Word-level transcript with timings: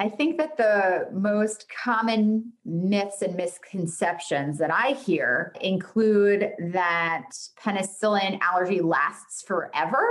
I 0.00 0.08
think 0.08 0.38
that 0.38 0.56
the 0.56 1.08
most 1.12 1.66
common 1.68 2.54
myths 2.64 3.20
and 3.20 3.36
misconceptions 3.36 4.56
that 4.56 4.72
I 4.72 4.92
hear 4.92 5.54
include 5.60 6.52
that 6.72 7.26
penicillin 7.62 8.38
allergy 8.40 8.80
lasts 8.80 9.42
forever 9.42 10.02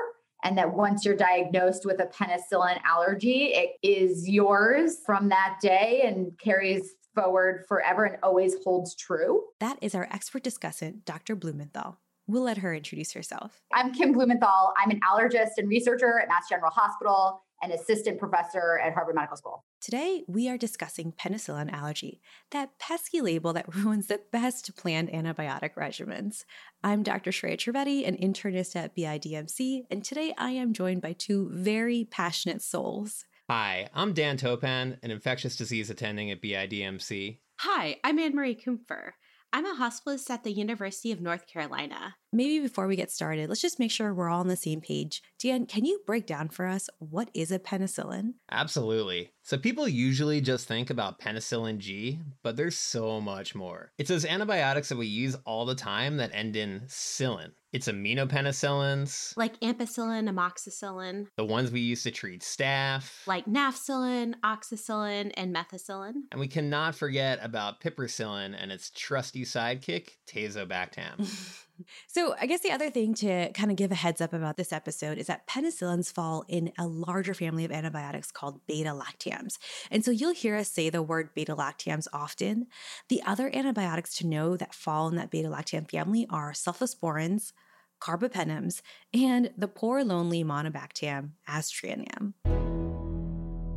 and 0.43 0.55
that 0.59 0.75
once 0.75 1.03
you're 1.03 1.15
diagnosed 1.15 1.87
with 1.87 1.99
a 2.01 2.05
penicillin 2.05 2.79
allergy, 2.85 3.45
it 3.45 3.77
is 3.81 4.29
yours 4.29 4.99
from 5.07 5.29
that 5.29 5.57
day 5.59 6.03
and 6.05 6.37
carries 6.37 6.91
forward 7.15 7.65
forever 7.67 8.05
and 8.05 8.17
always 8.21 8.57
holds 8.63 8.95
true. 8.95 9.41
That 9.59 9.79
is 9.81 9.95
our 9.95 10.07
expert 10.11 10.43
discussant, 10.43 11.03
Dr. 11.03 11.35
Blumenthal. 11.35 11.97
We'll 12.27 12.43
let 12.43 12.59
her 12.59 12.75
introduce 12.75 13.13
herself. 13.13 13.59
I'm 13.73 13.91
Kim 13.91 14.11
Blumenthal. 14.13 14.71
I'm 14.77 14.91
an 14.91 14.99
allergist 14.99 15.57
and 15.57 15.67
researcher 15.67 16.19
at 16.19 16.27
Mass 16.27 16.47
General 16.47 16.69
Hospital 16.69 17.41
and 17.61 17.71
assistant 17.71 18.19
professor 18.19 18.79
at 18.79 18.93
Harvard 18.93 19.15
Medical 19.15 19.37
School. 19.37 19.65
Today, 19.81 20.23
we 20.27 20.49
are 20.49 20.57
discussing 20.57 21.11
penicillin 21.11 21.71
allergy, 21.71 22.21
that 22.51 22.77
pesky 22.79 23.21
label 23.21 23.53
that 23.53 23.73
ruins 23.75 24.07
the 24.07 24.21
best 24.31 24.75
planned 24.75 25.09
antibiotic 25.09 25.75
regimens. 25.75 26.45
I'm 26.83 27.03
Dr. 27.03 27.31
Shreya 27.31 27.57
Trivedi, 27.57 28.07
an 28.07 28.17
internist 28.17 28.75
at 28.75 28.95
BIDMC, 28.95 29.83
and 29.89 30.03
today 30.03 30.33
I 30.37 30.51
am 30.51 30.73
joined 30.73 31.01
by 31.01 31.13
two 31.13 31.49
very 31.53 32.07
passionate 32.09 32.61
souls. 32.61 33.25
Hi, 33.49 33.89
I'm 33.95 34.13
Dan 34.13 34.37
Topan, 34.37 34.97
an 35.01 35.11
infectious 35.11 35.55
disease 35.55 35.89
attending 35.89 36.29
at 36.29 36.41
BIDMC. 36.41 37.39
Hi, 37.61 37.97
I'm 38.03 38.19
Anne 38.19 38.35
Marie 38.35 38.55
Kumpfer. 38.55 39.11
I'm 39.51 39.65
a 39.65 39.75
hospitalist 39.75 40.29
at 40.29 40.43
the 40.43 40.51
University 40.51 41.11
of 41.11 41.21
North 41.21 41.47
Carolina. 41.47 42.15
Maybe 42.31 42.59
before 42.59 42.85
we 42.85 42.95
get 42.95 43.09
started, 43.09 43.49
let's 43.49 43.61
just 43.61 43.79
make 43.79 43.89
sure 43.89 44.13
we're 44.13 44.29
all 44.29 44.41
on 44.41 44.47
the 44.47 44.55
same 44.55 44.79
page. 44.79 45.23
Dan, 45.41 45.65
can 45.65 45.85
you 45.85 46.01
break 46.05 46.27
down 46.27 46.49
for 46.49 46.67
us 46.67 46.87
what 46.99 47.31
is 47.33 47.51
a 47.51 47.57
penicillin? 47.57 48.33
Absolutely. 48.51 49.31
So 49.41 49.57
people 49.57 49.87
usually 49.87 50.39
just 50.39 50.67
think 50.67 50.91
about 50.91 51.19
penicillin 51.19 51.79
G, 51.79 52.19
but 52.43 52.57
there's 52.57 52.77
so 52.77 53.19
much 53.19 53.55
more. 53.55 53.91
It's 53.97 54.09
those 54.09 54.25
antibiotics 54.25 54.89
that 54.89 54.97
we 54.99 55.07
use 55.07 55.35
all 55.45 55.65
the 55.65 55.73
time 55.73 56.17
that 56.17 56.29
end 56.31 56.55
in 56.55 56.81
cillin. 56.85 57.53
It's 57.71 57.87
aminopenicillins, 57.87 59.37
like 59.37 59.59
ampicillin, 59.59 60.27
amoxicillin, 60.27 61.27
the 61.35 61.45
ones 61.45 61.71
we 61.71 61.81
use 61.81 62.03
to 62.03 62.11
treat 62.11 62.41
staph, 62.41 63.27
like 63.27 63.45
nafcillin, 63.45 64.33
oxacillin, 64.43 65.31
and 65.35 65.55
methicillin. 65.55 66.13
And 66.31 66.39
we 66.39 66.47
cannot 66.47 66.95
forget 66.95 67.39
about 67.41 67.81
piperacillin 67.81 68.55
and 68.57 68.71
its 68.71 68.89
trusty 68.89 69.45
sidekick, 69.45 70.09
tazobactam. 70.27 71.65
So, 72.07 72.35
I 72.39 72.45
guess 72.45 72.61
the 72.61 72.71
other 72.71 72.89
thing 72.89 73.13
to 73.15 73.51
kind 73.53 73.71
of 73.71 73.77
give 73.77 73.91
a 73.91 73.95
heads 73.95 74.21
up 74.21 74.33
about 74.33 74.57
this 74.57 74.73
episode 74.73 75.17
is 75.17 75.27
that 75.27 75.47
penicillins 75.47 76.11
fall 76.11 76.45
in 76.47 76.71
a 76.77 76.87
larger 76.87 77.33
family 77.33 77.65
of 77.65 77.71
antibiotics 77.71 78.31
called 78.31 78.65
beta 78.67 78.89
lactams. 78.89 79.57
And 79.91 80.03
so 80.03 80.11
you'll 80.11 80.33
hear 80.33 80.55
us 80.55 80.69
say 80.69 80.89
the 80.89 81.01
word 81.01 81.29
beta 81.33 81.55
lactams 81.55 82.07
often. 82.13 82.67
The 83.09 83.21
other 83.25 83.49
antibiotics 83.53 84.15
to 84.17 84.27
know 84.27 84.57
that 84.57 84.73
fall 84.73 85.07
in 85.07 85.15
that 85.15 85.31
beta 85.31 85.49
lactam 85.49 85.89
family 85.89 86.27
are 86.29 86.51
cephalosporins, 86.51 87.53
carbapenems, 87.99 88.81
and 89.13 89.51
the 89.57 89.67
poor 89.67 90.03
lonely 90.03 90.43
monobactam, 90.43 91.31
aztreonam. 91.47 92.33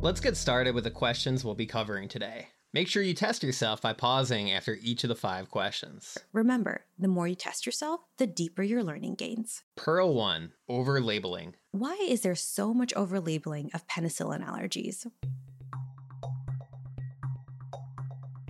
Let's 0.01 0.19
get 0.19 0.35
started 0.35 0.75
with 0.75 0.83
the 0.83 0.91
questions 0.91 1.45
we'll 1.45 1.55
be 1.55 1.65
covering 1.65 2.09
today. 2.09 2.49
Make 2.75 2.87
sure 2.87 3.03
you 3.03 3.13
test 3.13 3.43
yourself 3.43 3.83
by 3.83 3.93
pausing 3.93 4.51
after 4.51 4.79
each 4.81 5.03
of 5.03 5.07
the 5.07 5.15
five 5.15 5.51
questions. 5.51 6.17
Remember, 6.31 6.85
the 6.97 7.07
more 7.07 7.27
you 7.27 7.35
test 7.35 7.67
yourself, 7.67 8.01
the 8.17 8.25
deeper 8.25 8.63
your 8.63 8.83
learning 8.83 9.13
gains. 9.13 9.61
Pearl 9.75 10.15
1 10.15 10.53
Over 10.67 10.99
labeling. 10.99 11.53
Why 11.69 11.93
is 12.01 12.21
there 12.21 12.33
so 12.33 12.73
much 12.73 12.91
over 12.95 13.19
labeling 13.19 13.69
of 13.75 13.85
penicillin 13.85 14.43
allergies? 14.43 15.05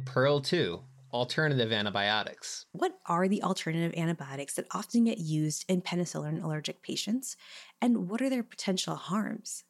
Pearl 0.06 0.40
2 0.40 0.80
Alternative 1.12 1.74
antibiotics. 1.74 2.66
What 2.72 2.98
are 3.06 3.28
the 3.28 3.44
alternative 3.44 3.94
antibiotics 4.00 4.54
that 4.54 4.68
often 4.72 5.04
get 5.04 5.18
used 5.18 5.66
in 5.67 5.82
penicillin 5.82 6.42
allergic 6.42 6.82
patients, 6.82 7.36
and 7.82 8.10
what 8.10 8.22
are 8.22 8.30
their 8.30 8.42
potential 8.42 8.95
harms? 8.95 9.66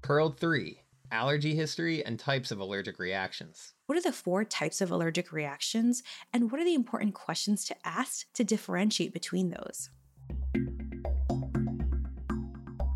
Pearl 0.00 0.30
3 0.30 0.80
allergy 1.10 1.54
history, 1.54 2.04
and 2.04 2.18
types 2.18 2.50
of 2.50 2.60
allergic 2.60 2.98
reactions. 2.98 3.72
What 3.86 3.98
are 3.98 4.02
the 4.02 4.12
four 4.12 4.44
types 4.44 4.80
of 4.80 4.90
allergic 4.90 5.32
reactions, 5.32 6.02
and 6.32 6.50
what 6.50 6.60
are 6.60 6.64
the 6.64 6.74
important 6.74 7.14
questions 7.14 7.64
to 7.66 7.76
ask 7.84 8.26
to 8.34 8.44
differentiate 8.44 9.12
between 9.12 9.50
those? 9.50 9.90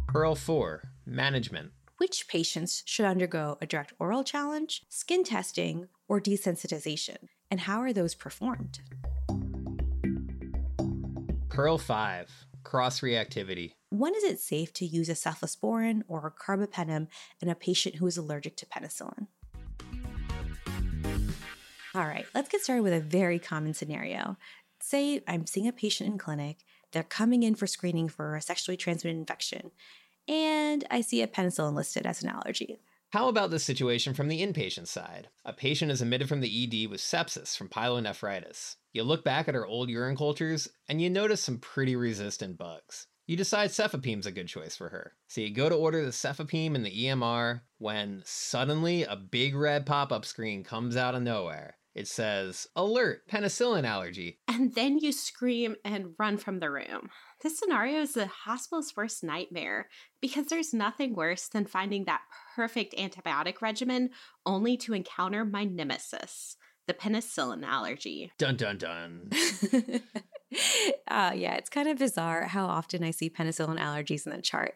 Pearl 0.09 0.35
4 0.35 0.83
Management. 1.07 1.71
Which 1.99 2.27
patients 2.29 2.83
should 2.87 3.07
undergo 3.07 3.59
a 3.61 3.67
direct 3.67 3.93
oral 3.99 4.25
challenge, 4.25 4.83
skin 4.89 5.23
testing, 5.23 5.89
or 6.09 6.21
desensitization, 6.21 7.29
and 7.51 7.61
how 7.61 7.81
are 7.81 7.93
those 7.93 8.15
performed? 8.15 8.81
Pearl 11.49 11.79
5 11.79 12.47
Cross 12.63 13.01
reactivity. 13.01 13.73
When 13.91 14.15
is 14.15 14.25
it 14.25 14.41
safe 14.41 14.73
to 14.75 14.87
use 14.87 15.09
a 15.09 15.15
cephalosporin 15.15 16.03
or 16.09 16.27
a 16.27 16.31
carbapenem 16.31 17.09
in 17.41 17.49
a 17.49 17.55
patient 17.55 17.97
who 17.97 18.07
is 18.07 18.17
allergic 18.17 18.57
to 18.57 18.67
penicillin? 18.67 19.27
All 21.95 22.05
right, 22.05 22.27
let's 22.35 22.49
get 22.49 22.61
started 22.61 22.83
with 22.83 22.93
a 22.93 23.01
very 23.01 23.39
common 23.39 23.75
scenario. 23.75 24.37
Say 24.81 25.23
I'm 25.27 25.47
seeing 25.47 25.67
a 25.67 25.73
patient 25.73 26.09
in 26.11 26.19
clinic, 26.19 26.59
they're 26.93 27.03
coming 27.03 27.43
in 27.43 27.55
for 27.55 27.67
screening 27.67 28.09
for 28.09 28.37
a 28.37 28.43
sexually 28.43 28.77
transmitted 28.77 29.19
infection, 29.19 29.73
and 30.29 30.85
I 30.91 31.01
see 31.01 31.23
a 31.23 31.27
penicillin 31.27 31.75
listed 31.75 32.07
as 32.07 32.23
an 32.23 32.29
allergy. 32.29 32.81
How 33.13 33.29
about 33.29 33.51
this 33.51 33.65
situation 33.65 34.15
from 34.15 34.29
the 34.29 34.41
inpatient 34.41 34.87
side? 34.87 35.31
A 35.45 35.53
patient 35.53 35.91
is 35.91 36.01
admitted 36.01 36.29
from 36.29 36.41
the 36.41 36.85
ED 36.85 36.89
with 36.89 37.01
sepsis 37.01 37.57
from 37.57 37.69
pyelonephritis. 37.69 38.77
You 38.93 39.03
look 39.03 39.25
back 39.25 39.49
at 39.49 39.57
her 39.57 39.67
old 39.67 39.91
urine 39.91 40.17
cultures 40.17 40.69
and 40.89 41.03
you 41.03 41.11
notice 41.11 41.43
some 41.43 41.59
pretty 41.59 41.97
resistant 41.97 42.57
bugs. 42.57 43.09
You 43.27 43.37
decide 43.37 43.73
cefepime's 43.73 44.27
a 44.27 44.31
good 44.31 44.47
choice 44.47 44.77
for 44.77 44.91
her. 44.91 45.15
So 45.27 45.41
you 45.41 45.53
go 45.53 45.69
to 45.69 45.75
order 45.75 46.05
the 46.05 46.13
cefepime 46.13 46.77
in 46.77 46.85
the 46.85 47.07
EMR 47.07 47.63
when 47.79 48.23
suddenly 48.25 49.03
a 49.03 49.17
big 49.17 49.57
red 49.57 49.87
pop 49.87 50.13
up 50.13 50.25
screen 50.25 50.63
comes 50.63 50.97
out 50.97 51.17
of 51.17 51.23
nowhere. 51.23 51.79
It 51.97 52.07
says, 52.07 52.69
Alert, 52.77 53.29
penicillin 53.29 53.85
allergy. 53.85 54.39
And 54.47 54.73
then 54.77 54.99
you 54.99 55.11
scream 55.11 55.75
and 55.85 56.15
run 56.17 56.39
from 56.39 56.61
the 56.61 56.71
room. 56.71 57.11
This 57.43 57.59
scenario 57.59 58.01
is 58.01 58.13
the 58.13 58.27
hospital's 58.27 58.95
worst 58.95 59.25
nightmare 59.25 59.89
because 60.21 60.47
there's 60.47 60.75
nothing 60.75 61.15
worse 61.15 61.49
than 61.49 61.65
finding 61.65 62.05
that 62.05 62.21
perfect 62.55 62.95
antibiotic 62.97 63.63
regimen 63.63 64.11
only 64.45 64.77
to 64.79 64.93
encounter 64.93 65.47
my 65.47 65.65
nemesis, 65.65 66.57
the 66.87 66.93
penicillin 66.93 67.65
allergy. 67.65 68.31
Dun 68.39 68.57
dun 68.57 68.77
dun. 68.77 69.31
uh, 71.09 71.33
yeah, 71.35 71.55
it's 71.55 71.71
kind 71.71 71.89
of 71.89 71.99
bizarre 71.99 72.45
how 72.45 72.67
often 72.67 73.03
I 73.03 73.11
see 73.11 73.31
penicillin 73.31 73.79
allergies 73.79 74.27
in 74.27 74.33
the 74.33 74.43
chart. 74.43 74.75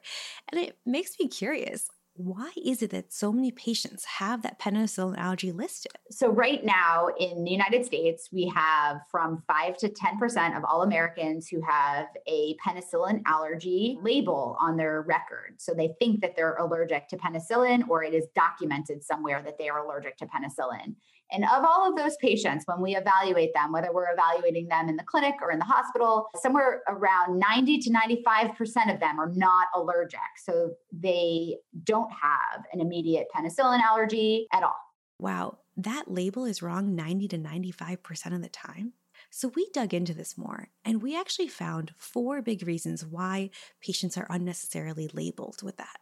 And 0.50 0.58
it 0.58 0.78
makes 0.86 1.16
me 1.20 1.28
curious 1.28 1.88
why 2.16 2.52
is 2.64 2.80
it 2.80 2.90
that 2.90 3.12
so 3.12 3.32
many 3.32 3.50
patients 3.50 4.04
have 4.04 4.42
that 4.42 4.60
penicillin 4.60 5.18
allergy 5.18 5.50
listed? 5.50 5.92
So, 6.10 6.30
right 6.30 6.64
now 6.64 7.08
in 7.18 7.42
the 7.42 7.50
United 7.50 7.84
States, 7.84 8.28
we 8.32 8.50
have 8.54 9.00
from 9.10 9.42
5 9.48 9.76
to 9.78 9.88
10% 9.88 10.56
of 10.56 10.64
all 10.64 10.82
Americans 10.82 11.48
who 11.48 11.60
have 11.68 12.06
a 12.28 12.56
penicillin 12.64 13.22
allergy 13.26 13.98
label 14.00 14.56
on 14.60 14.76
their 14.76 15.02
record. 15.02 15.56
So, 15.58 15.74
they 15.74 15.94
think 15.98 16.20
that 16.20 16.36
they're 16.36 16.54
allergic 16.54 17.08
to 17.08 17.16
penicillin 17.16 17.88
or 17.88 18.04
it 18.04 18.14
is 18.14 18.26
documented 18.36 19.02
somewhere 19.02 19.42
that 19.42 19.58
they 19.58 19.68
are 19.68 19.84
allergic 19.84 20.16
to 20.18 20.26
penicillin. 20.26 20.94
And 21.32 21.44
of 21.44 21.64
all 21.64 21.88
of 21.88 21.96
those 21.96 22.16
patients, 22.20 22.64
when 22.66 22.80
we 22.80 22.96
evaluate 22.96 23.52
them, 23.54 23.72
whether 23.72 23.92
we're 23.92 24.12
evaluating 24.12 24.68
them 24.68 24.88
in 24.88 24.96
the 24.96 25.04
clinic 25.04 25.34
or 25.42 25.50
in 25.50 25.58
the 25.58 25.64
hospital, 25.64 26.28
somewhere 26.36 26.82
around 26.88 27.38
90 27.38 27.78
to 27.78 27.90
95% 27.90 28.94
of 28.94 29.00
them 29.00 29.18
are 29.18 29.32
not 29.34 29.68
allergic. 29.74 30.20
So 30.44 30.72
they 30.92 31.56
don't 31.82 32.10
have 32.10 32.64
an 32.72 32.80
immediate 32.80 33.26
penicillin 33.34 33.80
allergy 33.80 34.46
at 34.52 34.62
all. 34.62 34.76
Wow, 35.18 35.58
that 35.76 36.10
label 36.10 36.44
is 36.44 36.62
wrong 36.62 36.94
90 36.94 37.28
to 37.28 37.38
95% 37.38 38.34
of 38.34 38.42
the 38.42 38.48
time. 38.48 38.92
So 39.30 39.48
we 39.48 39.68
dug 39.72 39.92
into 39.92 40.14
this 40.14 40.38
more 40.38 40.68
and 40.84 41.02
we 41.02 41.18
actually 41.18 41.48
found 41.48 41.92
four 41.96 42.42
big 42.42 42.66
reasons 42.66 43.04
why 43.04 43.50
patients 43.80 44.16
are 44.16 44.26
unnecessarily 44.30 45.08
labeled 45.12 45.62
with 45.62 45.76
that. 45.78 45.98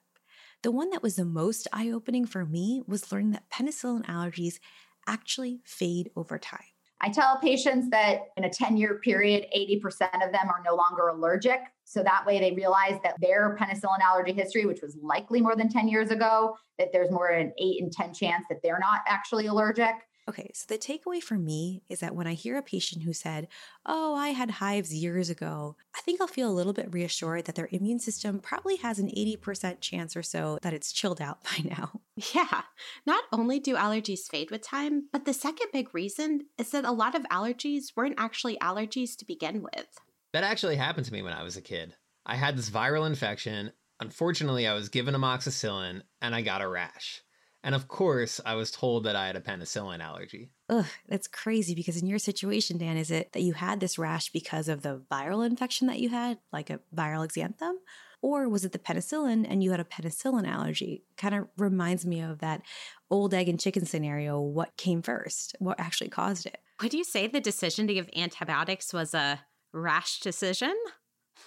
The 0.63 0.71
one 0.71 0.91
that 0.91 1.03
was 1.03 1.17
the 1.17 1.25
most 1.25 1.67
eye 1.73 1.91
opening 1.91 2.27
for 2.27 2.45
me 2.45 2.83
was 2.87 3.11
learning 3.11 3.33
that 3.33 3.51
penicillin 3.51 4.05
allergies 4.07 4.59
actually 5.07 5.61
fade 5.65 6.11
over 6.17 6.39
time. 6.39 6.61
I 7.05 7.09
tell 7.09 7.37
patients 7.39 7.91
that 7.91 8.29
in 8.37 8.45
a 8.45 8.49
10 8.49 8.77
year 8.77 9.01
period, 9.03 9.47
80% 9.57 10.25
of 10.25 10.33
them 10.33 10.49
are 10.49 10.63
no 10.65 10.77
longer 10.77 11.09
allergic. 11.09 11.61
So 11.85 12.03
that 12.05 12.25
way 12.25 12.39
they 12.39 12.53
realize 12.53 12.99
that 13.03 13.17
their 13.21 13.57
penicillin 13.61 14.01
allergy 14.01 14.33
history, 14.33 14.67
which 14.67 14.83
was 14.83 14.97
likely 15.03 15.41
more 15.41 15.57
than 15.57 15.69
10 15.69 15.89
years 15.89 16.13
ago, 16.13 16.57
that 16.79 16.89
there's 16.93 17.11
more 17.11 17.31
than 17.33 17.49
an 17.49 17.53
8 17.59 17.81
in 17.81 17.91
10 17.91 18.15
chance 18.15 18.45
that 18.49 18.61
they're 18.63 18.79
not 18.79 19.01
actually 19.09 19.47
allergic. 19.47 19.95
Okay, 20.29 20.53
so 20.55 20.67
the 20.69 20.79
takeaway 20.79 21.21
for 21.21 21.37
me 21.37 21.83
is 21.89 21.99
that 22.01 22.15
when 22.15 22.29
I 22.29 22.35
hear 22.35 22.57
a 22.57 22.63
patient 22.63 23.03
who 23.03 23.13
said, 23.13 23.49
Oh, 23.85 24.15
I 24.15 24.29
had 24.29 24.53
hives 24.53 24.95
years 24.95 25.29
ago, 25.31 25.77
I 25.97 26.01
think 26.03 26.21
I'll 26.21 26.29
feel 26.29 26.49
a 26.49 26.53
little 26.55 26.73
bit 26.73 26.93
reassured 26.93 27.47
that 27.47 27.57
their 27.57 27.69
immune 27.73 27.99
system 27.99 28.39
probably 28.39 28.77
has 28.77 29.01
an 29.01 29.09
80% 29.09 29.81
chance 29.81 30.17
or 30.17 30.23
so 30.23 30.59
that 30.63 30.73
it's 30.73 30.93
chilled 30.93 31.21
out 31.21 31.43
by 31.45 31.69
now. 31.69 32.01
Yeah, 32.35 32.63
not 33.05 33.25
only 33.33 33.59
do 33.59 33.75
allergies 33.75 34.29
fade 34.31 34.51
with 34.51 34.63
time, 34.63 35.09
but 35.13 35.25
the 35.25 35.35
second 35.35 35.69
big 35.73 35.93
reason 35.93 36.47
is 36.57 36.71
that 36.71 36.85
a 36.85 36.93
lot 36.93 37.15
of 37.17 37.25
allergies 37.25 37.93
weren't 37.97 38.15
actually 38.19 38.57
allergies 38.59 39.17
to 39.17 39.25
begin 39.25 39.63
with. 39.63 39.99
That 40.33 40.45
actually 40.45 40.77
happened 40.77 41.07
to 41.07 41.13
me 41.13 41.23
when 41.23 41.33
I 41.33 41.43
was 41.43 41.57
a 41.57 41.63
kid. 41.63 41.95
I 42.25 42.37
had 42.37 42.57
this 42.57 42.71
viral 42.71 43.07
infection. 43.07 43.73
Unfortunately, 43.99 44.69
I 44.69 44.75
was 44.75 44.89
given 44.89 45.15
amoxicillin 45.15 46.03
and 46.21 46.35
I 46.35 46.43
got 46.43 46.63
a 46.63 46.69
rash. 46.69 47.23
And 47.65 47.75
of 47.75 47.87
course, 47.87 48.41
I 48.45 48.55
was 48.55 48.71
told 48.71 49.05
that 49.05 49.15
I 49.15 49.27
had 49.27 49.37
a 49.37 49.41
penicillin 49.41 50.01
allergy. 50.01 50.51
Ugh, 50.69 50.87
that's 51.09 51.29
crazy 51.29 51.75
because 51.75 51.97
in 51.97 52.09
your 52.09 52.19
situation, 52.19 52.79
Dan, 52.79 52.97
is 52.97 53.11
it 53.11 53.33
that 53.33 53.43
you 53.43 53.53
had 53.53 53.79
this 53.79 53.99
rash 53.99 54.31
because 54.31 54.69
of 54.69 54.83
the 54.83 55.03
viral 55.11 55.47
infection 55.47 55.87
that 55.87 56.01
you 56.01 56.09
had, 56.09 56.39
like 56.53 56.71
a 56.71 56.81
viral 56.95 57.27
exanthem? 57.27 57.75
Or 58.21 58.49
was 58.49 58.65
it 58.65 58.73
the 58.73 58.79
penicillin 58.79 59.47
and 59.49 59.63
you 59.63 59.71
had 59.71 59.81
a 59.81 59.85
penicillin 59.85 60.47
allergy? 60.47 61.05
Kind 61.17 61.35
of 61.35 61.49
reminds 61.57 62.05
me 62.07 62.21
of 62.21 62.39
that 62.39 62.63
old 63.11 63.35
egg 63.35 63.49
and 63.49 63.61
chicken 63.61 63.85
scenario. 63.85 64.41
What 64.41 64.77
came 64.77 65.03
first? 65.03 65.55
What 65.59 65.79
actually 65.79 66.11
caused 66.11 66.47
it? 66.47 66.59
Would 66.81 66.95
you 66.95 67.05
say 67.05 67.27
the 67.27 67.41
decision 67.41 67.87
to 67.87 67.95
give 67.95 68.09
antibiotics 68.17 68.93
was 68.93 69.15
a 69.15 69.41
rash 69.73 70.21
decision? 70.21 70.75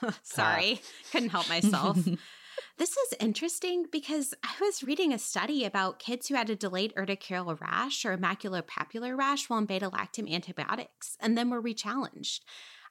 Sorry, 0.24 0.82
ah. 0.82 0.88
couldn't 1.12 1.30
help 1.30 1.50
myself. 1.50 1.98
This 2.78 2.98
is 2.98 3.14
interesting 3.22 3.86
because 3.90 4.34
I 4.44 4.54
was 4.60 4.84
reading 4.84 5.14
a 5.14 5.18
study 5.18 5.64
about 5.64 5.98
kids 5.98 6.28
who 6.28 6.36
had 6.36 6.50
a 6.50 6.58
delayed 6.58 6.94
urticarial 6.96 7.60
rash 7.62 8.04
or 8.04 8.18
maculopapular 8.18 9.18
rash 9.18 9.50
while 9.50 9.60
on 9.60 9.66
beta 9.66 9.90
lactam 9.90 10.30
antibiotics 10.30 11.16
and 11.22 11.38
then 11.38 11.50
were 11.50 11.62
rechallenged. 11.62 12.42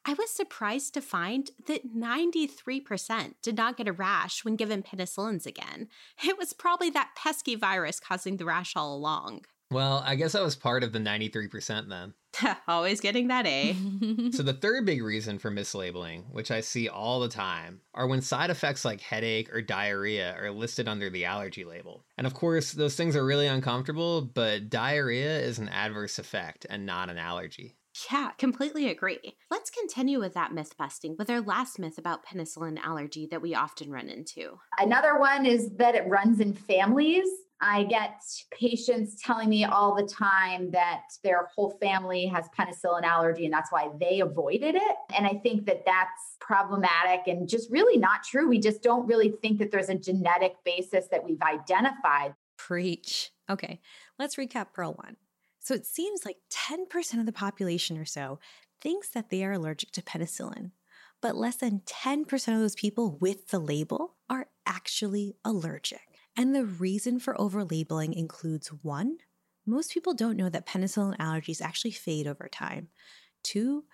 I 0.06 0.14
was 0.14 0.31
surprised 0.31 0.94
to 0.94 1.02
find 1.02 1.50
that 1.66 1.94
93% 1.94 3.34
did 3.42 3.56
not 3.58 3.76
get 3.76 3.88
a 3.88 3.92
rash 3.92 4.42
when 4.42 4.56
given 4.56 4.82
penicillins 4.82 5.44
again. 5.44 5.88
It 6.26 6.38
was 6.38 6.54
probably 6.54 6.88
that 6.90 7.10
pesky 7.14 7.54
virus 7.54 8.00
causing 8.00 8.38
the 8.38 8.46
rash 8.46 8.76
all 8.76 8.96
along. 8.96 9.44
Well, 9.70 10.02
I 10.06 10.14
guess 10.14 10.34
I 10.34 10.43
was 10.43 10.56
part 10.56 10.84
of 10.84 10.93
the 10.93 10.99
93% 10.99 11.88
then. 11.88 12.14
Always 12.69 13.00
getting 13.00 13.28
that 13.28 13.46
A. 13.46 13.75
so, 14.32 14.43
the 14.43 14.52
third 14.52 14.87
big 14.87 15.02
reason 15.02 15.38
for 15.38 15.50
mislabeling, 15.50 16.31
which 16.31 16.50
I 16.50 16.61
see 16.61 16.88
all 16.88 17.20
the 17.20 17.28
time, 17.28 17.81
are 17.94 18.06
when 18.06 18.20
side 18.20 18.50
effects 18.50 18.84
like 18.84 19.00
headache 19.00 19.52
or 19.55 19.62
diarrhea 19.62 20.37
are 20.38 20.50
listed 20.50 20.88
under 20.88 21.11
the 21.11 21.25
allergy 21.25 21.64
label. 21.64 22.05
And 22.19 22.26
of 22.26 22.34
course, 22.34 22.72
those 22.72 22.96
things 22.96 23.16
are 23.16 23.25
really 23.25 23.46
uncomfortable, 23.46 24.22
but 24.22 24.69
diarrhea 24.69 25.38
is 25.40 25.58
an 25.58 25.69
adverse 25.69 26.19
effect 26.19 26.67
and 26.69 26.87
not 26.87 27.10
an 27.10 27.19
allergy. 27.19 27.76
Yeah, 28.10 28.31
completely 28.38 28.88
agree. 28.88 29.37
Let's 29.50 29.70
continue 29.70 30.19
with 30.19 30.34
that 30.34 30.52
myth 30.52 30.76
busting 30.76 31.14
with 31.17 31.31
our 31.31 31.40
last 31.40 31.78
myth 31.78 31.96
about 31.96 32.26
penicillin 32.26 32.78
allergy 32.82 33.28
that 33.31 33.40
we 33.40 33.55
often 33.55 33.90
run 33.90 34.08
into. 34.08 34.58
Another 34.78 35.19
one 35.19 35.46
is 35.46 35.70
that 35.76 35.94
it 35.94 36.08
runs 36.08 36.40
in 36.40 36.55
families. 36.55 37.26
I 37.61 37.85
get 37.85 38.23
patients 38.53 39.23
telling 39.23 39.49
me 39.49 39.65
all 39.65 39.95
the 39.95 40.06
time 40.06 40.71
that 40.73 41.03
their 41.23 41.49
whole 41.55 41.71
family 41.81 42.27
has 42.27 42.47
penicillin 42.59 43.05
allergy 43.05 43.45
and 43.45 43.55
that's 43.55 43.73
why 43.73 43.89
they 44.01 44.21
avoided 44.21 44.75
it. 44.75 44.97
And 45.17 45.27
I 45.27 45.41
think 45.43 45.67
that 45.67 45.85
that's 45.87 46.37
problematic 46.41 47.27
and 47.27 47.49
just 47.49 47.71
really 47.71 47.97
not 47.99 48.25
true. 48.25 48.49
We 48.49 48.59
just 48.59 48.83
don't 48.83 49.06
really 49.06 49.35
think 49.41 49.59
that 49.61 49.71
there's 49.71 49.89
a 49.89 49.95
genetic 49.95 50.56
basis 50.65 51.06
that 51.11 51.25
we've 51.25 51.41
identified. 51.41 52.35
Preach. 52.56 53.31
Okay, 53.49 53.81
let's 54.19 54.37
recap 54.37 54.73
Pearl 54.73 54.93
1. 54.93 55.17
So 55.61 55.75
it 55.75 55.87
seems 55.87 56.27
like 56.27 56.37
10% 56.51 57.21
of 57.21 57.27
the 57.27 57.33
population 57.33 57.97
or 57.97 58.05
so 58.05 58.39
thinks 58.81 59.09
that 59.11 59.31
they 59.31 59.45
are 59.45 59.53
allergic 59.53 59.93
to 59.93 60.03
penicillin, 60.03 60.73
but 61.23 61.37
less 61.37 61.56
than 61.56 61.81
10% 61.87 62.33
of 62.55 62.61
those 62.61 62.75
people 62.75 63.17
with 63.19 63.49
the 63.49 63.59
label 63.59 64.17
are 64.29 64.49
actually 64.67 65.37
allergic. 65.45 66.13
And 66.36 66.54
the 66.54 66.64
reason 66.64 67.20
for 67.20 67.40
overlabeling 67.40 68.12
includes 68.12 68.69
one, 68.69 69.19
most 69.66 69.92
people 69.92 70.14
don't 70.14 70.36
know 70.36 70.48
that 70.48 70.66
penicillin 70.66 71.16
allergies 71.19 71.62
actually 71.62 71.92
fade 71.92 72.26
over 72.26 72.48
time. 72.48 72.88
Two, 73.42 73.84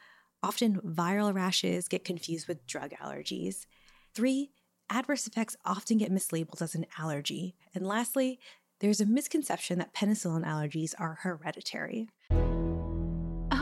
often 0.42 0.80
viral 0.80 1.34
rashes 1.34 1.86
get 1.86 2.04
confused 2.04 2.48
with 2.48 2.66
drug 2.66 2.92
allergies. 3.02 3.66
Three, 4.14 4.52
adverse 4.88 5.26
effects 5.26 5.56
often 5.64 5.98
get 5.98 6.10
mislabeled 6.10 6.62
as 6.62 6.74
an 6.74 6.86
allergy. 6.98 7.56
And 7.74 7.86
lastly, 7.86 8.40
there's 8.80 9.00
a 9.00 9.06
misconception 9.06 9.78
that 9.78 9.94
penicillin 9.94 10.44
allergies 10.44 10.94
are 10.98 11.18
hereditary. 11.20 12.08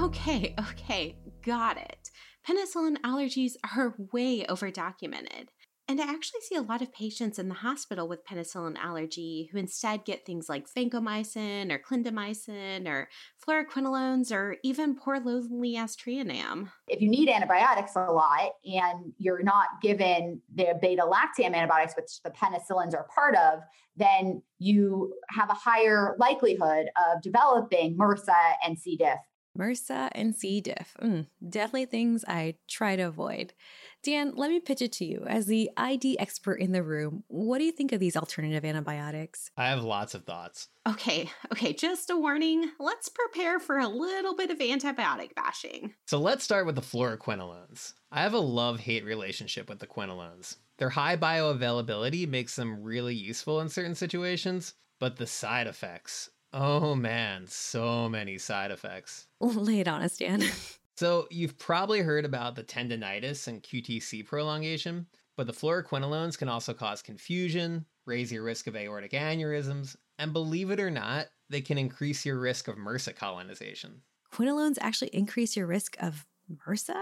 Okay, 0.01 0.55
okay, 0.71 1.17
got 1.43 1.77
it. 1.77 2.11
Penicillin 2.49 2.97
allergies 2.99 3.55
are 3.75 3.95
way 4.13 4.45
overdocumented. 4.45 5.49
And 5.91 6.03
I 6.03 6.05
actually 6.05 6.43
see 6.43 6.55
a 6.55 6.61
lot 6.61 6.83
of 6.83 6.93
patients 6.93 7.39
in 7.39 7.49
the 7.49 7.55
hospital 7.55 8.07
with 8.07 8.27
penicillin 8.27 8.77
allergy 8.77 9.49
who 9.51 9.57
instead 9.57 10.05
get 10.05 10.27
things 10.27 10.47
like 10.47 10.67
vancomycin 10.71 11.73
or 11.73 11.79
clindamycin 11.79 12.87
or 12.87 13.09
fluoroquinolones 13.43 14.31
or 14.31 14.59
even 14.63 14.95
poor 14.95 15.19
aztreonam. 15.19 16.71
If 16.89 17.01
you 17.01 17.09
need 17.09 17.31
antibiotics 17.31 17.97
a 17.97 18.01
lot 18.13 18.51
and 18.67 19.15
you're 19.17 19.43
not 19.43 19.81
given 19.81 20.43
the 20.55 20.79
beta 20.79 21.03
lactam 21.03 21.55
antibiotics, 21.55 21.95
which 21.97 22.21
the 22.23 22.31
penicillins 22.31 22.95
are 22.95 23.09
part 23.15 23.35
of, 23.37 23.61
then 23.97 24.43
you 24.59 25.15
have 25.31 25.49
a 25.49 25.55
higher 25.55 26.17
likelihood 26.19 26.89
of 27.09 27.23
developing 27.23 27.97
MRSA 27.97 28.53
and 28.63 28.79
C. 28.79 28.95
diff 28.95 29.19
MRSA 29.59 30.11
and 30.13 30.35
C. 30.35 30.61
diff. 30.61 30.97
Mm, 31.03 31.27
definitely 31.49 31.87
things 31.87 32.25
I 32.27 32.55
try 32.69 32.97
to 32.97 33.03
avoid. 33.03 33.55
Dan, 34.03 34.33
let 34.37 34.51
me 34.51 34.61
pitch 34.61 34.81
it 34.81 34.93
to 34.93 35.05
you. 35.05 35.25
As 35.27 35.47
the 35.47 35.71
ID 35.77 36.19
expert 36.19 36.55
in 36.55 36.73
the 36.73 36.83
room, 36.83 37.25
what 37.27 37.59
do 37.59 37.65
you 37.65 37.73
think 37.73 37.93
of 37.93 38.01
these 38.01 38.17
alternative 38.17 38.65
antibiotics? 38.65 39.51
I 39.57 39.69
have 39.69 39.83
lots 39.83 40.15
of 40.15 40.25
thoughts. 40.25 40.69
Okay, 40.89 41.31
okay, 41.53 41.73
just 41.73 42.09
a 42.09 42.17
warning. 42.17 42.71
Let's 42.79 43.09
prepare 43.09 43.59
for 43.59 43.79
a 43.79 43.89
little 43.89 44.37
bit 44.37 44.51
of 44.51 44.59
antibiotic 44.59 45.35
bashing. 45.35 45.95
So 46.07 46.19
let's 46.19 46.45
start 46.45 46.65
with 46.65 46.77
the 46.77 46.81
fluoroquinolones. 46.81 47.95
I 48.13 48.23
have 48.23 48.35
a 48.35 48.39
love 48.39 48.81
hate 48.81 49.05
relationship 49.05 49.69
with 49.69 49.81
the 49.81 49.87
quinolones. 49.87 50.57
Their 50.79 50.91
high 50.91 51.17
bioavailability 51.17 52.29
makes 52.29 52.55
them 52.55 52.83
really 52.83 53.15
useful 53.15 53.61
in 53.61 53.69
certain 53.69 53.97
situations, 53.97 54.75
but 55.01 55.17
the 55.17 55.27
side 55.27 55.67
effects, 55.67 56.31
oh 56.53 56.95
man, 56.95 57.47
so 57.49 58.09
many 58.09 58.39
side 58.39 58.71
effects. 58.71 59.27
Lay 59.41 59.81
it 59.81 59.89
on 59.89 60.03
us, 60.03 60.17
Dan. 60.17 60.45
So, 60.99 61.29
you've 61.31 61.57
probably 61.57 62.01
heard 62.01 62.25
about 62.25 62.57
the 62.57 62.65
tendonitis 62.65 63.47
and 63.47 63.63
QTC 63.63 64.27
prolongation, 64.27 65.07
but 65.37 65.47
the 65.47 65.53
fluoroquinolones 65.53 66.37
can 66.37 66.49
also 66.49 66.75
cause 66.75 67.03
confusion, 67.03 67.87
raise 68.05 68.33
your 68.33 68.43
risk 68.43 68.67
of 68.67 68.75
aortic 68.75 69.13
aneurysms, 69.13 69.95
and 70.19 70.33
believe 70.33 70.73
it 70.73 70.81
or 70.81 70.91
not, 70.91 71.27
they 71.51 71.61
can 71.61 71.79
increase 71.79 72.27
your 72.27 72.41
risk 72.41 72.67
of 72.67 72.75
MRSA 72.75 73.15
colonization. 73.15 74.03
Quinolones 74.33 74.77
actually 74.81 75.11
increase 75.11 75.57
your 75.57 75.69
risk 75.69 75.97
of 76.03 76.27
MRSA? 76.51 77.01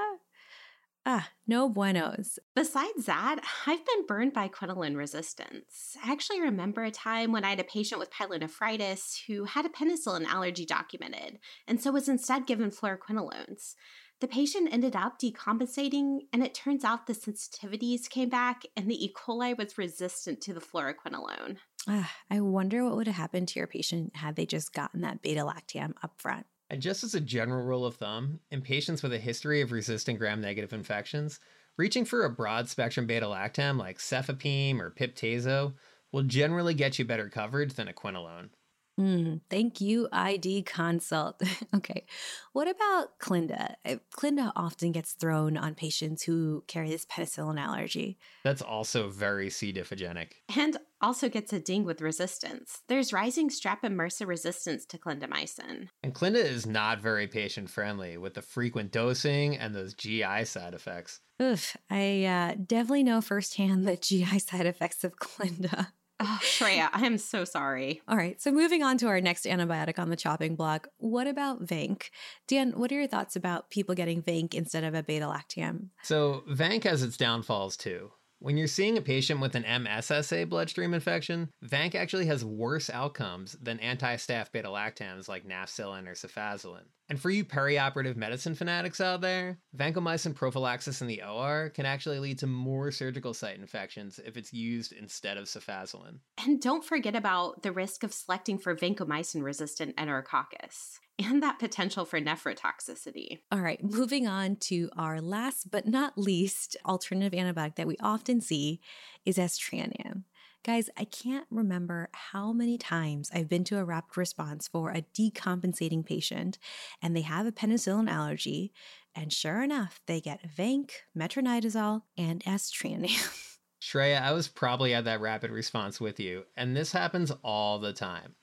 Ah, 1.09 1.31
no 1.47 1.69
buenos. 1.69 2.37
Besides 2.57 3.07
that, 3.07 3.41
I've 3.65 3.87
been 3.87 4.07
burned 4.07 4.33
by 4.33 4.49
quinolone 4.49 4.97
resistance. 4.97 5.97
I 6.05 6.11
actually 6.11 6.41
remember 6.41 6.83
a 6.83 6.91
time 6.91 7.31
when 7.31 7.45
I 7.45 7.51
had 7.51 7.61
a 7.61 7.65
patient 7.65 8.01
with 8.01 8.11
pyelonephritis 8.11 9.27
who 9.29 9.45
had 9.45 9.65
a 9.65 9.69
penicillin 9.69 10.27
allergy 10.27 10.67
documented, 10.67 11.39
and 11.69 11.81
so 11.81 11.93
was 11.93 12.09
instead 12.09 12.45
given 12.45 12.71
fluoroquinolones. 12.73 13.77
The 14.21 14.27
patient 14.27 14.73
ended 14.73 14.97
up 14.97 15.21
decompensating, 15.21 16.23
and 16.33 16.43
it 16.43 16.55
turns 16.55 16.83
out 16.83 17.07
the 17.07 17.13
sensitivities 17.13 18.11
came 18.11 18.29
back, 18.29 18.63
and 18.77 18.91
the 18.91 19.05
E. 19.05 19.15
coli 19.15 19.57
was 19.57 19.79
resistant 19.79 20.41
to 20.41 20.55
the 20.55 20.61
fluoroquinolone. 20.61 21.59
Ah, 21.87 22.13
I 22.29 22.41
wonder 22.41 22.83
what 22.83 22.97
would 22.97 23.07
have 23.07 23.15
happened 23.15 23.47
to 23.49 23.61
your 23.61 23.69
patient 23.69 24.17
had 24.17 24.35
they 24.35 24.45
just 24.47 24.73
gotten 24.73 25.03
that 25.03 25.23
beta 25.23 25.43
lactam 25.43 25.93
up 26.03 26.21
front. 26.21 26.47
And 26.69 26.83
just 26.83 27.05
as 27.05 27.15
a 27.15 27.21
general 27.21 27.65
rule 27.65 27.87
of 27.87 27.97
thumb, 27.97 28.41
in 28.51 28.61
patients 28.61 29.03
with 29.03 29.13
a 29.13 29.19
history 29.19 29.61
of 29.61 29.73
resistant 29.73 30.19
gram 30.19 30.41
negative 30.41 30.73
infections, 30.73 31.39
reaching 31.77 32.05
for 32.05 32.25
a 32.25 32.31
broad 32.31 32.69
spectrum 32.69 33.07
beta 33.07 33.27
lactam 33.27 33.79
like 33.79 33.99
cefepime 33.99 34.81
or 34.81 34.91
piptazo 34.91 35.75
will 36.13 36.25
generally 36.25 36.75
get 36.75 36.99
you 36.99 37.05
better 37.05 37.29
coverage 37.29 37.75
than 37.75 37.89
a 37.89 37.93
quinolone. 37.93 38.51
Mm, 38.99 39.43
thank 39.51 39.81
you, 39.81 40.09
ID 40.11 40.63
consult. 40.63 41.43
okay. 41.75 42.07
What 42.53 42.67
about 42.67 43.19
Clinda? 43.19 43.77
Clinda 44.13 44.53
often 44.57 44.93
gets 44.93 45.13
thrown 45.13 45.59
on 45.59 45.75
patients 45.75 46.23
who 46.23 46.65
carry 46.67 46.89
this 46.89 47.05
penicillin 47.05 47.61
allergy. 47.61 48.19
That's 48.43 48.63
also 48.63 49.11
very 49.11 49.51
C. 49.51 49.73
diffogenic. 49.73 50.33
And 50.57 50.79
also 51.03 51.29
gets 51.29 51.53
a 51.53 51.61
ding 51.61 51.85
with 51.85 52.01
resistance. 52.01 52.83
There's 52.89 53.13
rising 53.13 53.51
strep 53.51 53.79
and 53.83 53.99
MRSA 53.99 54.27
resistance 54.27 54.87
to 54.87 54.99
clindamycin. 54.99 55.89
And 56.03 56.15
Clinda 56.15 56.41
is 56.41 56.67
not 56.67 57.01
very 57.01 57.27
patient 57.27 57.69
friendly 57.69 58.17
with 58.17 58.33
the 58.33 58.43
frequent 58.43 58.93
dosing 58.93 59.59
and 59.59 59.75
those 59.75 59.93
GI 59.93 60.45
side 60.47 60.73
effects. 60.73 61.21
Oof, 61.41 61.77
I 61.91 62.25
uh, 62.25 62.55
definitely 62.55 63.03
know 63.03 63.21
firsthand 63.21 63.87
the 63.87 63.97
GI 64.01 64.39
side 64.39 64.65
effects 64.65 65.05
of 65.05 65.17
Clinda. 65.17 65.93
Oh, 66.19 66.39
Shreya, 66.43 66.89
I 66.93 67.05
am 67.05 67.19
so 67.19 67.45
sorry. 67.45 68.01
All 68.09 68.17
right. 68.17 68.41
So 68.41 68.51
moving 68.51 68.83
on 68.83 68.97
to 68.99 69.07
our 69.07 69.21
next 69.21 69.45
antibiotic 69.45 69.99
on 69.99 70.09
the 70.09 70.17
chopping 70.17 70.57
block. 70.57 70.89
What 70.97 71.27
about 71.27 71.65
Vanc? 71.65 72.11
Dan, 72.47 72.73
what 72.73 72.91
are 72.91 72.95
your 72.95 73.07
thoughts 73.07 73.37
about 73.37 73.71
people 73.71 73.95
getting 73.95 74.23
Vanc 74.23 74.55
instead 74.55 74.85
of 74.85 74.95
a 74.95 75.03
beta 75.03 75.27
lactam? 75.27 75.89
So, 76.03 76.43
Vanc 76.51 76.85
has 76.85 77.03
its 77.03 77.17
downfalls 77.17 77.77
too. 77.77 78.13
When 78.39 78.59
you're 78.59 78.67
seeing 78.67 78.99
a 78.99 79.03
patient 79.03 79.41
with 79.41 79.55
an 79.55 79.63
MSSA 79.63 80.51
bloodstream 80.51 80.93
infection, 80.93 81.49
Vanc 81.65 81.95
actually 81.95 82.27
has 82.27 82.45
worse 82.45 82.91
outcomes 82.91 83.57
than 83.63 83.81
anti-staph 83.81 84.53
beta-lactams 84.53 85.27
like 85.27 85.49
nafcillin 85.49 86.07
or 86.07 86.13
cefazolin. 86.13 86.85
And 87.09 87.19
for 87.19 87.31
you 87.31 87.47
perioperative 87.47 88.17
medicine 88.17 88.55
fanatics 88.55 89.01
out 89.01 89.23
there, 89.23 89.59
vancomycin 89.75 90.35
prophylaxis 90.35 91.01
in 91.01 91.07
the 91.07 91.23
OR 91.23 91.71
can 91.71 91.87
actually 91.87 92.19
lead 92.19 92.39
to 92.41 92.47
more 92.47 92.91
surgical 92.91 93.33
site 93.33 93.59
infections 93.59 94.21
if 94.25 94.37
it's 94.37 94.53
used 94.53 94.93
instead 94.93 95.39
of 95.39 95.47
cefazolin. 95.47 96.19
And 96.45 96.61
don't 96.61 96.85
forget 96.85 97.17
about 97.17 97.63
the 97.63 97.73
risk 97.73 98.03
of 98.03 98.13
selecting 98.13 98.59
for 98.59 98.77
vancomycin 98.77 99.43
resistant 99.43 99.97
enterococcus 99.97 100.99
and 101.19 101.43
that 101.43 101.59
potential 101.59 102.05
for 102.05 102.21
nephrotoxicity. 102.21 103.41
All 103.51 103.61
right, 103.61 103.83
moving 103.83 104.27
on 104.27 104.57
to 104.57 104.91
our 104.97 105.21
last 105.21 105.71
but 105.71 105.87
not 105.87 106.19
least 106.19 106.77
alternative 106.85 107.39
antibiotic 107.39 107.77
that 107.77 107.87
we 107.87 107.97
often 108.01 108.41
see 108.41 108.81
is 109.25 109.39
aztreonam. 109.39 110.25
Guys, 110.65 110.91
I 110.97 111.05
can't 111.05 111.47
remember 111.49 112.09
how 112.13 112.53
many 112.53 112.77
times 112.77 113.31
I've 113.33 113.49
been 113.49 113.63
to 113.65 113.79
a 113.79 113.85
rapid 113.85 114.17
response 114.17 114.67
for 114.67 114.91
a 114.91 115.03
decompensating 115.17 116.05
patient 116.05 116.59
and 117.01 117.15
they 117.17 117.21
have 117.21 117.47
a 117.47 117.53
penicillin 117.53 118.11
allergy, 118.11 118.73
and 119.15 119.33
sure 119.33 119.63
enough, 119.63 120.01
they 120.07 120.21
get 120.21 120.41
Vanc, 120.47 120.91
metronidazole, 121.17 122.03
and 122.19 122.43
aztreonam. 122.45 123.57
Shreya, 123.83 124.21
I 124.21 124.33
was 124.33 124.49
probably 124.49 124.93
at 124.93 125.05
that 125.05 125.21
rapid 125.21 125.51
response 125.53 126.01
with 126.01 126.19
you, 126.19 126.43
and 126.57 126.77
this 126.77 126.91
happens 126.91 127.31
all 127.45 127.79
the 127.79 127.93
time. 127.93 128.35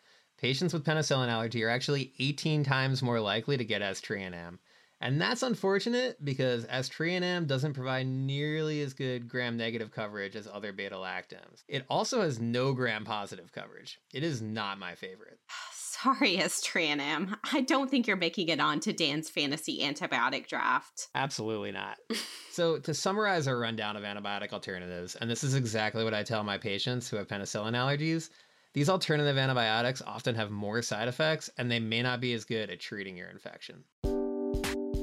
Patients 0.44 0.74
with 0.74 0.84
penicillin 0.84 1.30
allergy 1.30 1.64
are 1.64 1.70
actually 1.70 2.12
18 2.20 2.66
times 2.66 3.02
more 3.02 3.22
likely 3.22 3.56
to 3.56 3.64
get 3.64 3.82
aztreonam. 3.82 4.58
And 5.00 5.22
that's 5.22 5.42
unfortunate 5.42 6.18
because 6.22 6.66
aztreonam 6.66 7.48
doesn't 7.48 7.76
provide 7.76 8.08
nearly 8.08 8.82
as 8.82 8.94
good 8.94 9.30
gram 9.30 9.56
negative 9.56 9.94
coverage 9.94 10.36
as 10.36 10.46
other 10.52 10.74
beta 10.74 10.98
lactams. 10.98 11.64
It 11.70 11.86
also 11.90 12.24
has 12.24 12.42
no 12.42 12.74
gram 12.74 13.06
positive 13.06 13.54
coverage. 13.54 14.02
It 14.14 14.22
is 14.22 14.42
not 14.42 14.78
my 14.80 14.96
favorite. 14.96 15.40
Sorry, 15.72 16.36
aztreonam. 16.36 17.38
I 17.54 17.62
don't 17.62 17.90
think 17.90 18.06
you're 18.06 18.18
making 18.18 18.50
it 18.50 18.60
onto 18.60 18.92
Dan's 18.92 19.30
fantasy 19.30 19.80
antibiotic 19.80 20.48
draft. 20.48 21.08
Absolutely 21.16 21.72
not. 21.72 22.00
so, 22.52 22.80
to 22.80 22.94
summarize 22.94 23.48
our 23.48 23.58
rundown 23.58 23.96
of 23.96 24.04
antibiotic 24.04 24.52
alternatives, 24.52 25.16
and 25.16 25.30
this 25.30 25.46
is 25.46 25.56
exactly 25.56 26.04
what 26.04 26.14
I 26.14 26.24
tell 26.24 26.44
my 26.44 26.58
patients 26.58 27.10
who 27.10 27.16
have 27.16 27.30
penicillin 27.30 27.72
allergies, 27.72 28.30
these 28.74 28.90
alternative 28.90 29.38
antibiotics 29.38 30.02
often 30.06 30.36
have 30.36 30.50
more 30.50 30.82
side 30.82 31.08
effects 31.08 31.50
and 31.58 31.70
they 31.70 31.80
may 31.80 32.02
not 32.02 32.20
be 32.20 32.34
as 32.34 32.44
good 32.44 32.70
at 32.70 32.80
treating 32.80 33.16
your 33.16 33.30
infection. 33.30 33.84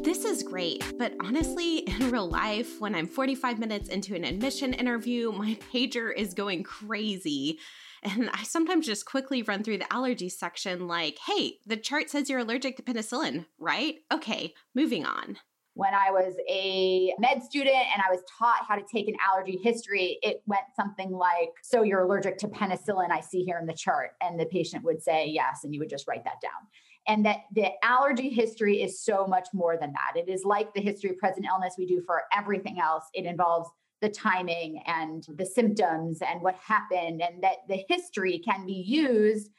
This 0.02 0.24
is 0.24 0.42
great, 0.42 0.82
but 0.98 1.14
honestly, 1.22 1.78
in 1.78 2.10
real 2.10 2.28
life, 2.28 2.80
when 2.80 2.94
I'm 2.94 3.06
45 3.06 3.58
minutes 3.58 3.88
into 3.88 4.14
an 4.14 4.24
admission 4.24 4.72
interview, 4.72 5.30
my 5.36 5.56
pager 5.72 6.12
is 6.14 6.34
going 6.34 6.62
crazy. 6.62 7.58
And 8.02 8.30
I 8.32 8.42
sometimes 8.44 8.86
just 8.86 9.04
quickly 9.04 9.42
run 9.42 9.62
through 9.62 9.78
the 9.78 9.92
allergy 9.92 10.30
section 10.30 10.88
like, 10.88 11.18
hey, 11.26 11.58
the 11.66 11.76
chart 11.76 12.08
says 12.08 12.30
you're 12.30 12.38
allergic 12.40 12.76
to 12.76 12.82
penicillin, 12.82 13.44
right? 13.58 13.96
Okay, 14.10 14.54
moving 14.74 15.04
on. 15.04 15.36
When 15.80 15.94
I 15.94 16.10
was 16.10 16.34
a 16.46 17.14
med 17.18 17.42
student 17.42 17.74
and 17.74 18.02
I 18.06 18.10
was 18.10 18.20
taught 18.38 18.66
how 18.68 18.76
to 18.76 18.84
take 18.92 19.08
an 19.08 19.14
allergy 19.26 19.58
history, 19.62 20.18
it 20.20 20.42
went 20.46 20.64
something 20.76 21.10
like, 21.10 21.48
So 21.62 21.82
you're 21.82 22.00
allergic 22.00 22.36
to 22.38 22.48
penicillin, 22.48 23.10
I 23.10 23.20
see 23.20 23.44
here 23.44 23.58
in 23.58 23.66
the 23.66 23.72
chart. 23.72 24.10
And 24.20 24.38
the 24.38 24.44
patient 24.44 24.84
would 24.84 25.02
say 25.02 25.26
yes, 25.26 25.60
and 25.64 25.72
you 25.72 25.80
would 25.80 25.88
just 25.88 26.06
write 26.06 26.24
that 26.24 26.42
down 26.42 26.68
and 27.08 27.24
that 27.24 27.38
the 27.54 27.68
allergy 27.82 28.28
history 28.28 28.82
is 28.82 29.02
so 29.02 29.26
much 29.26 29.48
more 29.54 29.78
than 29.78 29.92
that. 29.92 30.20
It 30.20 30.28
is 30.28 30.44
like 30.44 30.74
the 30.74 30.82
history 30.82 31.08
of 31.08 31.16
present 31.16 31.46
illness 31.50 31.76
we 31.78 31.86
do 31.86 32.02
for 32.04 32.24
everything 32.36 32.78
else. 32.78 33.04
It 33.14 33.24
involves 33.24 33.70
the 34.02 34.10
timing 34.10 34.82
and 34.86 35.26
the 35.34 35.46
symptoms 35.46 36.18
and 36.20 36.42
what 36.42 36.56
happened, 36.56 37.22
and 37.22 37.42
that 37.42 37.56
the 37.68 37.84
history 37.88 38.38
can 38.38 38.66
be 38.66 38.84
used 38.86 39.50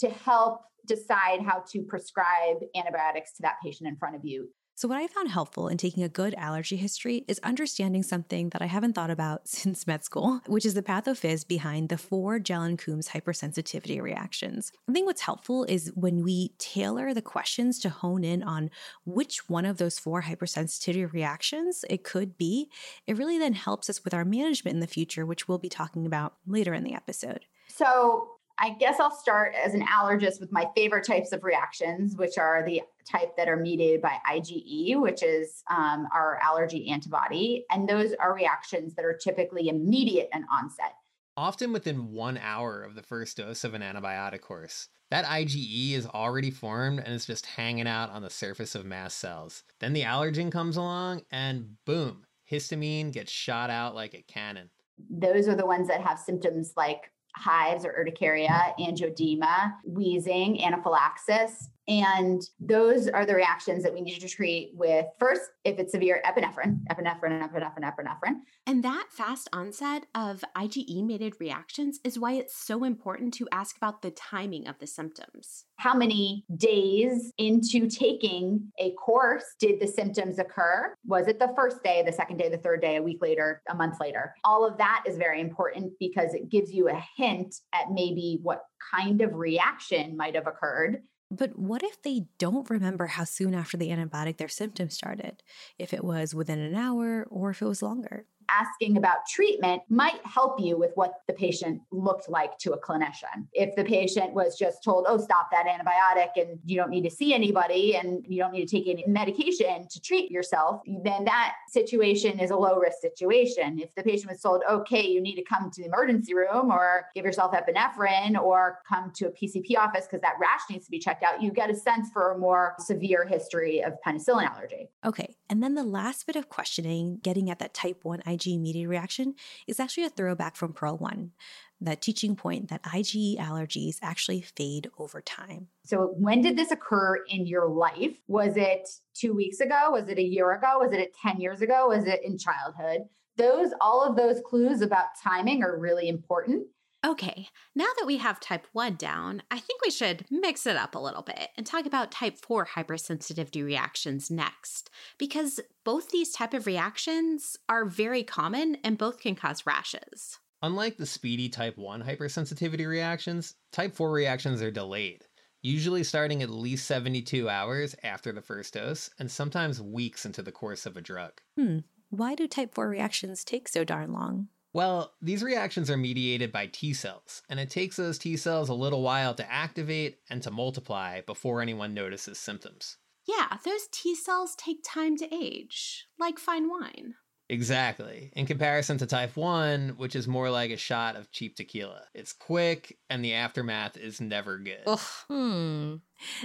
to 0.00 0.10
help 0.10 0.60
decide 0.86 1.40
how 1.40 1.64
to 1.72 1.82
prescribe 1.82 2.58
antibiotics 2.76 3.32
to 3.32 3.42
that 3.42 3.56
patient 3.64 3.88
in 3.88 3.96
front 3.96 4.16
of 4.16 4.24
you. 4.24 4.50
So, 4.80 4.88
what 4.88 4.96
I 4.96 5.08
found 5.08 5.28
helpful 5.28 5.68
in 5.68 5.76
taking 5.76 6.04
a 6.04 6.08
good 6.08 6.32
allergy 6.38 6.76
history 6.76 7.26
is 7.28 7.38
understanding 7.40 8.02
something 8.02 8.48
that 8.48 8.62
I 8.62 8.64
haven't 8.64 8.94
thought 8.94 9.10
about 9.10 9.46
since 9.46 9.86
med 9.86 10.04
school, 10.04 10.40
which 10.46 10.64
is 10.64 10.72
the 10.72 10.82
pathophys 10.82 11.46
behind 11.46 11.90
the 11.90 11.98
four 11.98 12.38
Gell 12.38 12.62
and 12.62 12.78
Coombs 12.78 13.10
hypersensitivity 13.10 14.00
reactions. 14.00 14.72
I 14.88 14.92
think 14.92 15.04
what's 15.04 15.20
helpful 15.20 15.64
is 15.64 15.92
when 15.94 16.24
we 16.24 16.54
tailor 16.56 17.12
the 17.12 17.20
questions 17.20 17.78
to 17.80 17.90
hone 17.90 18.24
in 18.24 18.42
on 18.42 18.70
which 19.04 19.50
one 19.50 19.66
of 19.66 19.76
those 19.76 19.98
four 19.98 20.22
hypersensitivity 20.22 21.12
reactions 21.12 21.84
it 21.90 22.02
could 22.02 22.38
be, 22.38 22.70
it 23.06 23.18
really 23.18 23.38
then 23.38 23.52
helps 23.52 23.90
us 23.90 24.02
with 24.02 24.14
our 24.14 24.24
management 24.24 24.76
in 24.76 24.80
the 24.80 24.86
future, 24.86 25.26
which 25.26 25.46
we'll 25.46 25.58
be 25.58 25.68
talking 25.68 26.06
about 26.06 26.36
later 26.46 26.72
in 26.72 26.84
the 26.84 26.94
episode. 26.94 27.44
So, 27.68 28.39
I 28.62 28.70
guess 28.78 29.00
I'll 29.00 29.10
start 29.10 29.54
as 29.54 29.72
an 29.72 29.82
allergist 29.86 30.38
with 30.38 30.52
my 30.52 30.66
favorite 30.76 31.06
types 31.06 31.32
of 31.32 31.44
reactions, 31.44 32.14
which 32.14 32.36
are 32.36 32.62
the 32.62 32.82
type 33.10 33.34
that 33.38 33.48
are 33.48 33.56
mediated 33.56 34.02
by 34.02 34.18
IgE, 34.30 35.00
which 35.00 35.22
is 35.22 35.64
um, 35.70 36.06
our 36.14 36.38
allergy 36.42 36.90
antibody. 36.90 37.64
And 37.70 37.88
those 37.88 38.12
are 38.20 38.34
reactions 38.34 38.94
that 38.94 39.04
are 39.06 39.16
typically 39.16 39.68
immediate 39.70 40.28
in 40.34 40.44
onset. 40.52 40.92
Often 41.38 41.72
within 41.72 42.12
one 42.12 42.36
hour 42.36 42.82
of 42.82 42.94
the 42.94 43.02
first 43.02 43.38
dose 43.38 43.64
of 43.64 43.72
an 43.72 43.80
antibiotic 43.80 44.42
course. 44.42 44.88
That 45.10 45.24
IgE 45.24 45.92
is 45.92 46.06
already 46.06 46.50
formed 46.50 46.98
and 46.98 47.14
it's 47.14 47.24
just 47.24 47.46
hanging 47.46 47.88
out 47.88 48.10
on 48.10 48.20
the 48.20 48.28
surface 48.28 48.74
of 48.74 48.84
mast 48.84 49.16
cells. 49.16 49.64
Then 49.80 49.94
the 49.94 50.02
allergen 50.02 50.52
comes 50.52 50.76
along 50.76 51.22
and 51.32 51.76
boom, 51.86 52.26
histamine 52.50 53.10
gets 53.10 53.32
shot 53.32 53.70
out 53.70 53.94
like 53.94 54.12
a 54.12 54.22
cannon. 54.22 54.68
Those 55.08 55.48
are 55.48 55.56
the 55.56 55.64
ones 55.64 55.88
that 55.88 56.02
have 56.02 56.18
symptoms 56.18 56.74
like 56.76 57.10
hives 57.36 57.84
or 57.84 57.92
urticaria, 57.92 58.74
angioedema, 58.78 59.74
wheezing, 59.84 60.62
anaphylaxis. 60.62 61.70
And 61.90 62.40
those 62.60 63.08
are 63.08 63.26
the 63.26 63.34
reactions 63.34 63.82
that 63.82 63.92
we 63.92 64.00
need 64.00 64.20
to 64.20 64.28
treat 64.28 64.70
with 64.74 65.06
first, 65.18 65.42
if 65.64 65.80
it's 65.80 65.90
severe, 65.90 66.22
epinephrine, 66.24 66.78
epinephrine, 66.88 67.42
epinephrine, 67.42 67.82
epinephrine. 67.82 68.36
And 68.64 68.84
that 68.84 69.08
fast 69.10 69.48
onset 69.52 70.06
of 70.14 70.44
IgE 70.56 71.04
mediated 71.04 71.40
reactions 71.40 71.98
is 72.04 72.16
why 72.16 72.34
it's 72.34 72.56
so 72.56 72.84
important 72.84 73.34
to 73.34 73.48
ask 73.50 73.76
about 73.76 74.02
the 74.02 74.12
timing 74.12 74.68
of 74.68 74.78
the 74.78 74.86
symptoms. 74.86 75.64
How 75.78 75.92
many 75.92 76.44
days 76.56 77.32
into 77.38 77.88
taking 77.88 78.70
a 78.78 78.92
course 78.92 79.44
did 79.58 79.80
the 79.80 79.88
symptoms 79.88 80.38
occur? 80.38 80.94
Was 81.06 81.26
it 81.26 81.40
the 81.40 81.52
first 81.56 81.82
day, 81.82 82.04
the 82.06 82.12
second 82.12 82.36
day, 82.36 82.48
the 82.48 82.58
third 82.58 82.82
day, 82.82 82.96
a 82.96 83.02
week 83.02 83.20
later, 83.20 83.62
a 83.68 83.74
month 83.74 83.96
later? 84.00 84.32
All 84.44 84.64
of 84.64 84.78
that 84.78 85.02
is 85.08 85.16
very 85.16 85.40
important 85.40 85.94
because 85.98 86.34
it 86.34 86.50
gives 86.50 86.72
you 86.72 86.88
a 86.88 87.04
hint 87.16 87.56
at 87.72 87.90
maybe 87.90 88.38
what 88.42 88.62
kind 88.94 89.20
of 89.22 89.34
reaction 89.34 90.16
might 90.16 90.36
have 90.36 90.46
occurred 90.46 91.02
but 91.30 91.58
what 91.58 91.82
if 91.82 92.02
they 92.02 92.24
don't 92.38 92.68
remember 92.70 93.06
how 93.06 93.24
soon 93.24 93.54
after 93.54 93.76
the 93.76 93.90
antibiotic 93.90 94.36
their 94.38 94.48
symptoms 94.48 94.94
started? 94.94 95.42
If 95.78 95.92
it 95.94 96.04
was 96.04 96.34
within 96.34 96.58
an 96.58 96.74
hour 96.74 97.26
or 97.30 97.50
if 97.50 97.62
it 97.62 97.66
was 97.66 97.82
longer? 97.82 98.26
Asking 98.50 98.96
about 98.96 99.26
treatment 99.28 99.82
might 99.88 100.24
help 100.24 100.60
you 100.60 100.78
with 100.78 100.92
what 100.94 101.14
the 101.26 101.32
patient 101.32 101.80
looked 101.90 102.28
like 102.28 102.58
to 102.58 102.72
a 102.72 102.78
clinician. 102.78 103.46
If 103.52 103.74
the 103.76 103.84
patient 103.84 104.32
was 104.32 104.58
just 104.58 104.82
told, 104.82 105.06
oh, 105.08 105.18
stop 105.18 105.50
that 105.52 105.66
antibiotic 105.66 106.40
and 106.40 106.58
you 106.64 106.76
don't 106.76 106.90
need 106.90 107.04
to 107.04 107.10
see 107.10 107.34
anybody 107.34 107.96
and 107.96 108.24
you 108.28 108.38
don't 108.38 108.52
need 108.52 108.66
to 108.66 108.76
take 108.76 108.88
any 108.88 109.04
medication 109.06 109.86
to 109.88 110.00
treat 110.00 110.30
yourself, 110.30 110.80
then 111.04 111.24
that 111.24 111.54
situation 111.68 112.38
is 112.38 112.50
a 112.50 112.56
low 112.56 112.78
risk 112.78 112.98
situation. 113.00 113.78
If 113.78 113.94
the 113.94 114.02
patient 114.02 114.30
was 114.30 114.40
told, 114.40 114.62
okay, 114.68 115.06
you 115.06 115.20
need 115.20 115.36
to 115.36 115.44
come 115.44 115.70
to 115.70 115.82
the 115.82 115.88
emergency 115.88 116.34
room 116.34 116.70
or 116.70 117.06
give 117.14 117.24
yourself 117.24 117.52
epinephrine 117.52 118.40
or 118.40 118.78
come 118.88 119.12
to 119.16 119.28
a 119.28 119.30
PCP 119.30 119.76
office 119.78 120.04
because 120.04 120.20
that 120.20 120.34
rash 120.40 120.60
needs 120.70 120.84
to 120.86 120.90
be 120.90 120.98
checked 120.98 121.22
out, 121.22 121.42
you 121.42 121.50
get 121.50 121.70
a 121.70 121.74
sense 121.74 122.08
for 122.12 122.32
a 122.32 122.38
more 122.38 122.74
severe 122.78 123.26
history 123.26 123.82
of 123.82 123.94
penicillin 124.06 124.48
allergy. 124.48 124.88
Okay. 125.04 125.36
And 125.48 125.62
then 125.62 125.74
the 125.74 125.84
last 125.84 126.26
bit 126.26 126.36
of 126.36 126.48
questioning, 126.48 127.18
getting 127.22 127.50
at 127.50 127.58
that 127.58 127.74
type 127.74 128.00
1 128.02 128.22
IgE 128.26 128.39
mediated 128.46 128.88
reaction, 128.88 129.34
is 129.66 129.80
actually 129.80 130.04
a 130.04 130.10
throwback 130.10 130.56
from 130.56 130.72
Pearl 130.72 130.96
1, 130.96 131.32
that 131.80 132.02
teaching 132.02 132.36
point 132.36 132.68
that 132.68 132.82
IgE 132.82 133.38
allergies 133.38 133.96
actually 134.02 134.42
fade 134.42 134.90
over 134.98 135.20
time. 135.20 135.68
So, 135.84 136.14
when 136.16 136.42
did 136.42 136.56
this 136.56 136.70
occur 136.70 137.24
in 137.28 137.46
your 137.46 137.68
life? 137.68 138.16
Was 138.28 138.56
it 138.56 138.88
two 139.14 139.34
weeks 139.34 139.60
ago? 139.60 139.90
Was 139.92 140.08
it 140.08 140.18
a 140.18 140.22
year 140.22 140.52
ago? 140.52 140.78
Was 140.80 140.92
it 140.92 141.14
10 141.22 141.40
years 141.40 141.62
ago? 141.62 141.88
Was 141.88 142.04
it 142.06 142.20
in 142.24 142.38
childhood? 142.38 143.02
Those, 143.36 143.70
all 143.80 144.04
of 144.04 144.16
those 144.16 144.40
clues 144.44 144.82
about 144.82 145.06
timing 145.22 145.62
are 145.62 145.78
really 145.78 146.08
important. 146.08 146.66
Okay, 147.04 147.48
now 147.74 147.86
that 147.98 148.06
we 148.06 148.18
have 148.18 148.40
type 148.40 148.66
1 148.72 148.96
down, 148.96 149.42
I 149.50 149.58
think 149.58 149.80
we 149.82 149.90
should 149.90 150.26
mix 150.30 150.66
it 150.66 150.76
up 150.76 150.94
a 150.94 150.98
little 150.98 151.22
bit 151.22 151.48
and 151.56 151.66
talk 151.66 151.86
about 151.86 152.12
type 152.12 152.36
4 152.36 152.66
hypersensitivity 152.66 153.64
reactions 153.64 154.30
next, 154.30 154.90
because 155.16 155.60
both 155.82 156.10
these 156.10 156.30
type 156.30 156.52
of 156.52 156.66
reactions 156.66 157.56
are 157.70 157.86
very 157.86 158.22
common 158.22 158.76
and 158.84 158.98
both 158.98 159.18
can 159.18 159.34
cause 159.34 159.64
rashes. 159.64 160.38
Unlike 160.62 160.98
the 160.98 161.06
speedy 161.06 161.48
type 161.48 161.78
1 161.78 162.02
hypersensitivity 162.02 162.86
reactions, 162.86 163.54
type 163.72 163.94
4 163.94 164.12
reactions 164.12 164.60
are 164.60 164.70
delayed, 164.70 165.24
usually 165.62 166.04
starting 166.04 166.42
at 166.42 166.50
least 166.50 166.86
72 166.86 167.48
hours 167.48 167.96
after 168.02 168.30
the 168.30 168.42
first 168.42 168.74
dose 168.74 169.08
and 169.18 169.30
sometimes 169.30 169.80
weeks 169.80 170.26
into 170.26 170.42
the 170.42 170.52
course 170.52 170.84
of 170.84 170.98
a 170.98 171.00
drug. 171.00 171.40
Hmm. 171.56 171.78
Why 172.10 172.34
do 172.34 172.46
type 172.46 172.74
4 172.74 172.86
reactions 172.90 173.42
take 173.42 173.68
so 173.68 173.84
darn 173.84 174.12
long? 174.12 174.48
Well, 174.72 175.14
these 175.20 175.42
reactions 175.42 175.90
are 175.90 175.96
mediated 175.96 176.52
by 176.52 176.66
T 176.66 176.94
cells, 176.94 177.42
and 177.48 177.58
it 177.58 177.70
takes 177.70 177.96
those 177.96 178.18
T 178.18 178.36
cells 178.36 178.68
a 178.68 178.74
little 178.74 179.02
while 179.02 179.34
to 179.34 179.50
activate 179.50 180.18
and 180.30 180.42
to 180.42 180.50
multiply 180.50 181.22
before 181.22 181.60
anyone 181.60 181.92
notices 181.92 182.38
symptoms. 182.38 182.96
Yeah, 183.26 183.58
those 183.64 183.88
T 183.90 184.14
cells 184.14 184.54
take 184.56 184.84
time 184.84 185.16
to 185.16 185.34
age, 185.34 186.06
like 186.18 186.38
fine 186.38 186.68
wine. 186.68 187.14
Exactly. 187.50 188.30
In 188.36 188.46
comparison 188.46 188.96
to 188.98 189.06
type 189.06 189.36
1, 189.36 189.94
which 189.96 190.14
is 190.14 190.28
more 190.28 190.50
like 190.50 190.70
a 190.70 190.76
shot 190.76 191.16
of 191.16 191.32
cheap 191.32 191.56
tequila. 191.56 192.02
It's 192.14 192.32
quick 192.32 192.96
and 193.10 193.24
the 193.24 193.34
aftermath 193.34 193.96
is 193.96 194.20
never 194.20 194.56
good. 194.56 194.82
Ugh. 194.86 195.00
Hmm. 195.26 195.94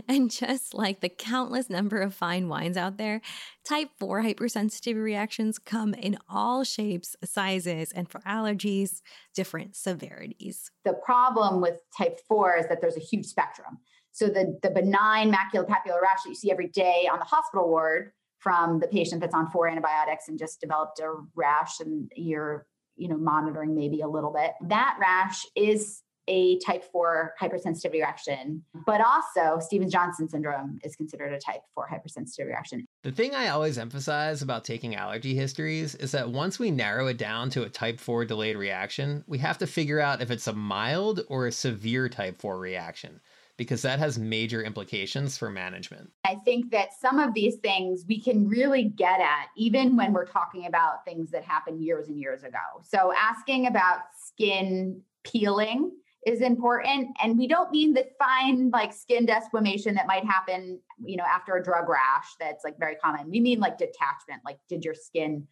And 0.08 0.32
just 0.32 0.74
like 0.74 1.02
the 1.02 1.10
countless 1.10 1.70
number 1.70 2.02
of 2.02 2.16
fine 2.16 2.50
wines 2.50 2.76
out 2.76 2.98
there, 2.98 3.22
type 3.64 3.90
4 4.00 4.24
hypersensitivity 4.24 5.04
reactions 5.04 5.60
come 5.60 5.94
in 5.94 6.18
all 6.28 6.64
shapes, 6.64 7.16
sizes, 7.24 7.92
and 7.92 8.10
for 8.10 8.20
allergies, 8.22 9.02
different 9.36 9.76
severities. 9.76 10.72
The 10.86 10.94
problem 10.94 11.62
with 11.62 11.82
type 11.96 12.20
4 12.28 12.58
is 12.58 12.68
that 12.68 12.82
there's 12.82 12.98
a 12.98 13.02
huge 13.02 13.28
spectrum. 13.28 13.78
So 14.12 14.28
the, 14.28 14.58
the 14.64 14.72
benign 14.72 15.32
maculopapular 15.32 16.02
rash 16.02 16.24
that 16.24 16.30
you 16.30 16.36
see 16.36 16.50
every 16.50 16.70
day 16.70 17.08
on 17.12 17.20
the 17.20 17.26
hospital 17.26 17.68
ward 17.68 18.12
from 18.46 18.80
the 18.80 18.88
patient 18.88 19.22
that's 19.22 19.34
on 19.34 19.50
four 19.50 19.68
antibiotics 19.68 20.28
and 20.28 20.38
just 20.38 20.62
developed 20.62 21.00
a 21.00 21.16
rash 21.34 21.80
and 21.80 22.12
you're 22.16 22.68
you 22.96 23.08
know 23.08 23.18
monitoring 23.18 23.76
maybe 23.76 24.02
a 24.02 24.08
little 24.08 24.32
bit. 24.32 24.52
That 24.70 24.98
rash 25.02 25.44
is 25.56 26.04
a 26.28 26.58
type 26.60 26.84
4 26.92 27.36
hypersensitivity 27.40 27.94
reaction 27.94 28.64
but 28.88 29.00
also 29.00 29.60
stevens-johnson 29.60 30.28
syndrome 30.28 30.80
is 30.84 30.96
considered 30.96 31.32
a 31.34 31.40
type 31.40 31.62
4 31.76 31.88
hypersensitivity 31.92 32.48
reaction. 32.48 32.86
The 33.04 33.12
thing 33.12 33.36
i 33.36 33.50
always 33.50 33.78
emphasize 33.78 34.42
about 34.42 34.66
taking 34.66 34.96
allergy 34.96 35.36
histories 35.36 35.94
is 35.94 36.12
that 36.14 36.30
once 36.30 36.58
we 36.58 36.72
narrow 36.72 37.08
it 37.08 37.18
down 37.18 37.52
to 37.52 37.64
a 37.64 37.70
type 37.70 38.00
4 38.00 38.26
delayed 38.26 38.58
reaction 38.58 39.24
we 39.28 39.38
have 39.38 39.60
to 39.60 39.68
figure 39.68 40.00
out 40.00 40.22
if 40.22 40.32
it's 40.32 40.48
a 40.48 40.54
mild 40.54 41.22
or 41.28 41.46
a 41.46 41.52
severe 41.52 42.10
type 42.10 42.42
4 42.42 42.58
reaction 42.58 43.22
because 43.58 43.82
that 43.84 44.00
has 44.00 44.20
major 44.20 44.62
implications 44.64 45.38
for 45.38 45.50
management. 45.50 46.10
I 46.26 46.36
think 46.36 46.72
that 46.72 46.90
some 47.00 47.20
of 47.20 47.34
these 47.34 47.56
things 47.58 48.06
we 48.08 48.20
can 48.20 48.48
really 48.48 48.84
get 48.84 49.22
at 49.22 49.48
even 49.58 49.96
when 49.96 50.14
we're 50.14 50.26
talking 50.26 50.66
about 50.66 51.06
things 51.06 51.32
that 51.32 51.44
happened 51.44 51.84
years 51.84 52.08
and 52.08 52.20
years 52.20 52.44
ago. 52.44 52.58
So, 52.84 53.14
asking 53.16 53.68
about 53.68 54.00
skin 54.28 55.02
peeling 55.24 55.92
is 56.26 56.42
important 56.42 57.10
and 57.22 57.38
we 57.38 57.48
don't 57.48 57.72
mean 57.72 57.94
the 57.94 58.06
fine 58.18 58.70
like 58.72 58.92
skin 58.92 59.26
desquamation 59.26 59.94
that 59.94 60.08
might 60.08 60.26
happen 60.26 60.80
you 61.04 61.16
know 61.16 61.24
after 61.24 61.56
a 61.56 61.64
drug 61.64 61.88
rash 61.88 62.26
that's 62.40 62.64
like 62.64 62.78
very 62.80 62.96
common 62.96 63.30
we 63.30 63.40
mean 63.40 63.60
like 63.60 63.78
detachment 63.78 64.42
like 64.44 64.58
did 64.68 64.84
your 64.84 64.96
skin 64.96 65.48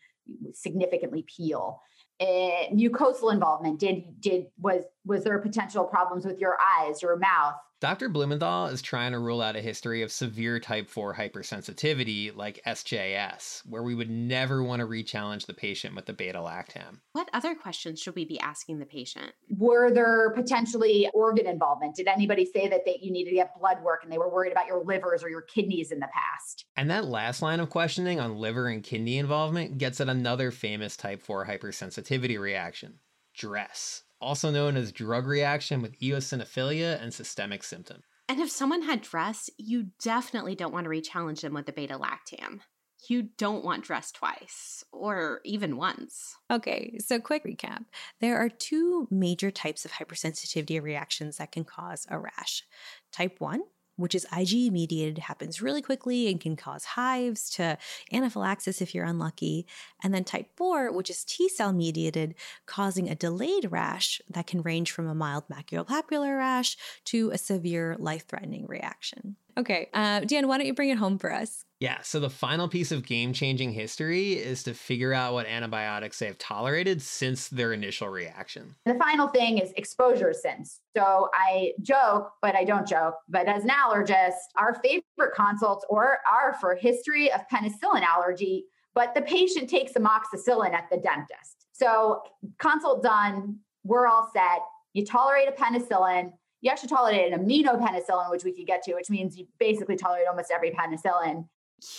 significantly 0.54 1.24
peel 1.28 1.80
uh, 2.20 2.70
mucosal 2.74 3.32
involvement 3.32 3.80
did 3.80 4.20
did 4.20 4.46
was 4.58 4.84
was 5.06 5.24
there 5.24 5.38
potential 5.40 5.84
problems 5.84 6.26
with 6.26 6.40
your 6.40 6.58
eyes 6.80 7.02
your 7.02 7.18
mouth 7.18 7.56
Dr. 7.84 8.08
Blumenthal 8.08 8.68
is 8.68 8.82
trying 8.82 9.12
to 9.12 9.20
rule 9.20 9.42
out 9.42 9.58
a 9.58 9.62
history 9.62 10.04
of 10.04 10.10
severe 10.10 10.58
type 10.58 10.90
4 10.90 11.16
hypersensitivity 11.16 12.34
like 12.34 12.62
SJS, 12.66 13.68
where 13.68 13.84
we 13.84 13.94
would 13.94 14.10
never 14.10 14.64
want 14.64 14.80
to 14.80 14.88
rechallenge 14.88 15.48
the 15.48 15.54
patient 15.54 15.94
with 15.94 16.06
the 16.06 16.14
beta 16.14 16.38
lactam. 16.38 17.00
What 17.12 17.30
other 17.34 17.56
questions 17.56 18.00
should 18.00 18.16
we 18.16 18.24
be 18.24 18.40
asking 18.40 18.80
the 18.80 18.86
patient? 18.86 19.34
Were 19.58 19.92
there 19.92 20.30
potentially 20.30 21.10
organ 21.14 21.46
involvement? 21.46 21.98
Did 21.98 22.08
anybody 22.08 22.46
say 22.46 22.70
that 22.70 22.86
they, 22.86 23.00
you 23.02 23.12
needed 23.12 23.32
to 23.32 23.36
get 23.36 23.60
blood 23.60 23.84
work 23.84 24.04
and 24.04 24.10
they 24.10 24.18
were 24.18 24.34
worried 24.34 24.54
about 24.54 24.68
your 24.68 24.82
livers 24.82 25.22
or 25.22 25.28
your 25.28 25.42
kidneys 25.42 25.92
in 25.92 26.00
the 26.00 26.08
past? 26.08 26.64
And 26.78 26.90
that 26.90 27.04
last 27.04 27.42
line 27.42 27.60
of 27.60 27.70
questioning 27.70 28.18
on 28.18 28.38
liver 28.38 28.70
and 28.70 28.82
kidney 28.82 29.18
involvement 29.18 29.78
gets 29.78 30.00
at 30.00 30.08
another 30.08 30.52
famous 30.52 30.96
type 30.96 31.22
4 31.22 31.48
hypersensitivity 31.48 32.40
reaction 32.40 33.00
DRESS 33.36 34.04
also 34.24 34.50
known 34.50 34.76
as 34.76 34.92
drug 34.92 35.28
reaction 35.28 35.82
with 35.82 36.00
eosinophilia 36.00 37.02
and 37.02 37.14
systemic 37.14 37.64
symptom. 37.64 38.02
And 38.30 38.40
if 38.40 38.50
someone 38.50 38.84
had 38.84 39.02
DRESS, 39.02 39.50
you 39.58 39.88
definitely 40.02 40.56
don't 40.56 40.74
want 40.74 40.86
to 40.86 40.90
re-challenge 40.90 41.42
them 41.42 41.54
with 41.54 41.66
the 41.66 41.74
beta 41.74 42.00
lactam. 42.00 42.62
You 43.10 43.30
don't 43.38 43.66
want 43.66 43.84
DRESS 43.84 44.14
twice 44.14 44.84
or 44.94 45.42
even 45.44 45.76
once. 45.76 46.36
Okay, 46.50 46.98
so 47.00 47.20
quick 47.20 47.44
recap. 47.44 47.84
There 48.22 48.38
are 48.38 48.48
two 48.48 49.10
major 49.12 49.52
types 49.52 49.84
of 49.84 49.92
hypersensitivity 49.92 50.82
reactions 50.82 51.38
that 51.38 51.52
can 51.52 51.66
cause 51.66 52.08
a 52.10 52.18
rash. 52.18 52.64
Type 53.12 53.36
1, 53.40 53.62
which 53.96 54.16
is 54.16 54.26
IgE 54.32 54.72
mediated, 54.72 55.20
happens 55.20 55.62
really 55.62 55.82
quickly 55.82 56.28
and 56.28 56.40
can 56.40 56.56
cause 56.56 56.84
hives 56.84 57.50
to 57.52 57.78
anaphylaxis 58.12 58.82
if 58.82 58.94
you're 58.94 59.06
unlucky. 59.06 59.66
And 60.04 60.14
then 60.14 60.24
type 60.24 60.48
4, 60.56 60.92
which 60.92 61.10
is 61.10 61.24
T 61.24 61.50
cell 61.50 61.74
mediated, 61.74 62.36
causing 62.66 63.10
a 63.10 63.16
delayed 63.16 63.72
rash 63.72 64.22
that 64.30 64.48
can 64.48 64.62
range 64.62 64.92
from 64.92 65.08
a 65.08 65.16
mild 65.16 65.46
maculopapular 65.48 66.38
rash 66.38 66.78
to 67.06 67.32
a 67.32 67.38
severe 67.38 67.96
life 68.00 68.28
threatening 68.28 68.66
reaction. 68.68 69.38
Okay, 69.58 69.90
uh, 69.94 70.22
Dan, 70.22 70.48
why 70.48 70.58
don't 70.58 70.68
you 70.68 70.74
bring 70.74 70.90
it 70.90 70.98
home 70.98 71.18
for 71.18 71.32
us? 71.32 71.64
Yeah, 71.80 72.02
so 72.02 72.20
the 72.20 72.30
final 72.30 72.68
piece 72.68 72.92
of 72.92 73.06
game 73.06 73.34
changing 73.34 73.74
history 73.74 74.34
is 74.34 74.64
to 74.64 74.74
figure 74.74 75.14
out 75.14 75.34
what 75.34 75.46
antibiotics 75.48 76.18
they 76.18 76.28
have 76.28 76.38
tolerated 76.38 77.02
since 77.02 77.50
their 77.50 77.74
initial 77.74 78.08
reaction. 78.08 78.76
The 78.86 78.96
final 78.96 79.28
thing 79.28 79.58
is 79.58 79.74
exposure 79.76 80.34
since. 80.34 80.80
So 80.96 81.30
I 81.34 81.74
joke, 81.82 82.32
but 82.42 82.56
I 82.56 82.64
don't 82.64 82.88
joke. 82.88 83.16
But 83.28 83.48
as 83.48 83.64
an 83.64 83.70
allergist, 83.70 84.32
our 84.56 84.76
favorite 84.76 85.34
consults 85.36 85.86
or 85.90 86.20
are 86.32 86.56
for 86.62 86.76
history 86.76 87.32
of 87.32 87.42
penicillin 87.52 88.04
allergy, 88.04 88.64
but 88.96 89.14
the 89.14 89.22
patient 89.22 89.70
takes 89.70 89.92
amoxicillin 89.94 90.74
at 90.74 90.86
the 90.90 90.98
dentist. 90.98 91.68
So 91.74 92.22
consult 92.60 93.04
done, 93.04 93.58
we're 93.84 94.08
all 94.08 94.30
set. 94.34 94.62
You 94.94 95.06
tolerate 95.06 95.50
a 95.50 95.52
penicillin 95.52 96.32
you 96.64 96.72
actually 96.72 96.90
tolerate 96.90 97.32
an 97.32 97.46
aminopenicillin, 97.46 98.32
which 98.32 98.46
we 98.46 98.54
could 98.54 98.66
get 98.66 98.82
to, 98.84 98.94
which 98.94 99.10
means 99.10 99.38
you 99.38 99.46
basically 99.60 99.98
tolerate 99.98 100.28
almost 100.30 100.50
every 100.50 100.72
penicillin. 100.72 101.46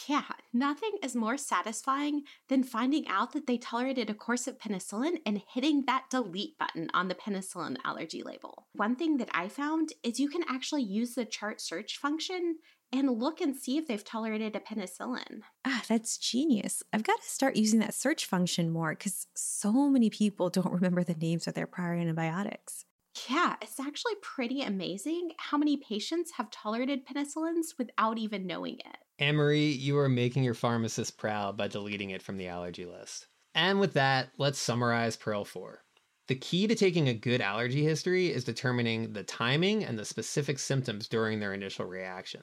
Yeah, 0.09 0.23
nothing 0.55 0.93
is 1.03 1.15
more 1.15 1.37
satisfying 1.37 2.23
than 2.49 2.65
finding 2.65 3.07
out 3.07 3.33
that 3.33 3.47
they 3.47 3.59
tolerated 3.59 4.09
a 4.09 4.15
course 4.15 4.47
of 4.47 4.59
penicillin 4.59 5.19
and 5.27 5.43
hitting 5.53 5.85
that 5.87 6.07
delete 6.11 6.57
button 6.57 6.89
on 6.95 7.09
the 7.09 7.15
penicillin 7.15 7.77
allergy 7.85 8.23
label. 8.23 8.67
One 8.73 8.97
thing 8.97 9.19
that 9.19 9.29
I 9.35 9.49
found 9.49 9.93
is 10.03 10.19
you 10.19 10.31
can 10.31 10.45
actually 10.49 10.85
use 10.85 11.15
the 11.15 11.27
chart 11.27 11.61
search 11.61 11.99
function 11.99 12.57
and 12.91 13.11
look 13.11 13.43
and 13.43 13.55
see 13.55 13.77
if 13.77 13.87
they've 13.87 14.03
tolerated 14.03 14.57
a 14.57 14.61
penicillin. 14.61 15.41
Ah, 15.67 15.83
that's 15.87 16.17
genius. 16.17 16.83
I've 16.91 17.03
got 17.05 17.21
to 17.21 17.29
start 17.29 17.57
using 17.57 17.81
that 17.81 17.93
search 17.93 18.25
function 18.25 18.71
more 18.71 18.91
because 18.91 19.27
so 19.35 19.91
many 19.91 20.09
people 20.09 20.49
don't 20.49 20.73
remember 20.73 21.05
the 21.05 21.15
names 21.15 21.47
of 21.47 21.53
their 21.53 21.67
prior 21.67 21.93
antibiotics. 21.93 22.87
Yeah, 23.29 23.57
it's 23.63 23.79
actually 23.79 24.15
pretty 24.23 24.63
amazing 24.63 25.33
how 25.39 25.57
many 25.57 25.77
patients 25.77 26.33
have 26.33 26.51
tolerated 26.51 27.07
penicillins 27.07 27.79
without 27.79 28.19
even 28.19 28.47
knowing 28.47 28.79
it. 28.79 28.97
Anne-Marie, 29.19 29.71
you 29.71 29.97
are 29.99 30.09
making 30.09 30.43
your 30.43 30.55
pharmacist 30.55 31.17
proud 31.17 31.57
by 31.57 31.69
deleting 31.69 32.11
it 32.11 32.23
from 32.23 32.37
the 32.37 32.49
allergy 32.49 32.85
list. 32.85 33.29
And 33.55 33.79
with 33.79 33.93
that, 33.93 34.31
let's 34.37 34.59
summarize 34.59 35.17
Pearl 35.17 35.45
4. 35.45 35.81
The 36.27 36.35
key 36.35 36.67
to 36.67 36.75
taking 36.75 37.09
a 37.09 37.15
good 37.15 37.41
allergy 37.41 37.85
history 37.85 38.33
is 38.33 38.45
determining 38.45 39.13
the 39.13 39.23
timing 39.23 39.85
and 39.85 39.99
the 39.99 40.05
specific 40.05 40.59
symptoms 40.59 41.07
during 41.07 41.39
their 41.39 41.55
initial 41.55 41.87
reaction. 41.87 42.43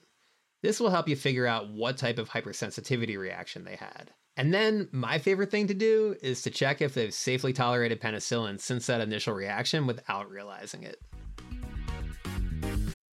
This 0.61 0.79
will 0.79 0.91
help 0.91 1.09
you 1.09 1.15
figure 1.15 1.47
out 1.47 1.69
what 1.69 1.97
type 1.97 2.19
of 2.19 2.29
hypersensitivity 2.29 3.17
reaction 3.17 3.65
they 3.65 3.75
had. 3.75 4.13
And 4.37 4.53
then 4.53 4.87
my 4.91 5.19
favorite 5.19 5.51
thing 5.51 5.67
to 5.67 5.73
do 5.73 6.15
is 6.21 6.41
to 6.43 6.49
check 6.49 6.81
if 6.81 6.93
they've 6.93 7.13
safely 7.13 7.53
tolerated 7.53 7.99
penicillin 8.01 8.59
since 8.59 8.87
that 8.87 9.01
initial 9.01 9.33
reaction 9.33 9.87
without 9.87 10.29
realizing 10.29 10.83
it. 10.83 10.97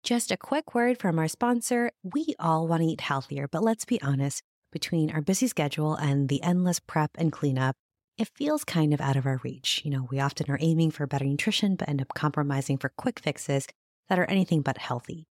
Just 0.03 0.31
a 0.31 0.37
quick 0.37 0.75
word 0.75 0.99
from 0.99 1.17
our 1.17 1.27
sponsor. 1.27 1.91
We 2.03 2.35
all 2.37 2.67
want 2.67 2.83
to 2.83 2.87
eat 2.87 3.01
healthier, 3.01 3.47
but 3.47 3.63
let's 3.63 3.85
be 3.85 3.99
honest, 4.01 4.43
between 4.71 5.09
our 5.09 5.21
busy 5.21 5.47
schedule 5.47 5.95
and 5.95 6.29
the 6.29 6.43
endless 6.43 6.79
prep 6.79 7.11
and 7.17 7.31
cleanup, 7.31 7.75
it 8.17 8.29
feels 8.35 8.63
kind 8.63 8.93
of 8.93 9.01
out 9.01 9.15
of 9.15 9.25
our 9.25 9.39
reach. 9.43 9.81
You 9.83 9.91
know, 9.91 10.07
we 10.11 10.19
often 10.19 10.51
are 10.51 10.59
aiming 10.61 10.91
for 10.91 11.07
better 11.07 11.25
nutrition, 11.25 11.75
but 11.75 11.89
end 11.89 12.01
up 12.01 12.13
compromising 12.13 12.77
for 12.77 12.89
quick 12.97 13.19
fixes 13.19 13.67
that 14.09 14.19
are 14.19 14.25
anything 14.25 14.61
but 14.61 14.77
healthy. 14.77 15.27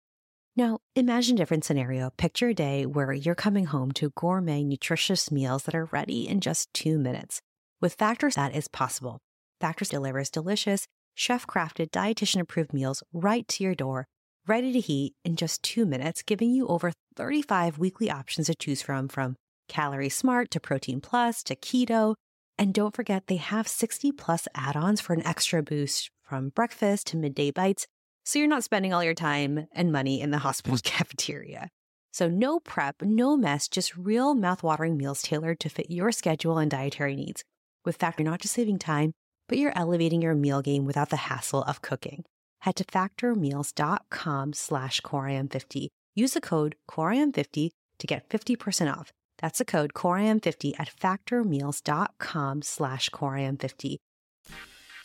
Now, 0.55 0.81
imagine 0.95 1.37
a 1.37 1.39
different 1.39 1.65
scenario. 1.65 2.11
Picture 2.19 2.49
a 2.49 2.55
day 2.55 2.85
where 2.85 3.11
you're 3.15 3.35
coming 3.35 3.65
home 3.65 3.91
to 3.93 4.11
gourmet, 4.11 4.63
nutritious 4.63 5.31
meals 5.31 5.63
that 5.63 5.75
are 5.75 5.87
ready 5.87 6.29
in 6.29 6.43
just 6.43 6.69
two 6.75 6.99
minutes. 6.99 7.41
With 7.81 7.95
Factors, 7.95 8.35
that 8.35 8.55
is 8.55 8.69
possible. 8.69 9.19
Factors 9.63 9.89
delivers 9.89 10.29
delicious, 10.29 10.87
chef 11.15 11.47
crafted, 11.47 11.89
dietitian 11.91 12.43
approved 12.43 12.75
meals 12.75 13.03
right 13.15 13.49
to 13.49 13.65
your 13.65 13.75
door, 13.75 14.07
ready 14.47 14.75
to 14.75 14.81
heat 14.81 15.15
in 15.25 15.37
just 15.37 15.63
two 15.63 15.87
minutes, 15.87 16.23
giving 16.23 16.51
you 16.51 16.67
over 16.67 16.93
35 17.17 17.79
weekly 17.79 18.11
options 18.11 18.49
to 18.49 18.55
choose 18.55 18.83
from, 18.83 19.09
from 19.09 19.37
Calorie 19.69 20.11
Smart 20.11 20.51
to 20.51 20.61
Protein 20.61 21.01
Plus 21.01 21.43
to 21.45 21.57
Keto 21.57 22.15
And 22.59 22.75
don't 22.75 22.95
forget, 22.95 23.27
they 23.27 23.37
have 23.37 23.67
60 23.67 24.13
plus 24.13 24.47
add 24.55 24.77
ons 24.77 25.01
for 25.01 25.15
an 25.15 25.27
extra 25.27 25.63
boost 25.63 26.11
from 26.23 26.51
breakfast 26.51 27.07
to 27.07 27.17
midday 27.17 27.51
bites, 27.51 27.87
so 28.25 28.39
you're 28.39 28.49
not 28.49 28.65
spending 28.65 28.93
all 28.93 29.05
your 29.05 29.15
time 29.15 29.67
and 29.73 29.93
money 29.93 30.21
in 30.21 30.31
the 30.31 30.39
hospital 30.47 30.79
cafeteria. 30.83 31.69
So, 32.13 32.29
no 32.29 32.61
prep, 32.61 33.03
no 33.03 33.37
mess, 33.37 33.69
just 33.69 33.97
real 33.97 34.35
mouthwatering 34.35 34.97
meals 34.97 35.23
tailored 35.23 35.61
to 35.61 35.71
fit 35.71 35.91
your 35.91 36.13
schedule 36.13 36.59
and 36.59 36.71
dietary 36.71 37.17
needs. 37.17 37.43
With 37.85 37.97
Factor, 37.97 38.23
not 38.23 38.41
just 38.41 38.55
saving 38.55 38.79
time, 38.81 39.13
but 39.49 39.59
you're 39.59 39.77
elevating 39.77 40.21
your 40.23 40.35
meal 40.35 40.61
game 40.63 40.85
without 40.85 41.09
the 41.09 41.29
hassle 41.29 41.63
of 41.63 41.83
cooking. 41.83 42.25
Head 42.61 42.77
to 42.77 42.85
factormeals.com 42.85 44.53
slash 44.53 45.01
coreim50. 45.01 45.89
Use 46.15 46.35
the 46.35 46.41
code 46.41 46.77
coreim50 46.89 47.71
to 47.99 48.07
get 48.07 48.29
50% 48.29 48.97
off. 48.97 49.11
That's 49.39 49.59
the 49.59 49.65
code 49.65 49.95
coreim50 49.95 50.79
at 50.79 50.91
factormeals.com 50.97 52.63
slash 52.63 53.11
coreim50. 53.11 53.97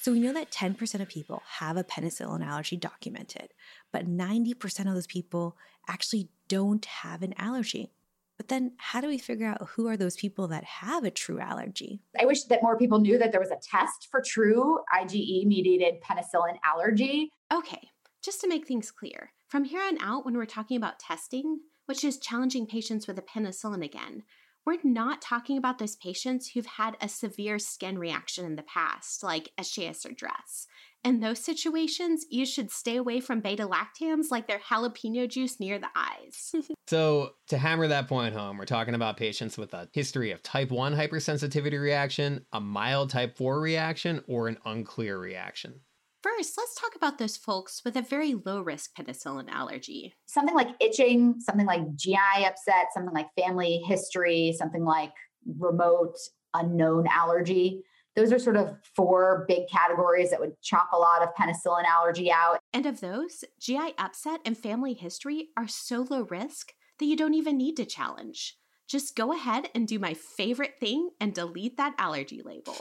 So 0.08 0.14
we 0.14 0.22
know 0.22 0.32
that 0.32 0.52
10% 0.52 1.02
of 1.02 1.10
people 1.10 1.44
have 1.60 1.76
a 1.76 1.84
penicillin 1.84 2.42
allergy 2.42 2.78
documented, 2.78 3.50
but 3.92 4.08
90% 4.08 4.88
of 4.88 4.94
those 4.94 5.06
people 5.06 5.58
actually 5.90 6.30
don't 6.48 6.86
have 6.86 7.24
an 7.24 7.34
allergy. 7.38 7.92
But 8.38 8.48
then 8.48 8.72
how 8.78 9.02
do 9.02 9.10
we 9.10 9.18
figure 9.18 9.48
out 9.48 9.68
who 9.72 9.86
are 9.90 9.98
those 9.98 10.16
people 10.16 10.48
that 10.48 10.64
have 10.64 11.04
a 11.04 11.12
true 11.12 11.42
allergy? 11.42 12.00
I 12.18 12.24
wish 12.24 12.44
that 12.44 12.64
more 12.64 12.78
people 12.78 13.02
knew 13.02 13.18
that 13.18 13.34
there 13.34 13.42
was 13.42 13.52
a 13.52 13.60
test 13.62 14.08
for 14.10 14.24
true 14.26 14.80
IgE 14.98 15.46
mediated 15.46 15.96
penicillin 16.02 16.56
allergy. 16.64 17.30
Okay, 17.54 17.90
just 18.24 18.40
to 18.40 18.48
make 18.48 18.66
things 18.66 18.92
clear, 18.92 19.34
from 19.50 19.66
here 19.66 19.82
on 19.82 19.98
out, 20.00 20.24
when 20.24 20.38
we're 20.38 20.46
talking 20.46 20.78
about 20.78 21.00
testing, 21.00 21.60
which 21.86 22.06
is 22.06 22.18
challenging 22.18 22.66
patients 22.66 23.08
with 23.08 23.20
a 23.20 23.24
penicillin 23.24 23.84
again, 23.84 24.24
we're 24.68 24.78
not 24.84 25.22
talking 25.22 25.58
about 25.58 25.80
those 25.80 25.96
patients 25.96 26.50
who've 26.50 26.66
had 26.66 26.98
a 27.00 27.08
severe 27.08 27.58
skin 27.58 27.98
reaction 27.98 28.44
in 28.44 28.58
the 28.58 28.64
past, 28.64 29.24
like 29.24 29.54
SJS 29.58 30.06
or 30.06 30.12
DRESS. 30.12 30.68
In 31.06 31.22
those 31.22 31.40
situations, 31.40 32.26
you 32.30 32.46
should 32.46 32.70
stay 32.70 32.98
away 32.98 33.22
from 33.22 33.40
beta 33.40 33.66
lactams 33.66 34.26
like 34.30 34.46
their 34.46 34.60
jalapeno 34.60 35.30
juice 35.30 35.58
near 35.58 35.80
the 35.80 35.88
eyes. 35.96 36.54
so, 36.88 37.32
to 37.48 37.58
hammer 37.58 37.88
that 37.88 38.10
point 38.10 38.36
home, 38.36 38.58
we're 38.58 38.66
talking 38.66 38.94
about 38.94 39.16
patients 39.16 39.58
with 39.58 39.74
a 39.74 39.88
history 39.94 40.32
of 40.32 40.44
type 40.44 40.70
1 40.70 40.94
hypersensitivity 40.94 41.80
reaction, 41.80 42.46
a 42.52 42.60
mild 42.60 43.10
type 43.10 43.38
4 43.38 43.62
reaction, 43.62 44.22
or 44.28 44.50
an 44.50 44.58
unclear 44.66 45.18
reaction. 45.18 45.80
First, 46.24 46.58
let's 46.58 46.76
talk 46.76 46.96
about 46.96 47.20
those 47.20 47.38
folks 47.38 47.82
with 47.86 47.96
a 47.96 48.02
very 48.02 48.34
low 48.34 48.62
risk 48.62 48.96
penicillin 48.96 49.50
allergy. 49.50 50.14
Something 50.26 50.56
like 50.56 50.70
itching, 50.80 51.40
something 51.40 51.68
like 51.68 51.96
GI 51.96 52.46
upset, 52.46 52.88
something 52.94 53.14
like 53.14 53.28
family 53.40 53.84
history, 53.88 54.56
something 54.58 54.84
like 54.84 55.12
remote 55.60 56.18
unknown 56.54 57.06
allergy. 57.08 57.84
Those 58.16 58.34
are 58.34 58.40
sort 58.40 58.58
of 58.58 58.76
four 58.96 59.46
big 59.48 59.70
categories 59.72 60.32
that 60.32 60.40
would 60.40 60.60
chop 60.64 60.90
a 60.92 60.98
lot 60.98 61.22
of 61.22 61.30
penicillin 61.40 61.84
allergy 61.86 62.32
out. 62.32 62.58
And 62.74 62.88
of 62.88 63.00
those, 63.00 63.44
GI 63.60 63.94
upset 64.00 64.42
and 64.44 64.58
family 64.58 64.96
history 64.96 65.50
are 65.56 65.68
so 65.68 66.08
low 66.10 66.24
risk 66.24 66.74
that 66.98 67.06
you 67.06 67.16
don't 67.16 67.36
even 67.36 67.58
need 67.58 67.78
to 67.78 67.86
challenge 67.86 68.58
just 68.88 69.16
go 69.16 69.34
ahead 69.34 69.70
and 69.76 69.88
do 69.88 70.00
my 70.00 70.14
favorite 70.14 70.80
thing 70.80 71.10
and 71.20 71.34
delete 71.34 71.78
that 71.78 71.94
allergy 71.98 72.42
label. 72.44 72.76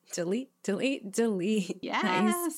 delete, 0.12 0.50
delete, 0.62 1.10
delete. 1.12 1.78
Yes. 1.82 2.02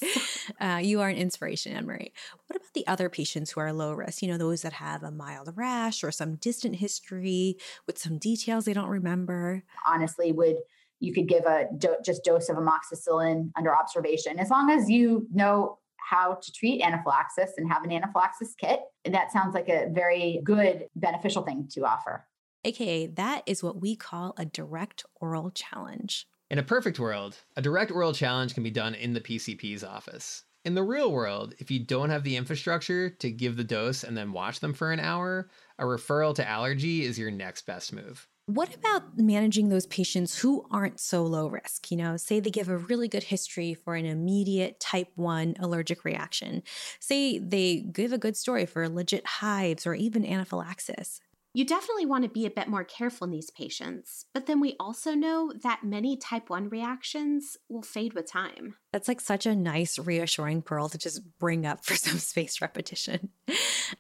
Nice. 0.00 0.36
Uh, 0.60 0.78
you 0.82 1.00
are 1.00 1.08
an 1.08 1.16
inspiration, 1.16 1.72
Anne 1.72 1.86
Marie. 1.86 2.12
What 2.46 2.56
about 2.56 2.74
the 2.74 2.86
other 2.86 3.08
patients 3.08 3.52
who 3.52 3.60
are 3.60 3.72
low 3.72 3.92
risk? 3.92 4.20
You 4.20 4.28
know, 4.28 4.36
those 4.36 4.62
that 4.62 4.74
have 4.74 5.02
a 5.02 5.10
mild 5.10 5.50
rash 5.54 6.02
or 6.02 6.10
some 6.10 6.34
distant 6.34 6.76
history 6.76 7.56
with 7.86 7.98
some 7.98 8.18
details 8.18 8.64
they 8.64 8.72
don't 8.72 8.88
remember. 8.88 9.62
Honestly, 9.86 10.32
would 10.32 10.56
you 10.98 11.14
could 11.14 11.28
give 11.28 11.44
a 11.44 11.66
do- 11.78 11.96
just 12.04 12.24
dose 12.24 12.48
of 12.48 12.56
amoxicillin 12.56 13.52
under 13.56 13.74
observation 13.74 14.38
as 14.38 14.50
long 14.50 14.70
as 14.70 14.90
you 14.90 15.26
know 15.32 15.78
how 15.96 16.34
to 16.34 16.52
treat 16.52 16.82
anaphylaxis 16.82 17.52
and 17.56 17.70
have 17.70 17.84
an 17.84 17.92
anaphylaxis 17.92 18.54
kit. 18.58 18.80
That 19.04 19.32
sounds 19.32 19.54
like 19.54 19.68
a 19.68 19.88
very 19.90 20.40
good 20.44 20.88
beneficial 20.96 21.42
thing 21.42 21.68
to 21.72 21.86
offer. 21.86 22.26
AKA, 22.64 23.06
that 23.08 23.42
is 23.46 23.62
what 23.62 23.80
we 23.80 23.96
call 23.96 24.34
a 24.36 24.44
direct 24.44 25.04
oral 25.20 25.50
challenge. 25.50 26.26
In 26.50 26.58
a 26.58 26.62
perfect 26.62 26.98
world, 26.98 27.38
a 27.56 27.62
direct 27.62 27.90
oral 27.90 28.12
challenge 28.12 28.54
can 28.54 28.62
be 28.62 28.70
done 28.70 28.94
in 28.94 29.14
the 29.14 29.20
PCP's 29.20 29.82
office. 29.82 30.42
In 30.64 30.74
the 30.74 30.82
real 30.82 31.10
world, 31.10 31.54
if 31.58 31.70
you 31.70 31.78
don't 31.78 32.10
have 32.10 32.22
the 32.22 32.36
infrastructure 32.36 33.08
to 33.08 33.30
give 33.30 33.56
the 33.56 33.64
dose 33.64 34.04
and 34.04 34.14
then 34.14 34.32
watch 34.32 34.60
them 34.60 34.74
for 34.74 34.92
an 34.92 35.00
hour, 35.00 35.48
a 35.78 35.84
referral 35.84 36.34
to 36.34 36.46
allergy 36.46 37.04
is 37.04 37.18
your 37.18 37.30
next 37.30 37.64
best 37.64 37.94
move. 37.94 38.28
What 38.44 38.74
about 38.74 39.16
managing 39.16 39.68
those 39.68 39.86
patients 39.86 40.36
who 40.40 40.66
aren't 40.70 41.00
so 41.00 41.22
low 41.22 41.46
risk? 41.46 41.90
You 41.90 41.96
know, 41.96 42.16
say 42.16 42.40
they 42.40 42.50
give 42.50 42.68
a 42.68 42.76
really 42.76 43.06
good 43.08 43.22
history 43.22 43.72
for 43.72 43.94
an 43.94 44.04
immediate 44.04 44.80
type 44.80 45.12
1 45.14 45.54
allergic 45.60 46.04
reaction. 46.04 46.62
Say 46.98 47.38
they 47.38 47.76
give 47.76 48.12
a 48.12 48.18
good 48.18 48.36
story 48.36 48.66
for 48.66 48.86
legit 48.88 49.24
hives 49.24 49.86
or 49.86 49.94
even 49.94 50.26
anaphylaxis. 50.26 51.20
You 51.52 51.64
definitely 51.64 52.06
want 52.06 52.22
to 52.22 52.30
be 52.30 52.46
a 52.46 52.50
bit 52.50 52.68
more 52.68 52.84
careful 52.84 53.24
in 53.24 53.32
these 53.32 53.50
patients, 53.50 54.26
but 54.32 54.46
then 54.46 54.60
we 54.60 54.76
also 54.78 55.14
know 55.14 55.52
that 55.64 55.80
many 55.82 56.16
type 56.16 56.48
1 56.48 56.68
reactions 56.68 57.56
will 57.68 57.82
fade 57.82 58.12
with 58.14 58.30
time. 58.30 58.76
That's 58.92 59.08
like 59.08 59.20
such 59.20 59.46
a 59.46 59.56
nice, 59.56 59.98
reassuring 59.98 60.62
pearl 60.62 60.88
to 60.88 60.98
just 60.98 61.22
bring 61.40 61.66
up 61.66 61.84
for 61.84 61.94
some 61.96 62.18
spaced 62.18 62.60
repetition. 62.60 63.30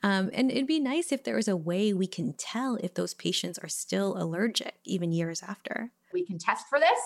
Um, 0.04 0.30
and 0.32 0.52
it'd 0.52 0.68
be 0.68 0.78
nice 0.78 1.10
if 1.10 1.24
there 1.24 1.34
was 1.34 1.48
a 1.48 1.56
way 1.56 1.92
we 1.92 2.06
can 2.06 2.34
tell 2.34 2.76
if 2.76 2.94
those 2.94 3.14
patients 3.14 3.58
are 3.58 3.68
still 3.68 4.16
allergic 4.16 4.76
even 4.84 5.10
years 5.10 5.42
after. 5.42 5.90
We 6.12 6.24
can 6.24 6.38
test 6.38 6.66
for 6.68 6.78
this, 6.78 7.00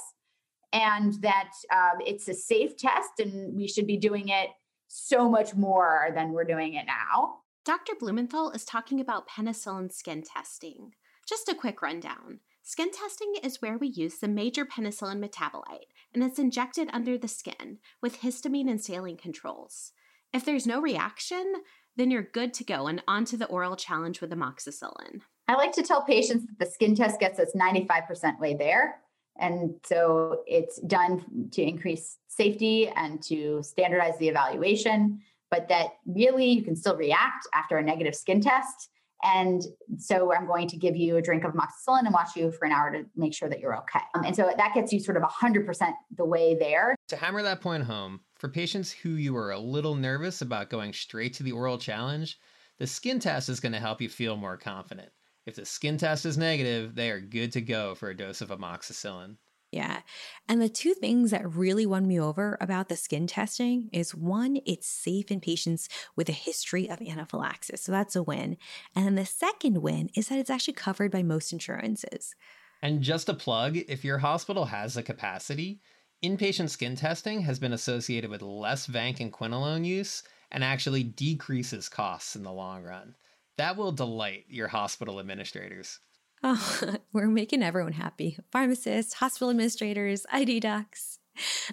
and 0.74 1.14
that 1.22 1.52
um, 1.72 2.00
it's 2.06 2.28
a 2.28 2.34
safe 2.34 2.76
test, 2.76 3.18
and 3.18 3.56
we 3.56 3.66
should 3.66 3.86
be 3.86 3.96
doing 3.96 4.28
it 4.28 4.50
so 4.88 5.30
much 5.30 5.54
more 5.54 6.10
than 6.14 6.32
we're 6.32 6.44
doing 6.44 6.74
it 6.74 6.84
now. 6.86 7.38
Dr. 7.64 7.94
Blumenthal 7.98 8.50
is 8.50 8.66
talking 8.66 9.00
about 9.00 9.26
penicillin 9.26 9.90
skin 9.90 10.22
testing. 10.22 10.92
Just 11.26 11.48
a 11.48 11.54
quick 11.54 11.80
rundown. 11.80 12.40
Skin 12.62 12.90
testing 12.90 13.36
is 13.42 13.62
where 13.62 13.78
we 13.78 13.86
use 13.86 14.18
the 14.18 14.28
major 14.28 14.66
penicillin 14.66 15.18
metabolite, 15.18 15.88
and 16.12 16.22
it's 16.22 16.38
injected 16.38 16.90
under 16.92 17.16
the 17.16 17.26
skin 17.26 17.78
with 18.02 18.20
histamine 18.20 18.68
and 18.68 18.82
saline 18.82 19.16
controls. 19.16 19.92
If 20.30 20.44
there's 20.44 20.66
no 20.66 20.78
reaction, 20.78 21.54
then 21.96 22.10
you're 22.10 22.22
good 22.22 22.52
to 22.54 22.64
go 22.64 22.86
and 22.86 23.02
onto 23.08 23.38
the 23.38 23.46
oral 23.46 23.76
challenge 23.76 24.20
with 24.20 24.30
amoxicillin. 24.30 25.22
I 25.48 25.54
like 25.54 25.72
to 25.72 25.82
tell 25.82 26.02
patients 26.02 26.44
that 26.44 26.58
the 26.58 26.70
skin 26.70 26.94
test 26.94 27.18
gets 27.18 27.38
us 27.38 27.52
95% 27.56 28.40
way 28.40 28.54
there. 28.54 28.96
And 29.38 29.76
so 29.84 30.42
it's 30.46 30.78
done 30.82 31.48
to 31.52 31.62
increase 31.62 32.18
safety 32.28 32.88
and 32.88 33.22
to 33.22 33.62
standardize 33.62 34.18
the 34.18 34.28
evaluation 34.28 35.22
but 35.54 35.68
that 35.68 35.90
really 36.04 36.50
you 36.50 36.64
can 36.64 36.74
still 36.74 36.96
react 36.96 37.46
after 37.54 37.76
a 37.76 37.82
negative 37.82 38.16
skin 38.16 38.40
test. 38.40 38.90
And 39.22 39.62
so 39.98 40.34
I'm 40.34 40.48
going 40.48 40.66
to 40.66 40.76
give 40.76 40.96
you 40.96 41.16
a 41.16 41.22
drink 41.22 41.44
of 41.44 41.52
amoxicillin 41.52 42.00
and 42.00 42.12
watch 42.12 42.34
you 42.34 42.50
for 42.50 42.64
an 42.64 42.72
hour 42.72 42.90
to 42.90 43.04
make 43.14 43.32
sure 43.32 43.48
that 43.48 43.60
you're 43.60 43.76
okay. 43.78 44.00
Um, 44.14 44.24
and 44.24 44.34
so 44.34 44.50
that 44.54 44.74
gets 44.74 44.92
you 44.92 44.98
sort 44.98 45.16
of 45.16 45.22
100% 45.22 45.92
the 46.16 46.24
way 46.24 46.56
there. 46.58 46.96
To 47.08 47.16
hammer 47.16 47.40
that 47.42 47.60
point 47.60 47.84
home, 47.84 48.20
for 48.34 48.48
patients 48.48 48.90
who 48.90 49.10
you 49.10 49.36
are 49.36 49.52
a 49.52 49.58
little 49.58 49.94
nervous 49.94 50.42
about 50.42 50.70
going 50.70 50.92
straight 50.92 51.34
to 51.34 51.44
the 51.44 51.52
oral 51.52 51.78
challenge, 51.78 52.36
the 52.78 52.86
skin 52.86 53.20
test 53.20 53.48
is 53.48 53.60
going 53.60 53.72
to 53.72 53.80
help 53.80 54.02
you 54.02 54.08
feel 54.08 54.36
more 54.36 54.56
confident. 54.56 55.10
If 55.46 55.54
the 55.54 55.64
skin 55.64 55.98
test 55.98 56.26
is 56.26 56.36
negative, 56.36 56.96
they 56.96 57.10
are 57.12 57.20
good 57.20 57.52
to 57.52 57.60
go 57.60 57.94
for 57.94 58.10
a 58.10 58.16
dose 58.16 58.40
of 58.40 58.48
amoxicillin. 58.48 59.36
Yeah. 59.74 60.02
And 60.48 60.62
the 60.62 60.68
two 60.68 60.94
things 60.94 61.32
that 61.32 61.52
really 61.52 61.84
won 61.84 62.06
me 62.06 62.20
over 62.20 62.56
about 62.60 62.88
the 62.88 62.94
skin 62.94 63.26
testing 63.26 63.90
is 63.92 64.14
one, 64.14 64.60
it's 64.64 64.86
safe 64.86 65.32
in 65.32 65.40
patients 65.40 65.88
with 66.14 66.28
a 66.28 66.32
history 66.32 66.88
of 66.88 67.02
anaphylaxis. 67.02 67.82
So 67.82 67.90
that's 67.90 68.14
a 68.14 68.22
win. 68.22 68.56
And 68.94 69.04
then 69.04 69.16
the 69.16 69.26
second 69.26 69.78
win 69.78 70.10
is 70.14 70.28
that 70.28 70.38
it's 70.38 70.48
actually 70.48 70.74
covered 70.74 71.10
by 71.10 71.24
most 71.24 71.52
insurances. 71.52 72.36
And 72.82 73.02
just 73.02 73.28
a 73.28 73.34
plug 73.34 73.76
if 73.76 74.04
your 74.04 74.18
hospital 74.18 74.66
has 74.66 74.94
the 74.94 75.02
capacity, 75.02 75.80
inpatient 76.22 76.70
skin 76.70 76.94
testing 76.94 77.40
has 77.40 77.58
been 77.58 77.72
associated 77.72 78.30
with 78.30 78.42
less 78.42 78.86
vancomycin 78.86 79.22
and 79.22 79.32
quinolone 79.32 79.84
use 79.84 80.22
and 80.52 80.62
actually 80.62 81.02
decreases 81.02 81.88
costs 81.88 82.36
in 82.36 82.44
the 82.44 82.52
long 82.52 82.84
run. 82.84 83.16
That 83.56 83.76
will 83.76 83.90
delight 83.90 84.44
your 84.46 84.68
hospital 84.68 85.18
administrators. 85.18 85.98
Oh, 86.46 86.82
we're 87.14 87.26
making 87.26 87.62
everyone 87.62 87.94
happy 87.94 88.36
pharmacists, 88.52 89.14
hospital 89.14 89.48
administrators, 89.48 90.26
ID 90.30 90.60
docs. 90.60 91.18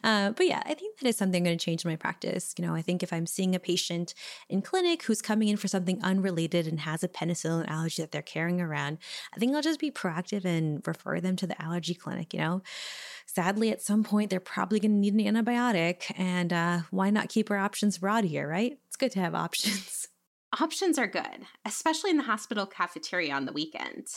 Uh, 0.02 0.32
but 0.32 0.48
yeah, 0.48 0.64
I 0.66 0.74
think 0.74 0.98
that 0.98 1.08
is 1.08 1.18
something 1.18 1.44
going 1.44 1.58
to 1.58 1.64
change 1.64 1.84
in 1.84 1.92
my 1.92 1.98
practice. 1.98 2.56
You 2.58 2.66
know, 2.66 2.74
I 2.74 2.82
think 2.82 3.04
if 3.04 3.12
I'm 3.12 3.28
seeing 3.28 3.54
a 3.54 3.60
patient 3.60 4.16
in 4.50 4.62
clinic 4.62 5.04
who's 5.04 5.22
coming 5.22 5.50
in 5.50 5.58
for 5.58 5.68
something 5.68 6.02
unrelated 6.02 6.68
and 6.68 6.80
has 6.80 7.04
a 7.04 7.10
penicillin 7.10 7.68
allergy 7.68 8.02
that 8.02 8.12
they're 8.12 8.22
carrying 8.22 8.62
around, 8.62 8.98
I 9.36 9.40
think 9.40 9.54
I'll 9.54 9.62
just 9.62 9.80
be 9.80 9.92
proactive 9.92 10.46
and 10.46 10.82
refer 10.88 11.20
them 11.20 11.36
to 11.36 11.48
the 11.48 11.62
allergy 11.62 11.94
clinic. 11.94 12.34
You 12.34 12.40
know, 12.40 12.62
sadly, 13.26 13.72
at 13.72 13.82
some 13.82 14.04
point, 14.06 14.30
they're 14.30 14.40
probably 14.40 14.80
going 14.80 14.94
to 14.94 14.98
need 14.98 15.14
an 15.14 15.36
antibiotic. 15.36 16.18
And 16.18 16.54
uh, 16.54 16.80
why 16.92 17.10
not 17.10 17.30
keep 17.30 17.52
our 17.52 17.58
options 17.58 17.98
broad 17.98 18.24
here, 18.24 18.48
right? 18.48 18.80
It's 18.88 18.96
good 18.96 19.12
to 19.12 19.20
have 19.20 19.36
options. 19.36 20.08
Options 20.60 21.00
are 21.00 21.08
good, 21.08 21.46
especially 21.66 22.10
in 22.10 22.18
the 22.18 22.24
hospital 22.24 22.66
cafeteria 22.66 23.34
on 23.34 23.46
the 23.46 23.54
weekend. 23.54 24.08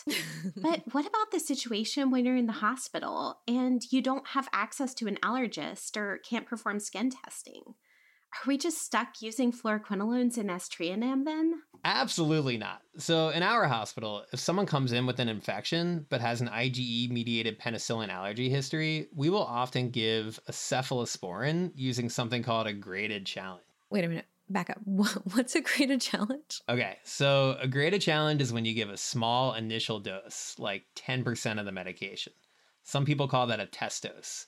but 0.57 0.83
what 0.93 1.07
about 1.07 1.31
the 1.31 1.39
situation 1.39 2.11
when 2.11 2.25
you're 2.25 2.37
in 2.37 2.47
the 2.47 2.53
hospital 2.53 3.39
and 3.47 3.83
you 3.91 4.03
don't 4.03 4.27
have 4.29 4.49
access 4.53 4.95
to 4.95 5.07
an 5.07 5.17
allergist 5.23 5.97
or 5.97 6.19
can't 6.29 6.47
perform 6.47 6.81
skin 6.81 7.11
testing? 7.11 7.63
Are 7.67 8.49
we 8.49 8.59
just 8.59 8.83
stuck 8.83 9.23
using 9.23 9.53
fluoroquinolones 9.53 10.37
and 10.37 10.51
aztreonam 10.51 11.25
then? 11.25 11.63
Absolutely 11.85 12.57
not. 12.57 12.81
So, 12.99 13.29
in 13.29 13.45
our 13.45 13.69
hospital, 13.69 14.25
if 14.33 14.41
someone 14.41 14.67
comes 14.67 14.91
in 14.91 15.07
with 15.07 15.21
an 15.21 15.29
infection 15.29 16.05
but 16.09 16.21
has 16.21 16.41
an 16.41 16.49
IgE 16.49 17.11
mediated 17.11 17.61
penicillin 17.61 18.09
allergy 18.09 18.49
history, 18.49 19.07
we 19.15 19.31
will 19.31 19.45
often 19.45 19.91
give 19.91 20.41
a 20.49 20.53
cephalosporin 20.53 21.71
using 21.77 22.09
something 22.09 22.43
called 22.43 22.67
a 22.67 22.73
graded 22.73 23.25
challenge. 23.25 23.63
Wait 23.89 24.05
a 24.05 24.09
minute 24.09 24.27
back 24.49 24.71
up. 24.71 24.79
What's 24.85 25.55
a 25.55 25.61
graded 25.61 26.01
challenge? 26.01 26.61
Okay, 26.69 26.99
so 27.05 27.57
a 27.61 27.69
graded 27.69 28.03
challenge 28.03 28.41
is 28.41 28.53
when 28.53 28.65
you 28.65 28.75
give 28.75 28.91
a 28.91 28.97
small 28.97 29.55
initial 29.55 30.01
dose, 30.01 30.55
like 30.59 30.85
10% 30.97 31.59
of 31.59 31.67
the 31.67 31.73
medication. 31.73 32.33
Some 32.83 33.05
people 33.05 33.29
call 33.29 33.47
that 33.47 33.61
a 33.61 33.67
test 33.67 34.03
dose. 34.03 34.47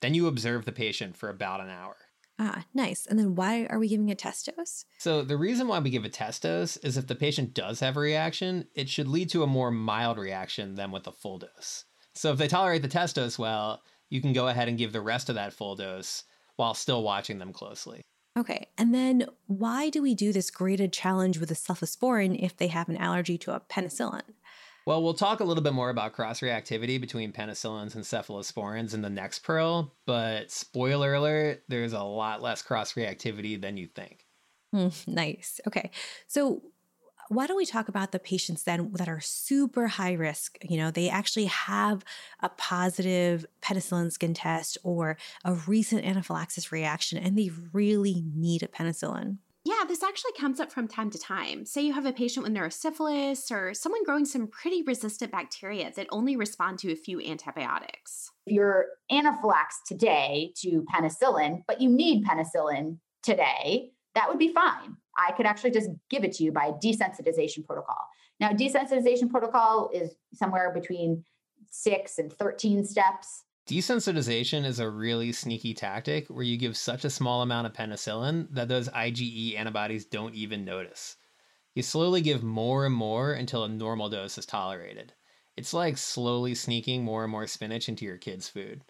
Then 0.00 0.14
you 0.14 0.26
observe 0.26 0.64
the 0.64 0.72
patient 0.72 1.16
for 1.16 1.28
about 1.28 1.60
an 1.60 1.70
hour. 1.70 1.96
Ah, 2.38 2.64
nice. 2.72 3.06
And 3.06 3.18
then 3.18 3.34
why 3.34 3.66
are 3.66 3.80
we 3.80 3.88
giving 3.88 4.10
a 4.10 4.14
test 4.14 4.48
dose? 4.56 4.84
So, 4.98 5.22
the 5.22 5.36
reason 5.36 5.66
why 5.66 5.80
we 5.80 5.90
give 5.90 6.04
a 6.04 6.08
test 6.08 6.42
dose 6.42 6.76
is 6.78 6.96
if 6.96 7.08
the 7.08 7.16
patient 7.16 7.52
does 7.52 7.80
have 7.80 7.96
a 7.96 8.00
reaction, 8.00 8.66
it 8.76 8.88
should 8.88 9.08
lead 9.08 9.28
to 9.30 9.42
a 9.42 9.48
more 9.48 9.72
mild 9.72 10.18
reaction 10.18 10.76
than 10.76 10.92
with 10.92 11.08
a 11.08 11.12
full 11.12 11.38
dose. 11.38 11.84
So, 12.14 12.30
if 12.30 12.38
they 12.38 12.46
tolerate 12.46 12.82
the 12.82 12.88
test 12.88 13.16
dose 13.16 13.40
well, 13.40 13.82
you 14.08 14.20
can 14.20 14.32
go 14.32 14.46
ahead 14.46 14.68
and 14.68 14.78
give 14.78 14.92
the 14.92 15.00
rest 15.00 15.28
of 15.28 15.34
that 15.34 15.52
full 15.52 15.74
dose 15.74 16.22
while 16.54 16.74
still 16.74 17.02
watching 17.02 17.38
them 17.38 17.52
closely. 17.52 18.04
Okay. 18.38 18.68
And 18.78 18.94
then 18.94 19.26
why 19.48 19.90
do 19.90 20.00
we 20.00 20.14
do 20.14 20.32
this 20.32 20.50
graded 20.50 20.92
challenge 20.92 21.38
with 21.38 21.50
a 21.50 21.54
cephalosporin 21.54 22.40
if 22.40 22.56
they 22.56 22.68
have 22.68 22.88
an 22.88 22.96
allergy 22.96 23.36
to 23.38 23.52
a 23.52 23.60
penicillin? 23.60 24.22
Well, 24.86 25.02
we'll 25.02 25.14
talk 25.14 25.40
a 25.40 25.44
little 25.44 25.62
bit 25.62 25.74
more 25.74 25.90
about 25.90 26.12
cross 26.12 26.40
reactivity 26.40 27.00
between 27.00 27.32
penicillins 27.32 27.94
and 27.94 28.04
cephalosporins 28.04 28.94
in 28.94 29.02
the 29.02 29.10
next 29.10 29.40
pearl, 29.40 29.92
but 30.06 30.50
spoiler 30.50 31.14
alert, 31.14 31.64
there's 31.68 31.92
a 31.92 32.02
lot 32.02 32.40
less 32.40 32.62
cross 32.62 32.94
reactivity 32.94 33.60
than 33.60 33.76
you 33.76 33.88
think. 33.88 34.24
Mm, 34.74 35.08
nice. 35.08 35.60
Okay. 35.66 35.90
So, 36.26 36.62
why 37.28 37.46
don't 37.46 37.56
we 37.56 37.66
talk 37.66 37.88
about 37.88 38.12
the 38.12 38.18
patients 38.18 38.62
then 38.62 38.90
that 38.94 39.08
are 39.08 39.20
super 39.20 39.86
high 39.86 40.12
risk? 40.12 40.58
You 40.62 40.78
know, 40.78 40.90
they 40.90 41.08
actually 41.08 41.46
have 41.46 42.04
a 42.40 42.48
positive 42.48 43.44
penicillin 43.62 44.12
skin 44.12 44.34
test 44.34 44.78
or 44.82 45.16
a 45.44 45.54
recent 45.54 46.04
anaphylaxis 46.04 46.72
reaction 46.72 47.18
and 47.18 47.38
they 47.38 47.50
really 47.72 48.24
need 48.34 48.62
a 48.62 48.68
penicillin. 48.68 49.38
Yeah, 49.64 49.84
this 49.86 50.02
actually 50.02 50.32
comes 50.32 50.60
up 50.60 50.72
from 50.72 50.88
time 50.88 51.10
to 51.10 51.18
time. 51.18 51.66
Say 51.66 51.82
you 51.82 51.92
have 51.92 52.06
a 52.06 52.12
patient 52.12 52.44
with 52.44 52.54
neurosyphilis 52.54 53.50
or 53.50 53.74
someone 53.74 54.02
growing 54.02 54.24
some 54.24 54.46
pretty 54.46 54.82
resistant 54.82 55.30
bacteria 55.30 55.92
that 55.94 56.06
only 56.10 56.36
respond 56.36 56.78
to 56.78 56.92
a 56.92 56.96
few 56.96 57.20
antibiotics. 57.20 58.30
If 58.46 58.54
you're 58.54 58.86
anaphylaxed 59.10 59.82
today 59.86 60.54
to 60.62 60.86
penicillin, 60.94 61.64
but 61.66 61.82
you 61.82 61.90
need 61.90 62.24
penicillin 62.24 62.96
today, 63.22 63.90
that 64.14 64.28
would 64.28 64.38
be 64.38 64.54
fine. 64.54 64.96
I 65.18 65.32
could 65.32 65.46
actually 65.46 65.72
just 65.72 65.90
give 66.08 66.24
it 66.24 66.32
to 66.34 66.44
you 66.44 66.52
by 66.52 66.70
desensitization 66.82 67.66
protocol. 67.66 67.98
Now, 68.40 68.50
desensitization 68.50 69.28
protocol 69.30 69.90
is 69.92 70.14
somewhere 70.32 70.72
between 70.72 71.24
six 71.70 72.18
and 72.18 72.32
13 72.32 72.84
steps. 72.84 73.44
Desensitization 73.68 74.64
is 74.64 74.78
a 74.78 74.88
really 74.88 75.32
sneaky 75.32 75.74
tactic 75.74 76.28
where 76.28 76.44
you 76.44 76.56
give 76.56 76.76
such 76.76 77.04
a 77.04 77.10
small 77.10 77.42
amount 77.42 77.66
of 77.66 77.74
penicillin 77.74 78.46
that 78.52 78.68
those 78.68 78.88
IgE 78.88 79.58
antibodies 79.58 80.06
don't 80.06 80.34
even 80.34 80.64
notice. 80.64 81.16
You 81.74 81.82
slowly 81.82 82.22
give 82.22 82.42
more 82.42 82.86
and 82.86 82.94
more 82.94 83.32
until 83.32 83.64
a 83.64 83.68
normal 83.68 84.08
dose 84.08 84.38
is 84.38 84.46
tolerated. 84.46 85.12
It's 85.56 85.74
like 85.74 85.98
slowly 85.98 86.54
sneaking 86.54 87.04
more 87.04 87.24
and 87.24 87.32
more 87.32 87.46
spinach 87.46 87.88
into 87.88 88.04
your 88.04 88.16
kid's 88.16 88.48
food. 88.48 88.82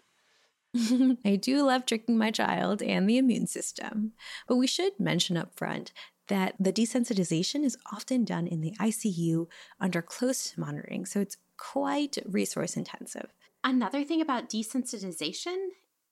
I 1.25 1.35
do 1.35 1.63
love 1.63 1.85
tricking 1.85 2.17
my 2.17 2.31
child 2.31 2.81
and 2.81 3.09
the 3.09 3.17
immune 3.17 3.47
system, 3.47 4.13
but 4.47 4.57
we 4.57 4.67
should 4.67 4.99
mention 4.99 5.35
up 5.35 5.57
front 5.57 5.91
that 6.29 6.55
the 6.59 6.73
desensitization 6.73 7.63
is 7.63 7.77
often 7.91 8.23
done 8.23 8.47
in 8.47 8.61
the 8.61 8.73
ICU 8.79 9.47
under 9.79 10.01
close 10.01 10.57
monitoring, 10.57 11.05
so 11.05 11.19
it's 11.19 11.37
quite 11.57 12.17
resource 12.25 12.77
intensive. 12.77 13.33
Another 13.63 14.03
thing 14.03 14.21
about 14.21 14.49
desensitization 14.49 15.57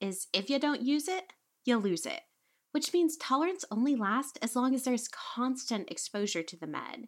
is 0.01 0.27
if 0.33 0.49
you 0.49 0.59
don't 0.59 0.81
use 0.81 1.07
it, 1.07 1.31
you 1.63 1.77
lose 1.77 2.05
it, 2.05 2.21
which 2.71 2.93
means 2.93 3.17
tolerance 3.17 3.63
only 3.71 3.95
lasts 3.95 4.37
as 4.41 4.55
long 4.55 4.75
as 4.75 4.83
there's 4.83 5.07
constant 5.07 5.89
exposure 5.89 6.43
to 6.43 6.57
the 6.57 6.67
med. 6.67 7.07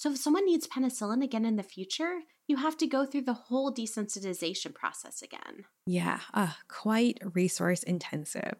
So 0.00 0.10
if 0.10 0.16
someone 0.16 0.46
needs 0.46 0.66
penicillin 0.66 1.22
again 1.22 1.44
in 1.44 1.56
the 1.56 1.62
future, 1.62 2.20
you 2.46 2.56
have 2.56 2.74
to 2.78 2.86
go 2.86 3.04
through 3.04 3.20
the 3.20 3.34
whole 3.34 3.70
desensitization 3.70 4.74
process 4.74 5.20
again. 5.20 5.66
Yeah, 5.84 6.20
uh, 6.32 6.52
quite 6.68 7.18
resource 7.34 7.82
intensive. 7.82 8.54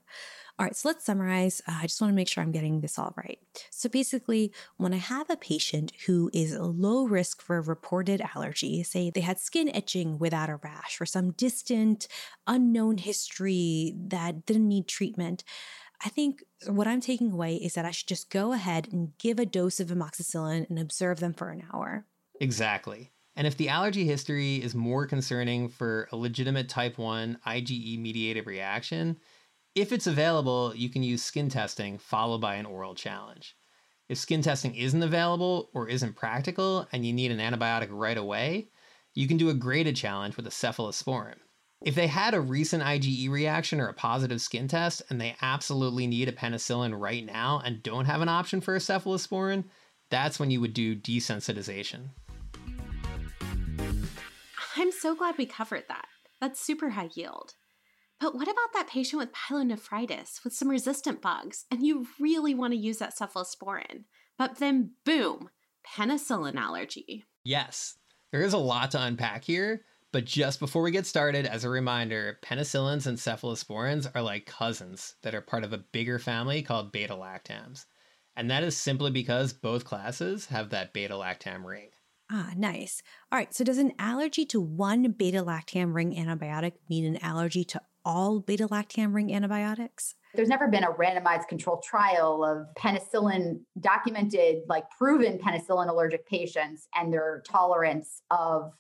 All 0.59 0.67
right, 0.67 0.77
so 0.77 0.91
let's 0.91 1.07
summarize. 1.07 1.63
Uh, 1.67 1.79
I 1.79 1.83
just 1.85 1.99
want 1.99 2.11
to 2.11 2.15
make 2.15 2.29
sure 2.29 2.43
I'm 2.43 2.53
getting 2.53 2.83
this 2.83 2.99
all 2.99 3.15
right. 3.17 3.39
So 3.71 3.89
basically, 3.89 4.53
when 4.77 4.93
I 4.93 4.99
have 4.99 5.31
a 5.31 5.37
patient 5.39 5.95
who 6.05 6.31
is 6.35 6.55
low 6.55 7.07
risk 7.07 7.41
for 7.41 7.57
a 7.57 7.63
reported 7.63 8.21
allergy, 8.37 8.83
say 8.83 9.09
they 9.09 9.23
had 9.23 9.41
skin 9.41 9.69
itching 9.69 10.19
without 10.19 10.51
a 10.51 10.57
rash 10.57 11.01
or 11.01 11.07
some 11.07 11.31
distant, 11.31 12.07
unknown 12.47 12.99
history 12.99 13.95
that 13.97 14.45
didn't 14.45 14.69
need 14.69 14.89
treatment, 14.89 15.43
I 16.05 16.09
think 16.09 16.43
what 16.67 16.87
I'm 16.87 17.01
taking 17.01 17.33
away 17.33 17.57
is 17.57 17.75
that 17.75 17.85
I 17.85 17.91
should 17.91 18.09
just 18.09 18.31
go 18.31 18.53
ahead 18.53 18.89
and 18.91 19.17
give 19.19 19.39
a 19.39 19.47
dose 19.47 19.81
of 19.81 19.89
amoxicillin 19.89 20.69
and 20.69 20.79
observe 20.79 21.21
them 21.21 21.35
for 21.35 21.51
an 21.51 21.65
hour. 21.73 22.07
Exactly. 22.41 23.13
And 23.37 23.47
if 23.47 23.57
the 23.57 23.69
allergy 23.69 24.05
history 24.07 24.57
is 24.57 24.75
more 24.75 25.07
concerning 25.07 25.69
for 25.69 26.09
a 26.11 26.17
legitimate 26.17 26.69
type 26.69 26.99
1 26.99 27.39
IgE 27.47 27.99
mediated 27.99 28.47
reaction, 28.47 29.19
if 29.75 29.93
it's 29.93 30.07
available, 30.07 30.73
you 30.75 30.89
can 30.89 31.03
use 31.03 31.23
skin 31.23 31.49
testing 31.49 31.99
followed 31.99 32.41
by 32.41 32.57
an 32.57 32.67
oral 32.67 32.95
challenge. 32.95 33.57
If 34.09 34.19
skin 34.19 34.43
testing 34.43 34.75
isn't 34.75 35.03
available 35.03 35.71
or 35.75 35.89
isn't 35.89 36.17
practical 36.17 36.89
and 36.93 37.07
you 37.07 37.13
need 37.13 37.31
an 37.31 37.39
antibiotic 37.39 37.89
right 37.91 38.19
away, 38.19 38.71
you 39.15 39.29
can 39.29 39.37
do 39.37 39.51
a 39.51 39.55
graded 39.55 39.97
challenge 39.97 40.37
with 40.37 40.47
a 40.47 40.51
cephalosporin. 40.51 41.37
If 41.83 41.95
they 41.95 42.09
had 42.09 42.35
a 42.35 42.41
recent 42.43 42.83
IgE 42.83 43.31
reaction 43.31 43.81
or 43.81 43.89
a 43.89 43.95
positive 43.95 44.43
skin 44.43 44.69
test 44.69 45.01
and 45.09 45.19
they 45.19 45.35
absolutely 45.41 46.07
need 46.07 46.29
a 46.29 46.33
penicillin 46.33 47.01
right 47.01 47.25
now 47.25 47.63
and 47.65 47.83
don't 47.83 48.05
have 48.05 48.21
an 48.21 48.29
option 48.29 48.61
for 48.61 48.75
a 48.77 48.79
cephalosporin, 48.79 49.65
that's 50.11 50.39
when 50.39 50.51
you 50.51 50.61
would 50.61 50.75
do 50.75 50.95
desensitization. 50.95 52.11
I'm 54.77 54.93
so 54.93 55.15
glad 55.15 55.39
we 55.39 55.47
covered 55.47 55.85
that. 55.89 56.05
That's 56.39 56.61
super 56.61 56.91
high 56.91 57.09
yield. 57.15 57.55
But 58.21 58.35
what 58.35 58.49
about 58.49 58.75
that 58.75 58.89
patient 58.91 59.21
with 59.21 59.33
pyelonephritis 59.33 60.45
with 60.45 60.53
some 60.53 60.69
resistant 60.69 61.23
bugs 61.23 61.65
and 61.71 61.87
you 61.87 62.07
really 62.19 62.55
want 62.55 62.75
to 62.75 62.79
use 62.79 62.99
that 62.99 63.17
cephalosporin? 63.17 64.05
But 64.37 64.59
then, 64.59 64.91
boom, 65.07 65.49
penicillin 65.97 66.57
allergy. 66.57 67.25
Yes, 67.43 67.97
there 68.33 68.43
is 68.43 68.53
a 68.53 68.59
lot 68.59 68.91
to 68.91 69.03
unpack 69.03 69.45
here, 69.45 69.87
but 70.13 70.25
just 70.25 70.59
before 70.59 70.83
we 70.83 70.91
get 70.91 71.07
started, 71.07 71.47
as 71.47 71.65
a 71.65 71.71
reminder, 71.71 72.39
penicillins 72.43 73.07
and 73.07 73.19
cephalosporins 73.19 74.11
are 74.15 74.23
like 74.23 74.47
cousins 74.47 75.15
that 75.23 75.35
are 75.35 75.41
part 75.41 75.65
of 75.65 75.73
a 75.73 75.79
bigger 75.79 76.19
family 76.19 76.63
called 76.63 76.93
beta 76.93 77.15
lactams. 77.15 77.87
And 78.37 78.51
that 78.51 78.65
is 78.65 78.77
simply 78.77 79.11
because 79.11 79.53
both 79.53 79.85
classes 79.85 80.47
have 80.47 80.71
that 80.71 80.93
beta 80.93 81.15
lactam 81.15 81.65
ring. 81.65 81.91
Ah, 82.31 82.53
nice. 82.57 83.03
All 83.31 83.39
right, 83.39 83.53
so 83.53 83.65
does 83.65 83.79
an 83.79 83.93
allergy 83.99 84.45
to 84.47 84.61
one 84.61 85.11
beta 85.13 85.43
lactam 85.43 85.95
ring 85.95 86.15
antibiotic 86.15 86.75
mean 86.89 87.05
an 87.05 87.17
allergy 87.23 87.65
to 87.65 87.81
all 88.05 88.41
beta 88.41 88.69
lactam 88.69 89.13
ring 89.13 89.35
antibiotics? 89.35 90.15
There's 90.35 90.49
never 90.49 90.69
been 90.69 90.85
a 90.85 90.93
randomized 90.93 91.49
controlled 91.49 91.83
trial 91.83 92.45
of 92.45 92.69
penicillin 92.79 93.63
documented, 93.81 94.59
like 94.69 94.85
proven 94.97 95.39
penicillin 95.39 95.89
allergic 95.89 96.27
patients 96.27 96.87
and 96.95 97.13
their 97.13 97.43
tolerance 97.49 98.23
of 98.31 98.73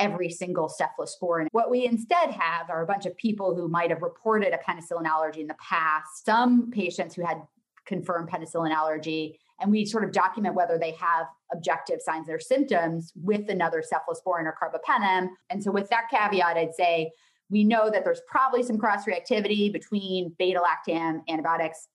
every 0.00 0.30
single 0.30 0.68
cephalosporin. 0.68 1.46
What 1.52 1.70
we 1.70 1.86
instead 1.86 2.30
have 2.30 2.70
are 2.70 2.82
a 2.82 2.86
bunch 2.86 3.06
of 3.06 3.16
people 3.16 3.54
who 3.54 3.68
might 3.68 3.90
have 3.90 4.02
reported 4.02 4.52
a 4.52 4.58
penicillin 4.58 5.06
allergy 5.06 5.42
in 5.42 5.46
the 5.46 5.56
past, 5.60 6.24
some 6.24 6.70
patients 6.70 7.14
who 7.14 7.24
had 7.24 7.42
confirmed 7.86 8.30
penicillin 8.30 8.72
allergy, 8.72 9.38
and 9.60 9.70
we 9.70 9.84
sort 9.84 10.04
of 10.04 10.12
document 10.12 10.54
whether 10.54 10.78
they 10.78 10.92
have 10.92 11.26
objective 11.52 12.00
signs 12.00 12.28
or 12.28 12.40
symptoms 12.40 13.12
with 13.14 13.48
another 13.50 13.82
cephalosporin 13.82 14.44
or 14.44 14.56
carbapenem. 14.60 15.28
And 15.50 15.62
so, 15.62 15.70
with 15.70 15.90
that 15.90 16.08
caveat, 16.10 16.56
I'd 16.56 16.74
say 16.74 17.12
we 17.50 17.64
know 17.64 17.90
that 17.90 18.04
there's 18.04 18.22
probably 18.26 18.62
some 18.62 18.78
cross 18.78 19.04
reactivity 19.04 19.72
between 19.72 20.34
beta 20.38 20.60
lactam 20.60 21.20
antibiotics 21.28 21.88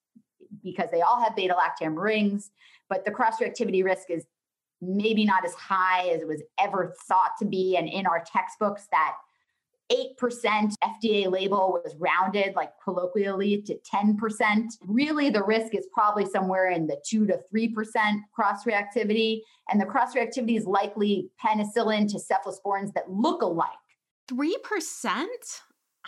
because 0.64 0.90
they 0.92 1.02
all 1.02 1.22
have 1.22 1.36
beta 1.36 1.56
lactam 1.56 1.98
rings, 1.98 2.52
but 2.90 3.04
the 3.04 3.12
cross 3.12 3.40
reactivity 3.40 3.84
risk 3.84 4.10
is 4.10 4.26
maybe 4.88 5.26
not 5.26 5.46
as 5.46 5.54
high 5.54 6.10
as 6.10 6.22
it 6.22 6.28
was 6.28 6.42
ever 6.60 6.94
thought 7.08 7.32
to 7.40 7.46
be. 7.46 7.78
And 7.78 7.88
in 7.88 8.06
our 8.06 8.24
textbooks, 8.26 8.88
that 8.92 9.14
8% 9.92 10.74
FDA 10.84 11.30
label 11.30 11.80
was 11.84 11.96
rounded, 12.00 12.56
like 12.56 12.72
colloquially, 12.84 13.62
to 13.64 13.78
10%. 13.94 14.66
Really, 14.88 15.30
the 15.30 15.44
risk 15.44 15.76
is 15.76 15.88
probably 15.94 16.26
somewhere 16.26 16.70
in 16.70 16.88
the 16.88 16.98
2 17.08 17.28
to 17.28 17.40
3% 17.54 17.74
cross 18.34 18.64
reactivity. 18.64 19.42
And 19.70 19.80
the 19.80 19.86
cross 19.86 20.16
reactivity 20.16 20.58
is 20.58 20.66
likely 20.66 21.30
penicillin 21.44 22.10
to 22.12 22.18
cephalosporins 22.18 22.94
that 22.94 23.10
look 23.10 23.42
alike. 23.44 23.70
3%? 24.28 25.26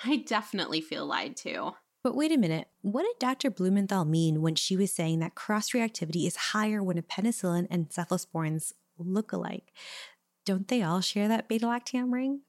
I 0.03 0.17
definitely 0.17 0.81
feel 0.81 1.05
lied 1.05 1.35
to. 1.37 1.73
But 2.07 2.15
wait 2.15 2.31
a 2.31 2.37
minute, 2.37 2.69
what 2.83 3.03
did 3.03 3.19
Dr. 3.19 3.51
Blumenthal 3.51 4.05
mean 4.05 4.41
when 4.41 4.55
she 4.55 4.77
was 4.77 4.93
saying 4.93 5.19
that 5.19 5.35
cross 5.35 5.71
reactivity 5.71 6.25
is 6.25 6.37
higher 6.37 6.81
when 6.81 6.97
a 6.97 7.01
penicillin 7.01 7.67
and 7.69 7.89
cephalosporins 7.89 8.71
look 8.97 9.33
alike? 9.33 9.73
Don't 10.45 10.69
they 10.69 10.81
all 10.81 11.01
share 11.01 11.27
that 11.27 11.49
beta 11.49 11.65
lactam 11.65 12.13
ring? 12.13 12.43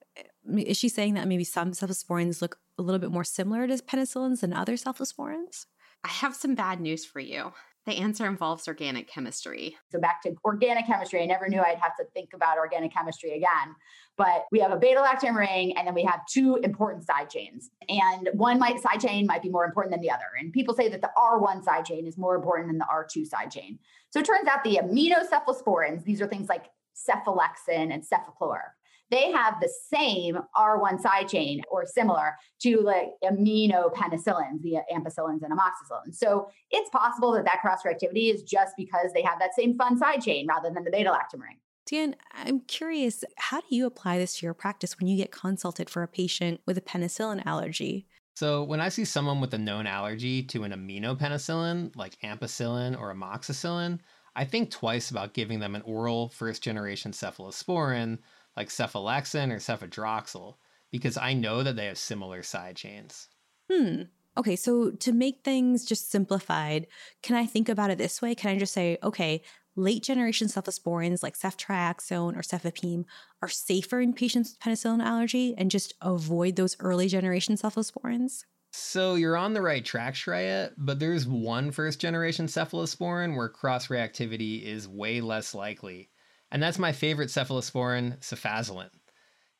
Is 0.48 0.76
she 0.76 0.88
saying 0.88 1.14
that 1.14 1.26
maybe 1.26 1.42
some 1.42 1.72
cephalosporins 1.72 2.40
look 2.40 2.60
a 2.78 2.82
little 2.82 3.00
bit 3.00 3.10
more 3.10 3.24
similar 3.24 3.66
to 3.66 3.74
penicillins 3.78 4.42
than 4.42 4.52
other 4.52 4.74
cephalosporins? 4.74 5.66
I 6.04 6.08
have 6.08 6.36
some 6.36 6.54
bad 6.54 6.80
news 6.80 7.04
for 7.04 7.18
you. 7.18 7.52
The 7.88 7.96
answer 7.96 8.26
involves 8.26 8.68
organic 8.68 9.08
chemistry. 9.08 9.78
So 9.90 9.98
back 9.98 10.20
to 10.24 10.34
organic 10.44 10.86
chemistry, 10.86 11.22
I 11.22 11.24
never 11.24 11.48
knew 11.48 11.62
I'd 11.62 11.78
have 11.80 11.96
to 11.96 12.04
think 12.12 12.34
about 12.34 12.58
organic 12.58 12.92
chemistry 12.92 13.30
again. 13.30 13.74
But 14.18 14.44
we 14.52 14.58
have 14.58 14.72
a 14.72 14.76
beta 14.76 15.00
lactam 15.00 15.34
ring, 15.34 15.74
and 15.74 15.86
then 15.86 15.94
we 15.94 16.02
have 16.02 16.20
two 16.30 16.56
important 16.56 17.06
side 17.06 17.30
chains. 17.30 17.70
And 17.88 18.28
one 18.34 18.58
might, 18.58 18.78
side 18.80 19.00
chain 19.00 19.26
might 19.26 19.40
be 19.40 19.48
more 19.48 19.64
important 19.64 19.94
than 19.94 20.02
the 20.02 20.10
other. 20.10 20.26
And 20.38 20.52
people 20.52 20.74
say 20.74 20.90
that 20.90 21.00
the 21.00 21.08
R1 21.16 21.64
side 21.64 21.86
chain 21.86 22.06
is 22.06 22.18
more 22.18 22.36
important 22.36 22.68
than 22.68 22.76
the 22.76 22.84
R2 22.84 23.26
side 23.26 23.50
chain. 23.50 23.78
So 24.10 24.20
it 24.20 24.26
turns 24.26 24.46
out 24.48 24.64
the 24.64 24.80
aminocephalosporins, 24.82 26.04
these 26.04 26.20
are 26.20 26.26
things 26.26 26.50
like 26.50 26.66
cephalexin 26.94 27.90
and 27.90 28.02
cefaclor 28.02 28.72
they 29.10 29.30
have 29.32 29.54
the 29.60 29.72
same 29.92 30.38
R1 30.56 31.00
side 31.00 31.28
chain 31.28 31.62
or 31.70 31.86
similar 31.86 32.36
to 32.62 32.80
like 32.80 33.08
aminopenicillins, 33.24 34.62
the 34.62 34.78
ampicillins 34.92 35.42
and 35.42 35.52
amoxicillins. 35.52 36.14
So 36.14 36.48
it's 36.70 36.90
possible 36.90 37.32
that 37.32 37.44
that 37.44 37.60
cross 37.60 37.80
reactivity 37.84 38.32
is 38.32 38.42
just 38.42 38.72
because 38.76 39.12
they 39.14 39.22
have 39.22 39.38
that 39.38 39.54
same 39.54 39.76
fun 39.76 39.98
side 39.98 40.22
chain 40.22 40.46
rather 40.46 40.70
than 40.72 40.84
the 40.84 40.90
beta 40.90 41.10
lactam 41.10 41.40
ring. 41.40 41.58
Dan, 41.86 42.16
I'm 42.34 42.60
curious, 42.60 43.24
how 43.36 43.60
do 43.60 43.66
you 43.70 43.86
apply 43.86 44.18
this 44.18 44.36
to 44.36 44.46
your 44.46 44.52
practice 44.52 44.98
when 44.98 45.08
you 45.08 45.16
get 45.16 45.32
consulted 45.32 45.88
for 45.88 46.02
a 46.02 46.08
patient 46.08 46.60
with 46.66 46.76
a 46.76 46.82
penicillin 46.82 47.44
allergy? 47.46 48.06
So, 48.34 48.62
when 48.62 48.80
I 48.80 48.90
see 48.90 49.06
someone 49.06 49.40
with 49.40 49.54
a 49.54 49.58
known 49.58 49.86
allergy 49.86 50.42
to 50.44 50.64
an 50.64 50.72
aminopenicillin 50.72 51.96
like 51.96 52.20
ampicillin 52.22 52.96
or 52.96 53.12
amoxicillin, 53.12 54.00
I 54.36 54.44
think 54.44 54.70
twice 54.70 55.10
about 55.10 55.34
giving 55.34 55.58
them 55.58 55.74
an 55.74 55.82
oral 55.82 56.28
first 56.28 56.62
generation 56.62 57.10
cephalosporin 57.10 58.18
like 58.58 58.68
cephalexin 58.68 59.52
or 59.52 59.58
cefadroxil 59.58 60.56
because 60.90 61.16
I 61.16 61.32
know 61.32 61.62
that 61.62 61.76
they 61.76 61.86
have 61.86 61.96
similar 61.96 62.42
side 62.42 62.74
chains. 62.74 63.28
Hmm. 63.70 64.02
Okay, 64.36 64.56
so 64.56 64.90
to 64.90 65.12
make 65.12 65.44
things 65.44 65.84
just 65.84 66.10
simplified, 66.10 66.88
can 67.22 67.36
I 67.36 67.46
think 67.46 67.68
about 67.68 67.90
it 67.90 67.98
this 67.98 68.20
way? 68.20 68.34
Can 68.34 68.50
I 68.50 68.58
just 68.58 68.72
say, 68.72 68.98
okay, 69.02 69.42
late 69.76 70.02
generation 70.02 70.48
cephalosporins 70.48 71.22
like 71.22 71.38
ceftriaxone 71.38 72.36
or 72.36 72.42
cefepime 72.42 73.04
are 73.42 73.48
safer 73.48 74.00
in 74.00 74.12
patients 74.12 74.50
with 74.50 74.60
penicillin 74.60 75.02
allergy 75.02 75.54
and 75.56 75.70
just 75.70 75.94
avoid 76.00 76.56
those 76.56 76.76
early 76.80 77.06
generation 77.06 77.54
cephalosporins? 77.54 78.44
So 78.72 79.14
you're 79.14 79.36
on 79.36 79.52
the 79.52 79.60
right 79.62 79.84
track, 79.84 80.14
Shreya, 80.14 80.72
but 80.78 80.98
there's 80.98 81.26
one 81.26 81.70
first 81.70 82.00
generation 82.00 82.46
cephalosporin 82.46 83.36
where 83.36 83.48
cross 83.50 83.88
reactivity 83.88 84.62
is 84.62 84.88
way 84.88 85.20
less 85.20 85.54
likely. 85.54 86.10
And 86.50 86.62
that's 86.62 86.78
my 86.78 86.92
favorite 86.92 87.28
cephalosporin, 87.28 88.18
cefazolin. 88.20 88.90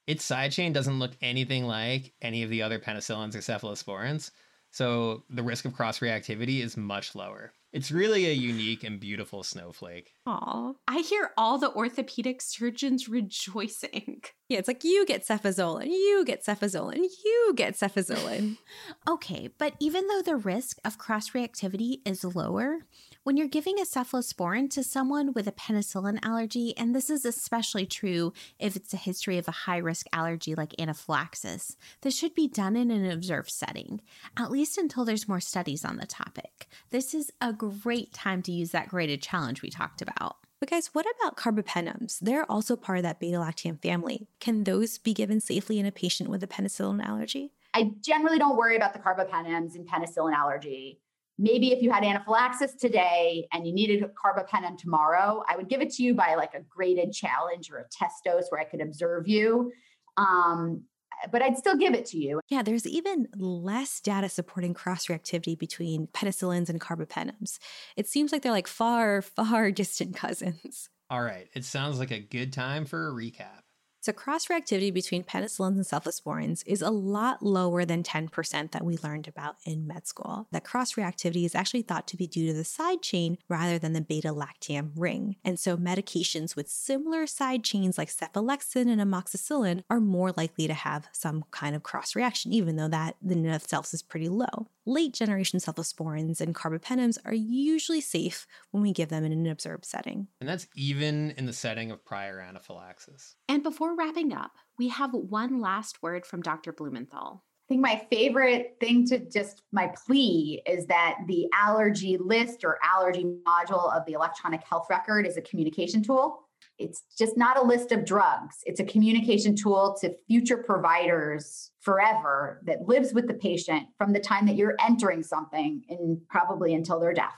Its 0.06 0.24
side 0.24 0.52
chain 0.52 0.72
doesn't 0.72 0.98
look 0.98 1.12
anything 1.20 1.66
like 1.66 2.14
any 2.22 2.42
of 2.42 2.50
the 2.50 2.62
other 2.62 2.78
penicillins 2.78 3.34
or 3.34 3.40
cephalosporins, 3.40 4.30
so 4.70 5.24
the 5.28 5.42
risk 5.42 5.64
of 5.66 5.74
cross 5.74 5.98
reactivity 5.98 6.62
is 6.62 6.76
much 6.76 7.14
lower. 7.14 7.52
It's 7.70 7.90
really 7.90 8.26
a 8.26 8.32
unique 8.32 8.82
and 8.82 8.98
beautiful 8.98 9.42
snowflake. 9.42 10.14
Aw. 10.26 10.72
I 10.88 10.98
hear 11.00 11.32
all 11.36 11.58
the 11.58 11.70
orthopedic 11.72 12.40
surgeons 12.40 13.08
rejoicing. 13.08 14.22
Yeah, 14.48 14.58
it's 14.58 14.68
like 14.68 14.84
you 14.84 15.04
get 15.04 15.26
cefazolin, 15.26 15.88
you 15.88 16.24
get 16.24 16.42
cefazolin, 16.42 17.06
you 17.24 17.52
get 17.54 17.74
cefazolin. 17.74 18.56
okay, 19.08 19.50
but 19.58 19.74
even 19.78 20.06
though 20.06 20.22
the 20.22 20.36
risk 20.36 20.78
of 20.86 20.96
cross 20.96 21.30
reactivity 21.30 22.00
is 22.06 22.24
lower, 22.24 22.78
when 23.24 23.36
you're 23.36 23.46
giving 23.46 23.78
a 23.78 23.82
cephalosporin 23.82 24.70
to 24.70 24.82
someone 24.82 25.34
with 25.34 25.46
a 25.46 25.52
penicillin 25.52 26.18
allergy, 26.22 26.74
and 26.78 26.94
this 26.94 27.10
is 27.10 27.26
especially 27.26 27.84
true 27.84 28.32
if 28.58 28.74
it's 28.74 28.94
a 28.94 28.98
history 28.98 29.36
of 29.36 29.46
a 29.48 29.52
high 29.66 29.76
risk 29.76 30.06
allergy 30.14 30.54
like 30.54 30.80
anaphylaxis, 30.80 31.76
this 32.00 32.16
should 32.16 32.34
be 32.34 32.48
done 32.48 32.74
in 32.74 32.90
an 32.90 33.10
observed 33.10 33.50
setting, 33.50 34.00
at 34.38 34.50
least 34.50 34.78
until 34.78 35.04
there's 35.04 35.28
more 35.28 35.40
studies 35.40 35.84
on 35.84 35.98
the 35.98 36.06
topic. 36.06 36.68
This 36.88 37.12
is 37.12 37.30
a 37.42 37.52
great 37.58 38.12
time 38.12 38.42
to 38.42 38.52
use 38.52 38.70
that 38.70 38.88
graded 38.88 39.22
challenge 39.22 39.62
we 39.62 39.70
talked 39.70 40.02
about. 40.02 40.36
But 40.60 40.70
guys, 40.70 40.88
what 40.92 41.06
about 41.18 41.36
carbapenems? 41.36 42.18
They're 42.18 42.50
also 42.50 42.74
part 42.74 42.98
of 42.98 43.04
that 43.04 43.20
beta 43.20 43.38
lactam 43.38 43.80
family. 43.80 44.26
Can 44.40 44.64
those 44.64 44.98
be 44.98 45.14
given 45.14 45.40
safely 45.40 45.78
in 45.78 45.86
a 45.86 45.92
patient 45.92 46.30
with 46.30 46.42
a 46.42 46.48
penicillin 46.48 47.04
allergy? 47.04 47.52
I 47.74 47.92
generally 48.04 48.38
don't 48.38 48.56
worry 48.56 48.76
about 48.76 48.92
the 48.92 48.98
carbapenems 48.98 49.76
in 49.76 49.84
penicillin 49.84 50.34
allergy 50.34 51.00
maybe 51.38 51.72
if 51.72 51.80
you 51.82 51.90
had 51.90 52.04
anaphylaxis 52.04 52.74
today 52.74 53.46
and 53.52 53.66
you 53.66 53.72
needed 53.72 54.02
a 54.02 54.08
carbapenem 54.08 54.76
tomorrow, 54.76 55.42
I 55.48 55.56
would 55.56 55.68
give 55.68 55.80
it 55.80 55.90
to 55.90 56.02
you 56.02 56.14
by 56.14 56.34
like 56.34 56.54
a 56.54 56.60
graded 56.68 57.12
challenge 57.12 57.70
or 57.70 57.78
a 57.78 57.84
test 57.90 58.24
dose 58.24 58.46
where 58.48 58.60
I 58.60 58.64
could 58.64 58.80
observe 58.80 59.28
you. 59.28 59.72
Um, 60.16 60.82
but 61.30 61.42
I'd 61.42 61.58
still 61.58 61.76
give 61.76 61.94
it 61.94 62.06
to 62.06 62.18
you. 62.18 62.40
Yeah, 62.48 62.62
there's 62.62 62.86
even 62.86 63.28
less 63.36 64.00
data 64.00 64.28
supporting 64.28 64.74
cross 64.74 65.06
reactivity 65.06 65.58
between 65.58 66.08
penicillins 66.08 66.68
and 66.68 66.80
carbapenems. 66.80 67.58
It 67.96 68.06
seems 68.06 68.32
like 68.32 68.42
they're 68.42 68.52
like 68.52 68.68
far, 68.68 69.22
far 69.22 69.70
distant 69.72 70.16
cousins. 70.16 70.88
All 71.10 71.22
right, 71.22 71.48
it 71.54 71.64
sounds 71.64 71.98
like 71.98 72.10
a 72.10 72.20
good 72.20 72.52
time 72.52 72.84
for 72.84 73.08
a 73.08 73.12
recap. 73.12 73.62
So, 74.08 74.14
cross 74.14 74.46
reactivity 74.46 74.90
between 74.90 75.22
penicillins 75.22 75.76
and 75.76 75.84
cephalosporins 75.84 76.62
is 76.64 76.80
a 76.80 76.88
lot 76.88 77.42
lower 77.42 77.84
than 77.84 78.02
10% 78.02 78.70
that 78.70 78.82
we 78.82 78.96
learned 78.96 79.28
about 79.28 79.56
in 79.66 79.86
med 79.86 80.06
school. 80.06 80.48
That 80.50 80.64
cross 80.64 80.94
reactivity 80.94 81.44
is 81.44 81.54
actually 81.54 81.82
thought 81.82 82.08
to 82.08 82.16
be 82.16 82.26
due 82.26 82.46
to 82.46 82.54
the 82.54 82.64
side 82.64 83.02
chain 83.02 83.36
rather 83.50 83.78
than 83.78 83.92
the 83.92 84.00
beta 84.00 84.28
lactam 84.28 84.92
ring. 84.96 85.36
And 85.44 85.60
so, 85.60 85.76
medications 85.76 86.56
with 86.56 86.70
similar 86.70 87.26
side 87.26 87.64
chains 87.64 87.98
like 87.98 88.08
cephalexin 88.08 88.90
and 88.90 88.98
amoxicillin 88.98 89.82
are 89.90 90.00
more 90.00 90.32
likely 90.38 90.66
to 90.68 90.72
have 90.72 91.10
some 91.12 91.44
kind 91.50 91.76
of 91.76 91.82
cross 91.82 92.16
reaction, 92.16 92.50
even 92.54 92.76
though 92.76 92.88
that 92.88 93.16
in 93.22 93.44
itself 93.44 93.92
is 93.92 94.00
pretty 94.00 94.30
low. 94.30 94.68
Late 94.88 95.12
generation 95.12 95.60
cephalosporins 95.60 96.40
and 96.40 96.54
carbapenems 96.54 97.18
are 97.26 97.34
usually 97.34 98.00
safe 98.00 98.46
when 98.70 98.82
we 98.82 98.90
give 98.90 99.10
them 99.10 99.22
in 99.22 99.32
an 99.32 99.46
observed 99.46 99.84
setting. 99.84 100.28
And 100.40 100.48
that's 100.48 100.66
even 100.74 101.32
in 101.32 101.44
the 101.44 101.52
setting 101.52 101.90
of 101.90 102.02
prior 102.06 102.40
anaphylaxis. 102.40 103.36
And 103.50 103.62
before 103.62 103.94
wrapping 103.94 104.32
up, 104.32 104.52
we 104.78 104.88
have 104.88 105.12
one 105.12 105.60
last 105.60 106.02
word 106.02 106.24
from 106.24 106.40
Dr. 106.40 106.72
Blumenthal. 106.72 107.44
I 107.44 107.68
think 107.68 107.82
my 107.82 108.02
favorite 108.08 108.78
thing 108.80 109.06
to 109.08 109.18
just 109.18 109.60
my 109.72 109.92
plea 110.06 110.62
is 110.66 110.86
that 110.86 111.18
the 111.26 111.48
allergy 111.52 112.16
list 112.16 112.64
or 112.64 112.78
allergy 112.82 113.26
module 113.46 113.94
of 113.94 114.06
the 114.06 114.14
electronic 114.14 114.62
health 114.64 114.86
record 114.88 115.26
is 115.26 115.36
a 115.36 115.42
communication 115.42 116.02
tool. 116.02 116.47
It's 116.78 117.02
just 117.18 117.36
not 117.36 117.58
a 117.58 117.66
list 117.66 117.90
of 117.90 118.04
drugs. 118.04 118.56
It's 118.64 118.80
a 118.80 118.84
communication 118.84 119.56
tool 119.56 119.96
to 120.00 120.14
future 120.28 120.58
providers 120.58 121.72
forever 121.80 122.60
that 122.66 122.86
lives 122.86 123.12
with 123.12 123.26
the 123.26 123.34
patient 123.34 123.88
from 123.96 124.12
the 124.12 124.20
time 124.20 124.46
that 124.46 124.56
you're 124.56 124.76
entering 124.80 125.22
something 125.22 125.82
and 125.88 126.20
probably 126.28 126.74
until 126.74 127.00
they're 127.00 127.14
deaf. 127.14 127.34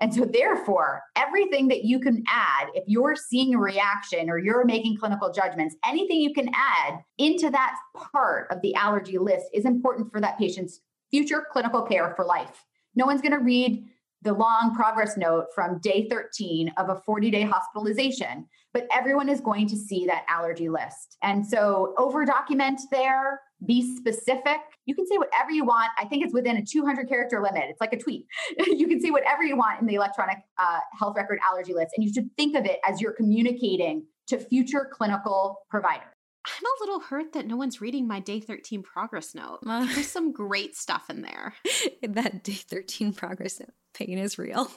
And 0.00 0.12
so, 0.12 0.24
therefore, 0.24 1.02
everything 1.16 1.68
that 1.68 1.84
you 1.84 2.00
can 2.00 2.24
add, 2.28 2.68
if 2.74 2.84
you're 2.86 3.16
seeing 3.16 3.54
a 3.54 3.58
reaction 3.58 4.28
or 4.28 4.38
you're 4.38 4.64
making 4.64 4.96
clinical 4.98 5.32
judgments, 5.32 5.76
anything 5.86 6.20
you 6.20 6.34
can 6.34 6.50
add 6.54 6.98
into 7.18 7.48
that 7.50 7.76
part 7.96 8.48
of 8.50 8.60
the 8.60 8.74
allergy 8.74 9.18
list 9.18 9.46
is 9.54 9.64
important 9.64 10.10
for 10.10 10.20
that 10.20 10.38
patient's 10.38 10.80
future 11.10 11.46
clinical 11.52 11.82
care 11.82 12.12
for 12.16 12.24
life. 12.24 12.64
No 12.96 13.06
one's 13.06 13.20
going 13.20 13.38
to 13.38 13.44
read 13.44 13.88
the 14.24 14.32
long 14.32 14.74
progress 14.74 15.16
note 15.16 15.46
from 15.54 15.78
day 15.80 16.08
13 16.10 16.72
of 16.78 16.88
a 16.88 17.00
40 17.06 17.30
day 17.30 17.42
hospitalization, 17.42 18.46
but 18.72 18.88
everyone 18.92 19.28
is 19.28 19.40
going 19.40 19.68
to 19.68 19.76
see 19.76 20.06
that 20.06 20.24
allergy 20.28 20.68
list. 20.68 21.16
And 21.22 21.46
so 21.46 21.94
over 21.98 22.24
document 22.24 22.80
there, 22.90 23.40
be 23.66 23.96
specific. 23.96 24.58
You 24.86 24.94
can 24.94 25.06
say 25.06 25.16
whatever 25.18 25.50
you 25.50 25.64
want. 25.64 25.90
I 25.98 26.06
think 26.06 26.24
it's 26.24 26.34
within 26.34 26.56
a 26.56 26.64
200 26.64 27.08
character 27.08 27.40
limit. 27.42 27.64
It's 27.68 27.80
like 27.80 27.92
a 27.92 27.98
tweet. 27.98 28.26
you 28.66 28.88
can 28.88 29.00
say 29.00 29.10
whatever 29.10 29.42
you 29.42 29.56
want 29.56 29.80
in 29.80 29.86
the 29.86 29.94
electronic 29.94 30.38
uh, 30.58 30.80
health 30.98 31.16
record 31.16 31.38
allergy 31.48 31.74
list. 31.74 31.92
And 31.96 32.04
you 32.04 32.12
should 32.12 32.28
think 32.36 32.56
of 32.56 32.64
it 32.64 32.80
as 32.86 33.00
you're 33.00 33.12
communicating 33.12 34.04
to 34.28 34.38
future 34.38 34.90
clinical 34.92 35.58
providers. 35.70 36.13
I'm 36.46 36.64
a 36.64 36.80
little 36.80 37.00
hurt 37.00 37.32
that 37.32 37.46
no 37.46 37.56
one's 37.56 37.80
reading 37.80 38.06
my 38.06 38.20
day 38.20 38.40
13 38.40 38.82
progress 38.82 39.34
note. 39.34 39.60
There's 39.64 40.10
some 40.10 40.32
great 40.32 40.76
stuff 40.76 41.08
in 41.08 41.22
there. 41.22 41.54
that 42.02 42.42
day 42.42 42.52
13 42.52 43.12
progress 43.12 43.60
note 43.60 43.70
pain 43.94 44.18
is 44.18 44.38
real. 44.38 44.70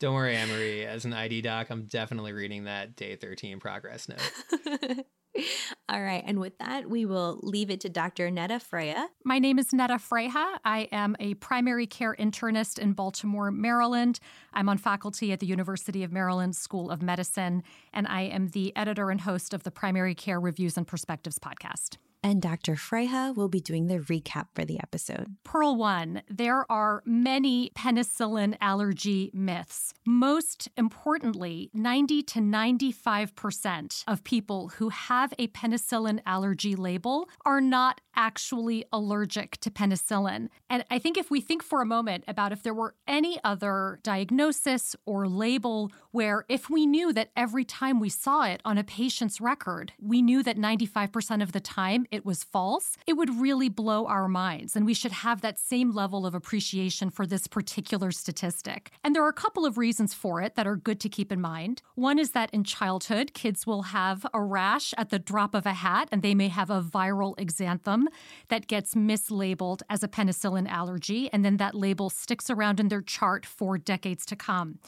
Don't 0.00 0.14
worry, 0.14 0.36
Emery. 0.36 0.84
As 0.84 1.04
an 1.04 1.12
ID 1.12 1.42
doc, 1.42 1.70
I'm 1.70 1.84
definitely 1.84 2.32
reading 2.32 2.64
that 2.64 2.96
day 2.96 3.14
13 3.14 3.60
progress 3.60 4.08
note. 4.08 5.06
All 5.88 6.02
right. 6.02 6.22
And 6.26 6.38
with 6.38 6.58
that, 6.58 6.88
we 6.88 7.04
will 7.04 7.40
leave 7.42 7.70
it 7.70 7.80
to 7.80 7.88
Dr. 7.88 8.30
Neda 8.30 8.62
Frayha. 8.62 9.06
My 9.24 9.38
name 9.38 9.58
is 9.58 9.68
Neda 9.68 10.00
Frayha. 10.00 10.58
I 10.64 10.88
am 10.92 11.16
a 11.18 11.34
primary 11.34 11.86
care 11.86 12.14
internist 12.18 12.78
in 12.78 12.92
Baltimore, 12.92 13.50
Maryland. 13.50 14.20
I'm 14.52 14.68
on 14.68 14.78
faculty 14.78 15.32
at 15.32 15.40
the 15.40 15.46
University 15.46 16.02
of 16.04 16.12
Maryland 16.12 16.56
School 16.56 16.90
of 16.90 17.02
Medicine, 17.02 17.62
and 17.92 18.06
I 18.06 18.22
am 18.22 18.48
the 18.48 18.74
editor 18.76 19.10
and 19.10 19.20
host 19.20 19.52
of 19.52 19.64
the 19.64 19.70
Primary 19.70 20.14
Care 20.14 20.40
Reviews 20.40 20.76
and 20.76 20.86
Perspectives 20.86 21.38
podcast 21.38 21.96
and 22.24 22.40
Dr. 22.40 22.74
Frayha 22.74 23.36
will 23.36 23.48
be 23.48 23.60
doing 23.60 23.86
the 23.86 23.98
recap 23.98 24.46
for 24.54 24.64
the 24.64 24.80
episode. 24.80 25.36
Pearl 25.44 25.76
1 25.76 26.22
There 26.28 26.64
are 26.72 27.02
many 27.04 27.70
penicillin 27.76 28.56
allergy 28.62 29.30
myths. 29.34 29.92
Most 30.06 30.70
importantly, 30.78 31.70
90 31.74 32.22
to 32.22 32.38
95% 32.40 34.04
of 34.08 34.24
people 34.24 34.68
who 34.76 34.88
have 34.88 35.34
a 35.38 35.48
penicillin 35.48 36.20
allergy 36.24 36.74
label 36.74 37.28
are 37.44 37.60
not 37.60 38.00
actually 38.16 38.84
allergic 38.92 39.58
to 39.58 39.70
penicillin. 39.70 40.48
And 40.70 40.84
I 40.90 40.98
think 40.98 41.18
if 41.18 41.30
we 41.30 41.42
think 41.42 41.62
for 41.62 41.82
a 41.82 41.86
moment 41.86 42.24
about 42.26 42.52
if 42.52 42.62
there 42.62 42.72
were 42.72 42.94
any 43.06 43.38
other 43.44 43.98
diagnosis 44.02 44.96
or 45.04 45.28
label 45.28 45.92
where 46.10 46.46
if 46.48 46.70
we 46.70 46.86
knew 46.86 47.12
that 47.12 47.30
every 47.36 47.64
time 47.64 48.00
we 48.00 48.08
saw 48.08 48.44
it 48.44 48.62
on 48.64 48.78
a 48.78 48.84
patient's 48.84 49.40
record, 49.40 49.92
we 50.00 50.22
knew 50.22 50.42
that 50.42 50.56
95% 50.56 51.42
of 51.42 51.52
the 51.52 51.60
time 51.60 52.06
it 52.14 52.24
was 52.24 52.44
false, 52.44 52.96
it 53.06 53.14
would 53.14 53.40
really 53.40 53.68
blow 53.68 54.06
our 54.06 54.28
minds. 54.28 54.76
And 54.76 54.86
we 54.86 54.94
should 54.94 55.12
have 55.12 55.40
that 55.40 55.58
same 55.58 55.92
level 55.92 56.24
of 56.24 56.34
appreciation 56.34 57.10
for 57.10 57.26
this 57.26 57.46
particular 57.46 58.12
statistic. 58.12 58.90
And 59.02 59.14
there 59.14 59.24
are 59.24 59.28
a 59.28 59.32
couple 59.32 59.66
of 59.66 59.76
reasons 59.76 60.14
for 60.14 60.40
it 60.40 60.54
that 60.54 60.66
are 60.66 60.76
good 60.76 61.00
to 61.00 61.08
keep 61.08 61.32
in 61.32 61.40
mind. 61.40 61.82
One 61.96 62.18
is 62.18 62.30
that 62.30 62.50
in 62.52 62.64
childhood, 62.64 63.34
kids 63.34 63.66
will 63.66 63.82
have 63.82 64.24
a 64.32 64.40
rash 64.40 64.94
at 64.96 65.10
the 65.10 65.18
drop 65.18 65.54
of 65.54 65.66
a 65.66 65.74
hat, 65.74 66.08
and 66.12 66.22
they 66.22 66.34
may 66.34 66.48
have 66.48 66.70
a 66.70 66.80
viral 66.82 67.36
exanthem 67.36 68.04
that 68.48 68.66
gets 68.66 68.94
mislabeled 68.94 69.82
as 69.90 70.02
a 70.02 70.08
penicillin 70.08 70.68
allergy, 70.68 71.28
and 71.32 71.44
then 71.44 71.56
that 71.56 71.74
label 71.74 72.10
sticks 72.10 72.48
around 72.48 72.80
in 72.80 72.88
their 72.88 73.02
chart 73.02 73.44
for 73.44 73.76
decades 73.76 74.24
to 74.26 74.36
come. 74.36 74.78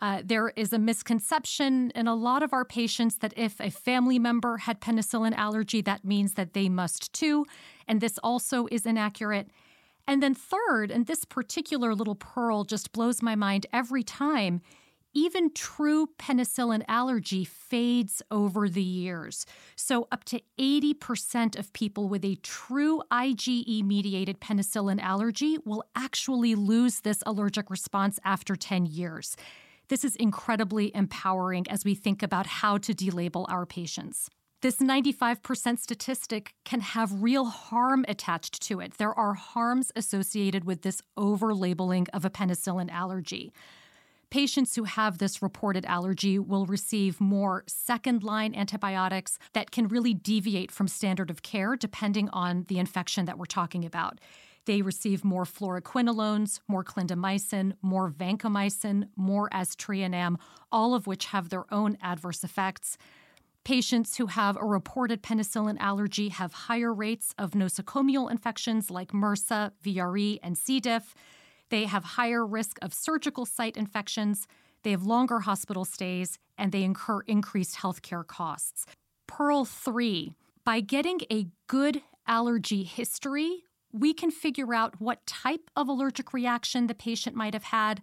Uh, 0.00 0.22
there 0.24 0.48
is 0.56 0.72
a 0.72 0.78
misconception 0.78 1.90
in 1.94 2.06
a 2.06 2.14
lot 2.14 2.42
of 2.42 2.52
our 2.52 2.64
patients 2.64 3.18
that 3.18 3.34
if 3.36 3.60
a 3.60 3.70
family 3.70 4.18
member 4.18 4.56
had 4.56 4.80
penicillin 4.80 5.34
allergy, 5.36 5.82
that 5.82 6.04
means 6.04 6.34
that 6.34 6.54
they 6.54 6.68
must 6.68 7.12
too. 7.12 7.44
And 7.86 8.00
this 8.00 8.18
also 8.22 8.66
is 8.70 8.86
inaccurate. 8.86 9.50
And 10.06 10.22
then, 10.22 10.34
third, 10.34 10.90
and 10.90 11.06
this 11.06 11.24
particular 11.24 11.94
little 11.94 12.14
pearl 12.14 12.64
just 12.64 12.92
blows 12.92 13.22
my 13.22 13.34
mind 13.34 13.66
every 13.72 14.02
time. 14.02 14.62
Even 15.12 15.52
true 15.52 16.08
penicillin 16.18 16.84
allergy 16.88 17.44
fades 17.44 18.22
over 18.30 18.68
the 18.68 18.82
years. 18.82 19.44
So, 19.76 20.06
up 20.10 20.24
to 20.24 20.40
80% 20.58 21.58
of 21.58 21.72
people 21.72 22.08
with 22.08 22.24
a 22.24 22.36
true 22.36 23.02
IgE 23.10 23.84
mediated 23.84 24.40
penicillin 24.40 25.00
allergy 25.00 25.58
will 25.64 25.84
actually 25.94 26.54
lose 26.54 27.00
this 27.00 27.22
allergic 27.26 27.70
response 27.70 28.18
after 28.24 28.56
10 28.56 28.86
years. 28.86 29.36
This 29.90 30.04
is 30.04 30.14
incredibly 30.14 30.94
empowering 30.94 31.68
as 31.68 31.84
we 31.84 31.96
think 31.96 32.22
about 32.22 32.46
how 32.46 32.78
to 32.78 32.94
delabel 32.94 33.44
our 33.48 33.66
patients. 33.66 34.30
This 34.62 34.76
95% 34.76 35.80
statistic 35.80 36.54
can 36.64 36.78
have 36.80 37.20
real 37.20 37.46
harm 37.46 38.04
attached 38.06 38.62
to 38.68 38.78
it. 38.78 38.98
There 38.98 39.12
are 39.12 39.34
harms 39.34 39.90
associated 39.96 40.64
with 40.64 40.82
this 40.82 41.02
over 41.16 41.52
labeling 41.52 42.06
of 42.12 42.24
a 42.24 42.30
penicillin 42.30 42.88
allergy. 42.88 43.52
Patients 44.30 44.76
who 44.76 44.84
have 44.84 45.18
this 45.18 45.42
reported 45.42 45.84
allergy 45.86 46.38
will 46.38 46.66
receive 46.66 47.20
more 47.20 47.64
second 47.66 48.22
line 48.22 48.54
antibiotics 48.54 49.40
that 49.54 49.72
can 49.72 49.88
really 49.88 50.14
deviate 50.14 50.70
from 50.70 50.86
standard 50.86 51.30
of 51.30 51.42
care 51.42 51.74
depending 51.74 52.28
on 52.28 52.64
the 52.68 52.78
infection 52.78 53.24
that 53.24 53.38
we're 53.38 53.44
talking 53.44 53.84
about. 53.84 54.20
They 54.66 54.82
receive 54.82 55.24
more 55.24 55.44
fluoroquinolones, 55.44 56.60
more 56.68 56.84
clindamycin, 56.84 57.74
more 57.82 58.10
vancomycin, 58.10 59.08
more 59.16 59.48
aztreonam, 59.50 60.36
all 60.70 60.94
of 60.94 61.06
which 61.06 61.26
have 61.26 61.48
their 61.48 61.64
own 61.72 61.96
adverse 62.02 62.44
effects. 62.44 62.98
Patients 63.64 64.16
who 64.16 64.26
have 64.26 64.56
a 64.56 64.64
reported 64.64 65.22
penicillin 65.22 65.78
allergy 65.78 66.28
have 66.28 66.52
higher 66.52 66.92
rates 66.92 67.34
of 67.38 67.52
nosocomial 67.52 68.30
infections 68.30 68.90
like 68.90 69.12
MRSA, 69.12 69.72
VRE, 69.84 70.38
and 70.42 70.56
C. 70.56 70.80
diff. 70.80 71.14
They 71.68 71.84
have 71.84 72.04
higher 72.04 72.44
risk 72.44 72.78
of 72.82 72.94
surgical 72.94 73.46
site 73.46 73.76
infections. 73.76 74.46
They 74.82 74.90
have 74.92 75.02
longer 75.02 75.40
hospital 75.40 75.84
stays, 75.84 76.38
and 76.56 76.72
they 76.72 76.82
incur 76.82 77.20
increased 77.22 77.76
healthcare 77.76 78.26
costs. 78.26 78.86
Pearl 79.26 79.64
3 79.64 80.34
by 80.64 80.80
getting 80.80 81.20
a 81.32 81.46
good 81.66 82.02
allergy 82.26 82.84
history, 82.84 83.64
we 83.92 84.14
can 84.14 84.30
figure 84.30 84.74
out 84.74 85.00
what 85.00 85.26
type 85.26 85.70
of 85.76 85.88
allergic 85.88 86.32
reaction 86.32 86.86
the 86.86 86.94
patient 86.94 87.36
might 87.36 87.54
have 87.54 87.64
had 87.64 88.02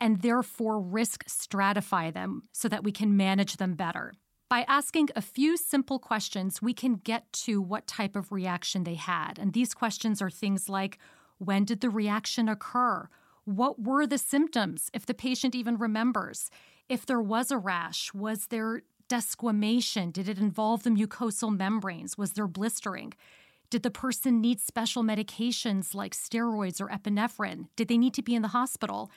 and 0.00 0.22
therefore 0.22 0.80
risk 0.80 1.24
stratify 1.26 2.12
them 2.12 2.44
so 2.52 2.68
that 2.68 2.84
we 2.84 2.92
can 2.92 3.16
manage 3.16 3.56
them 3.56 3.74
better. 3.74 4.12
By 4.48 4.64
asking 4.66 5.10
a 5.14 5.20
few 5.20 5.56
simple 5.56 5.98
questions, 5.98 6.62
we 6.62 6.72
can 6.72 6.94
get 6.96 7.30
to 7.44 7.60
what 7.60 7.86
type 7.86 8.16
of 8.16 8.32
reaction 8.32 8.84
they 8.84 8.94
had. 8.94 9.38
And 9.38 9.52
these 9.52 9.74
questions 9.74 10.22
are 10.22 10.30
things 10.30 10.68
like 10.68 10.98
when 11.36 11.64
did 11.64 11.80
the 11.80 11.90
reaction 11.90 12.48
occur? 12.48 13.08
What 13.44 13.80
were 13.80 14.06
the 14.06 14.18
symptoms, 14.18 14.90
if 14.94 15.06
the 15.06 15.14
patient 15.14 15.54
even 15.54 15.76
remembers? 15.76 16.50
If 16.88 17.04
there 17.04 17.20
was 17.20 17.50
a 17.50 17.58
rash, 17.58 18.12
was 18.14 18.46
there 18.46 18.82
desquamation? 19.08 20.12
Did 20.12 20.28
it 20.28 20.38
involve 20.38 20.82
the 20.82 20.90
mucosal 20.90 21.54
membranes? 21.54 22.16
Was 22.16 22.32
there 22.32 22.48
blistering? 22.48 23.12
Did 23.70 23.82
the 23.82 23.90
person 23.90 24.40
need 24.40 24.60
special 24.60 25.02
medications 25.02 25.94
like 25.94 26.14
steroids 26.14 26.80
or 26.80 26.88
epinephrine? 26.88 27.68
Did 27.76 27.88
they 27.88 27.98
need 27.98 28.14
to 28.14 28.22
be 28.22 28.34
in 28.34 28.42
the 28.42 28.48
hospital? 28.48 29.10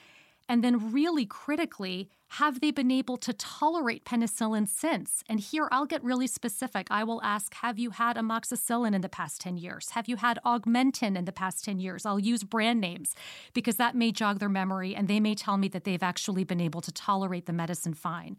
And 0.48 0.62
then, 0.62 0.92
really 0.92 1.24
critically, 1.24 2.10
have 2.36 2.60
they 2.60 2.70
been 2.70 2.90
able 2.90 3.16
to 3.18 3.32
tolerate 3.32 4.04
penicillin 4.04 4.68
since? 4.68 5.22
And 5.28 5.38
here 5.38 5.68
I'll 5.70 5.86
get 5.86 6.02
really 6.02 6.26
specific. 6.26 6.88
I 6.90 7.04
will 7.04 7.22
ask 7.22 7.54
Have 7.54 7.78
you 7.78 7.90
had 7.90 8.16
amoxicillin 8.16 8.94
in 8.94 9.00
the 9.00 9.08
past 9.08 9.40
10 9.40 9.56
years? 9.56 9.90
Have 9.90 10.08
you 10.08 10.16
had 10.16 10.38
Augmentin 10.44 11.16
in 11.16 11.24
the 11.24 11.32
past 11.32 11.64
10 11.64 11.78
years? 11.78 12.04
I'll 12.04 12.18
use 12.18 12.42
brand 12.42 12.80
names 12.80 13.14
because 13.54 13.76
that 13.76 13.94
may 13.94 14.12
jog 14.12 14.40
their 14.40 14.48
memory 14.48 14.94
and 14.94 15.08
they 15.08 15.20
may 15.20 15.34
tell 15.34 15.56
me 15.56 15.68
that 15.68 15.84
they've 15.84 16.02
actually 16.02 16.44
been 16.44 16.60
able 16.60 16.80
to 16.80 16.92
tolerate 16.92 17.46
the 17.46 17.52
medicine 17.52 17.94
fine. 17.94 18.36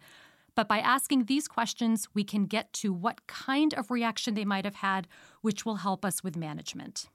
But 0.55 0.67
by 0.67 0.79
asking 0.79 1.25
these 1.25 1.47
questions, 1.47 2.07
we 2.13 2.23
can 2.23 2.45
get 2.45 2.71
to 2.73 2.93
what 2.93 3.25
kind 3.27 3.73
of 3.73 3.89
reaction 3.89 4.33
they 4.33 4.45
might 4.45 4.65
have 4.65 4.75
had, 4.75 5.07
which 5.41 5.65
will 5.65 5.77
help 5.77 6.05
us 6.05 6.23
with 6.23 6.37
management. 6.37 7.09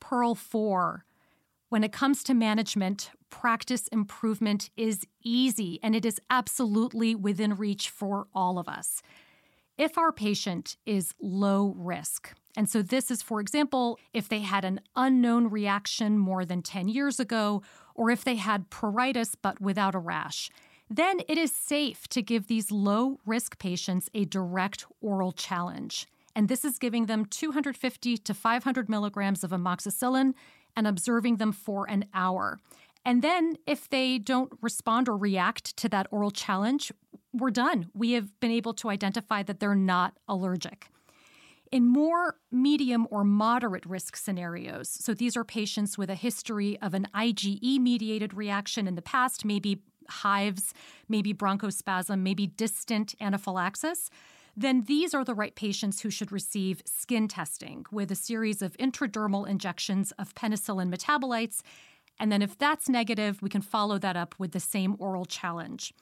Pearl 0.00 0.34
4. 0.34 1.04
When 1.70 1.84
it 1.84 1.92
comes 1.92 2.22
to 2.24 2.34
management, 2.34 3.10
practice 3.30 3.88
improvement 3.88 4.70
is 4.76 5.06
easy 5.22 5.78
and 5.82 5.94
it 5.94 6.04
is 6.04 6.20
absolutely 6.30 7.14
within 7.14 7.54
reach 7.54 7.90
for 7.90 8.26
all 8.34 8.58
of 8.58 8.68
us. 8.68 9.02
If 9.76 9.96
our 9.96 10.10
patient 10.10 10.76
is 10.86 11.14
low 11.20 11.74
risk, 11.76 12.34
and 12.56 12.68
so 12.68 12.82
this 12.82 13.10
is, 13.10 13.22
for 13.22 13.40
example, 13.40 13.98
if 14.12 14.28
they 14.28 14.40
had 14.40 14.64
an 14.64 14.80
unknown 14.96 15.48
reaction 15.48 16.18
more 16.18 16.44
than 16.44 16.62
10 16.62 16.88
years 16.88 17.20
ago, 17.20 17.62
or 17.94 18.10
if 18.10 18.24
they 18.24 18.34
had 18.36 18.70
pruritus 18.70 19.34
but 19.40 19.60
without 19.60 19.94
a 19.94 19.98
rash, 20.00 20.50
then 20.90 21.20
it 21.28 21.38
is 21.38 21.52
safe 21.52 22.08
to 22.08 22.22
give 22.22 22.46
these 22.46 22.70
low 22.70 23.20
risk 23.26 23.58
patients 23.58 24.08
a 24.14 24.24
direct 24.24 24.86
oral 25.00 25.32
challenge. 25.32 26.06
And 26.34 26.48
this 26.48 26.64
is 26.64 26.78
giving 26.78 27.06
them 27.06 27.24
250 27.26 28.18
to 28.18 28.34
500 28.34 28.88
milligrams 28.88 29.44
of 29.44 29.50
amoxicillin 29.50 30.34
and 30.76 30.86
observing 30.86 31.36
them 31.36 31.52
for 31.52 31.88
an 31.90 32.06
hour. 32.14 32.58
And 33.04 33.22
then, 33.22 33.56
if 33.66 33.88
they 33.88 34.18
don't 34.18 34.52
respond 34.60 35.08
or 35.08 35.16
react 35.16 35.76
to 35.78 35.88
that 35.88 36.08
oral 36.10 36.30
challenge, 36.30 36.92
we're 37.32 37.50
done. 37.50 37.88
We 37.94 38.12
have 38.12 38.38
been 38.40 38.50
able 38.50 38.74
to 38.74 38.90
identify 38.90 39.42
that 39.44 39.60
they're 39.60 39.74
not 39.74 40.14
allergic. 40.28 40.88
In 41.70 41.86
more 41.86 42.36
medium 42.50 43.06
or 43.10 43.24
moderate 43.24 43.84
risk 43.84 44.16
scenarios, 44.16 44.88
so 44.88 45.12
these 45.12 45.36
are 45.36 45.44
patients 45.44 45.98
with 45.98 46.08
a 46.08 46.14
history 46.14 46.78
of 46.80 46.94
an 46.94 47.06
IgE 47.14 47.78
mediated 47.78 48.32
reaction 48.32 48.86
in 48.86 48.94
the 48.94 49.02
past, 49.02 49.44
maybe 49.44 49.82
hives, 50.08 50.74
maybe 51.08 51.32
bronchospasm, 51.34 52.20
maybe 52.20 52.46
distant 52.46 53.14
anaphylaxis, 53.20 54.10
then 54.56 54.82
these 54.88 55.14
are 55.14 55.24
the 55.24 55.34
right 55.34 55.54
patients 55.54 56.00
who 56.00 56.10
should 56.10 56.32
receive 56.32 56.82
skin 56.84 57.28
testing 57.28 57.86
with 57.92 58.10
a 58.10 58.16
series 58.16 58.60
of 58.60 58.76
intradermal 58.78 59.48
injections 59.48 60.12
of 60.18 60.34
penicillin 60.34 60.92
metabolites. 60.92 61.60
And 62.18 62.32
then, 62.32 62.42
if 62.42 62.58
that's 62.58 62.88
negative, 62.88 63.40
we 63.40 63.48
can 63.48 63.62
follow 63.62 63.98
that 63.98 64.16
up 64.16 64.34
with 64.36 64.50
the 64.50 64.58
same 64.58 64.96
oral 64.98 65.26
challenge. 65.26 65.94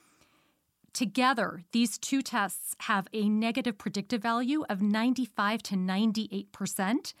Together, 0.91 1.61
these 1.71 1.99
two 1.99 2.23
tests 2.23 2.75
have 2.79 3.07
a 3.13 3.29
negative 3.29 3.77
predictive 3.77 4.23
value 4.23 4.65
of 4.67 4.81
95 4.81 5.61
to 5.61 5.75
98%. 5.75 7.13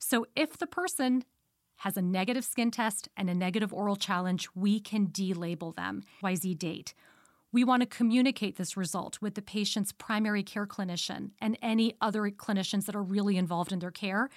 So, 0.00 0.26
if 0.34 0.58
the 0.58 0.66
person 0.66 1.22
has 1.80 1.96
a 1.96 2.02
negative 2.02 2.44
skin 2.44 2.70
test 2.70 3.08
and 3.16 3.30
a 3.30 3.34
negative 3.34 3.72
oral 3.72 3.96
challenge, 3.96 4.48
we 4.54 4.78
can 4.80 5.06
delabel 5.06 5.74
them. 5.74 6.02
YZ 6.22 6.58
date. 6.58 6.92
We 7.52 7.64
want 7.64 7.80
to 7.80 7.86
communicate 7.86 8.56
this 8.56 8.76
result 8.76 9.18
with 9.22 9.34
the 9.34 9.40
patient's 9.40 9.90
primary 9.90 10.42
care 10.42 10.66
clinician 10.66 11.30
and 11.40 11.58
any 11.62 11.94
other 12.02 12.30
clinicians 12.30 12.84
that 12.84 12.94
are 12.94 13.02
really 13.02 13.38
involved 13.38 13.72
in 13.72 13.78
their 13.78 13.90
care. 13.90 14.28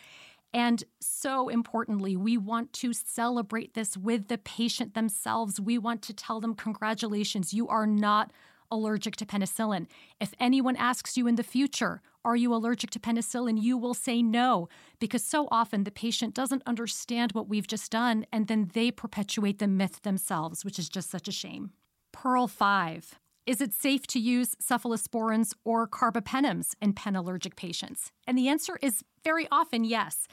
And 0.53 0.85
so 1.01 1.49
importantly, 1.49 2.15
we 2.15 2.37
want 2.37 2.71
to 2.73 2.93
celebrate 2.93 3.73
this 3.73 3.97
with 3.97 4.29
the 4.29 4.37
patient 4.37 4.93
themselves. 4.93 5.59
We 5.59 5.77
want 5.77 6.01
to 6.03 6.13
tell 6.13 6.39
them, 6.39 6.55
Congratulations, 6.55 7.53
you 7.53 7.67
are 7.67 7.85
not 7.85 8.31
allergic 8.73 9.15
to 9.17 9.25
penicillin. 9.25 9.87
If 10.19 10.33
anyone 10.39 10.75
asks 10.75 11.15
you 11.17 11.27
in 11.27 11.35
the 11.35 11.43
future, 11.43 12.01
Are 12.25 12.35
you 12.37 12.53
allergic 12.53 12.89
to 12.91 12.99
penicillin? 12.99 13.61
you 13.61 13.77
will 13.77 13.93
say 13.93 14.21
no, 14.21 14.69
because 14.99 15.23
so 15.23 15.47
often 15.51 15.83
the 15.83 15.91
patient 15.91 16.33
doesn't 16.33 16.63
understand 16.65 17.33
what 17.33 17.49
we've 17.49 17.67
just 17.67 17.91
done 17.91 18.25
and 18.31 18.47
then 18.47 18.69
they 18.73 18.91
perpetuate 18.91 19.59
the 19.59 19.67
myth 19.67 20.01
themselves, 20.03 20.63
which 20.63 20.79
is 20.79 20.87
just 20.89 21.09
such 21.09 21.27
a 21.27 21.31
shame. 21.33 21.71
Pearl 22.13 22.47
5. 22.47 23.19
Is 23.45 23.59
it 23.59 23.73
safe 23.73 24.07
to 24.07 24.19
use 24.19 24.55
cephalosporins 24.55 25.53
or 25.65 25.85
carbapenems 25.85 26.75
in 26.81 26.93
pen 26.93 27.15
allergic 27.17 27.57
patients? 27.57 28.11
And 28.25 28.37
the 28.37 28.47
answer 28.47 28.79
is 28.81 29.03
very 29.21 29.47
often 29.51 29.83
yes. 29.83 30.27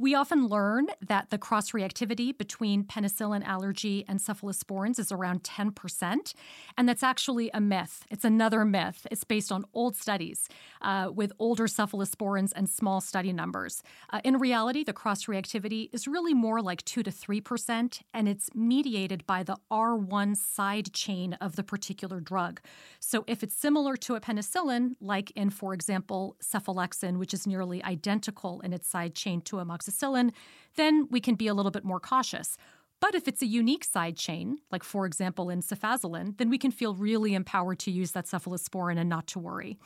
We 0.00 0.14
often 0.14 0.46
learn 0.46 0.86
that 1.06 1.28
the 1.28 1.36
cross 1.36 1.72
reactivity 1.72 2.36
between 2.36 2.84
penicillin 2.84 3.44
allergy 3.44 4.06
and 4.08 4.18
cephalosporins 4.18 4.98
is 4.98 5.12
around 5.12 5.42
10%, 5.42 6.32
and 6.78 6.88
that's 6.88 7.02
actually 7.02 7.50
a 7.52 7.60
myth. 7.60 8.06
It's 8.08 8.24
another 8.24 8.64
myth. 8.64 9.06
It's 9.10 9.24
based 9.24 9.52
on 9.52 9.66
old 9.74 9.96
studies 9.96 10.48
uh, 10.80 11.10
with 11.14 11.34
older 11.38 11.66
cephalosporins 11.66 12.50
and 12.56 12.70
small 12.70 13.02
study 13.02 13.30
numbers. 13.30 13.82
Uh, 14.08 14.22
in 14.24 14.38
reality, 14.38 14.84
the 14.84 14.94
cross 14.94 15.26
reactivity 15.26 15.90
is 15.92 16.08
really 16.08 16.32
more 16.32 16.62
like 16.62 16.82
2 16.86 17.02
to 17.02 17.10
3%, 17.10 18.00
and 18.14 18.26
it's 18.26 18.48
mediated 18.54 19.26
by 19.26 19.42
the 19.42 19.58
R1 19.70 20.34
side 20.34 20.94
chain 20.94 21.34
of 21.42 21.56
the 21.56 21.62
particular 21.62 22.20
drug. 22.20 22.62
So 23.00 23.24
if 23.26 23.42
it's 23.42 23.54
similar 23.54 23.98
to 23.98 24.14
a 24.14 24.20
penicillin, 24.22 24.94
like 24.98 25.30
in, 25.32 25.50
for 25.50 25.74
example, 25.74 26.38
cephalexin, 26.42 27.18
which 27.18 27.34
is 27.34 27.46
nearly 27.46 27.84
identical 27.84 28.62
in 28.62 28.72
its 28.72 28.88
side 28.88 29.14
chain 29.14 29.42
to 29.42 29.56
amoxicillin, 29.56 29.89
amoxicillin, 29.90 30.32
then 30.76 31.08
we 31.10 31.20
can 31.20 31.34
be 31.34 31.46
a 31.46 31.54
little 31.54 31.70
bit 31.70 31.84
more 31.84 32.00
cautious. 32.00 32.56
But 33.00 33.14
if 33.14 33.26
it's 33.26 33.42
a 33.42 33.46
unique 33.46 33.84
side 33.84 34.16
chain, 34.16 34.58
like 34.70 34.84
for 34.84 35.06
example 35.06 35.48
in 35.48 35.62
cefazolin, 35.62 36.36
then 36.36 36.50
we 36.50 36.58
can 36.58 36.70
feel 36.70 36.94
really 36.94 37.34
empowered 37.34 37.78
to 37.80 37.90
use 37.90 38.12
that 38.12 38.26
cephalosporin 38.26 38.98
and 38.98 39.08
not 39.08 39.26
to 39.28 39.38
worry. 39.38 39.78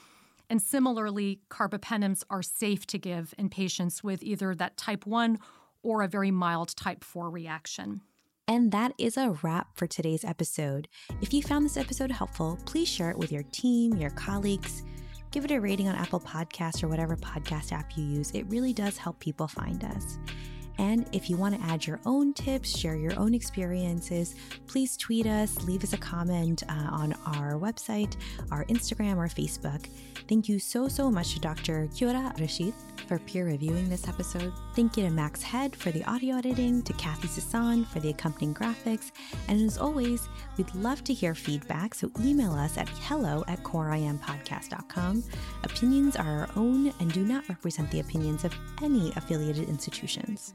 And 0.51 0.61
similarly, 0.61 1.41
carbapenems 1.49 2.23
are 2.29 2.43
safe 2.43 2.87
to 2.89 2.99
give 2.99 3.33
in 3.39 3.49
patients 3.49 4.05
with 4.05 4.23
either 4.23 4.55
that 4.55 4.77
type 4.77 5.07
1 5.07 5.39
or 5.83 6.03
a 6.03 6.09
very 6.09 6.31
mild 6.31 6.77
type 6.77 7.05
4 7.05 7.31
reaction. 7.31 8.03
And 8.47 8.73
that 8.73 8.93
is 8.99 9.17
a 9.17 9.39
wrap 9.43 9.69
for 9.75 9.87
today's 9.87 10.25
episode. 10.25 10.87
If 11.23 11.33
you 11.33 11.41
found 11.41 11.65
this 11.65 11.79
episode 11.79 12.11
helpful, 12.11 12.59
please 12.67 12.89
share 12.89 13.11
it 13.11 13.17
with 13.17 13.33
your 13.33 13.45
team, 13.45 13.97
your 13.97 14.11
colleagues 14.11 14.83
give 15.35 15.45
it 15.45 15.51
a 15.51 15.61
rating 15.61 15.89
on 15.89 15.97
Apple 15.97 16.21
Podcasts 16.21 16.85
or 16.85 16.87
whatever 16.87 17.17
podcast 17.17 17.73
app 17.73 17.97
you 17.97 18.05
use. 18.05 18.31
It 18.31 18.47
really 18.49 18.73
does 18.73 18.97
help 18.97 19.19
people 19.19 19.49
find 19.49 19.83
us. 19.83 20.17
And 20.79 21.09
if 21.13 21.31
you 21.31 21.37
want 21.37 21.61
to 21.61 21.67
add 21.67 21.87
your 21.87 22.01
own 22.07 22.33
tips, 22.35 22.77
share 22.77 22.97
your 22.97 23.19
own 23.19 23.35
experiences, 23.35 24.35
please 24.67 24.97
tweet 24.97 25.27
us, 25.27 25.63
leave 25.63 25.85
us 25.85 25.93
a 25.93 25.99
comment 25.99 26.63
uh, 26.69 26.89
on 26.91 27.13
our 27.27 27.53
website, 27.53 28.17
our 28.51 28.65
Instagram, 28.67 29.17
or 29.17 29.29
Facebook. 29.29 29.89
Thank 30.29 30.49
you 30.49 30.59
so, 30.59 30.89
so 30.89 31.11
much 31.11 31.35
to 31.35 31.41
Dr. 31.41 31.87
Kyora 31.89 32.39
Rashid 32.41 32.75
for 33.07 33.19
peer 33.19 33.45
reviewing 33.45 33.89
this 33.89 34.09
episode. 34.09 34.53
Thank 34.75 34.97
you 34.97 35.05
to 35.05 35.11
Max 35.11 35.43
Head 35.43 35.77
for 35.77 35.91
the 35.91 36.03
audio 36.05 36.37
editing, 36.37 36.83
to 36.83 36.93
Kathy 36.95 37.29
Sasan 37.29 37.87
for 37.87 38.01
the 38.01 38.11
accompanying 38.11 38.55
graphics. 38.55 39.13
And 39.49 39.61
as 39.61 39.79
always, 39.79 40.29
we'd 40.57 40.75
love 40.75 41.05
to 41.05 41.15
hear 41.15 41.35
feedback, 41.35 41.95
so 41.95 42.11
email 42.21 42.53
us 42.53 42.79
at 42.79 42.89
hello 42.89 43.45
at 43.47 43.63
coreimpodcast.com. 43.63 45.25
Opinions 45.63 46.17
are 46.17 46.25
our 46.25 46.49
own 46.57 46.93
and 47.01 47.13
do 47.13 47.25
not 47.25 47.49
represent 47.49 47.91
the 47.91 48.01
opinions 48.01 48.45
of 48.45 48.55
any 48.83 49.13
affiliated 49.17 49.69
institutions. 49.69 50.55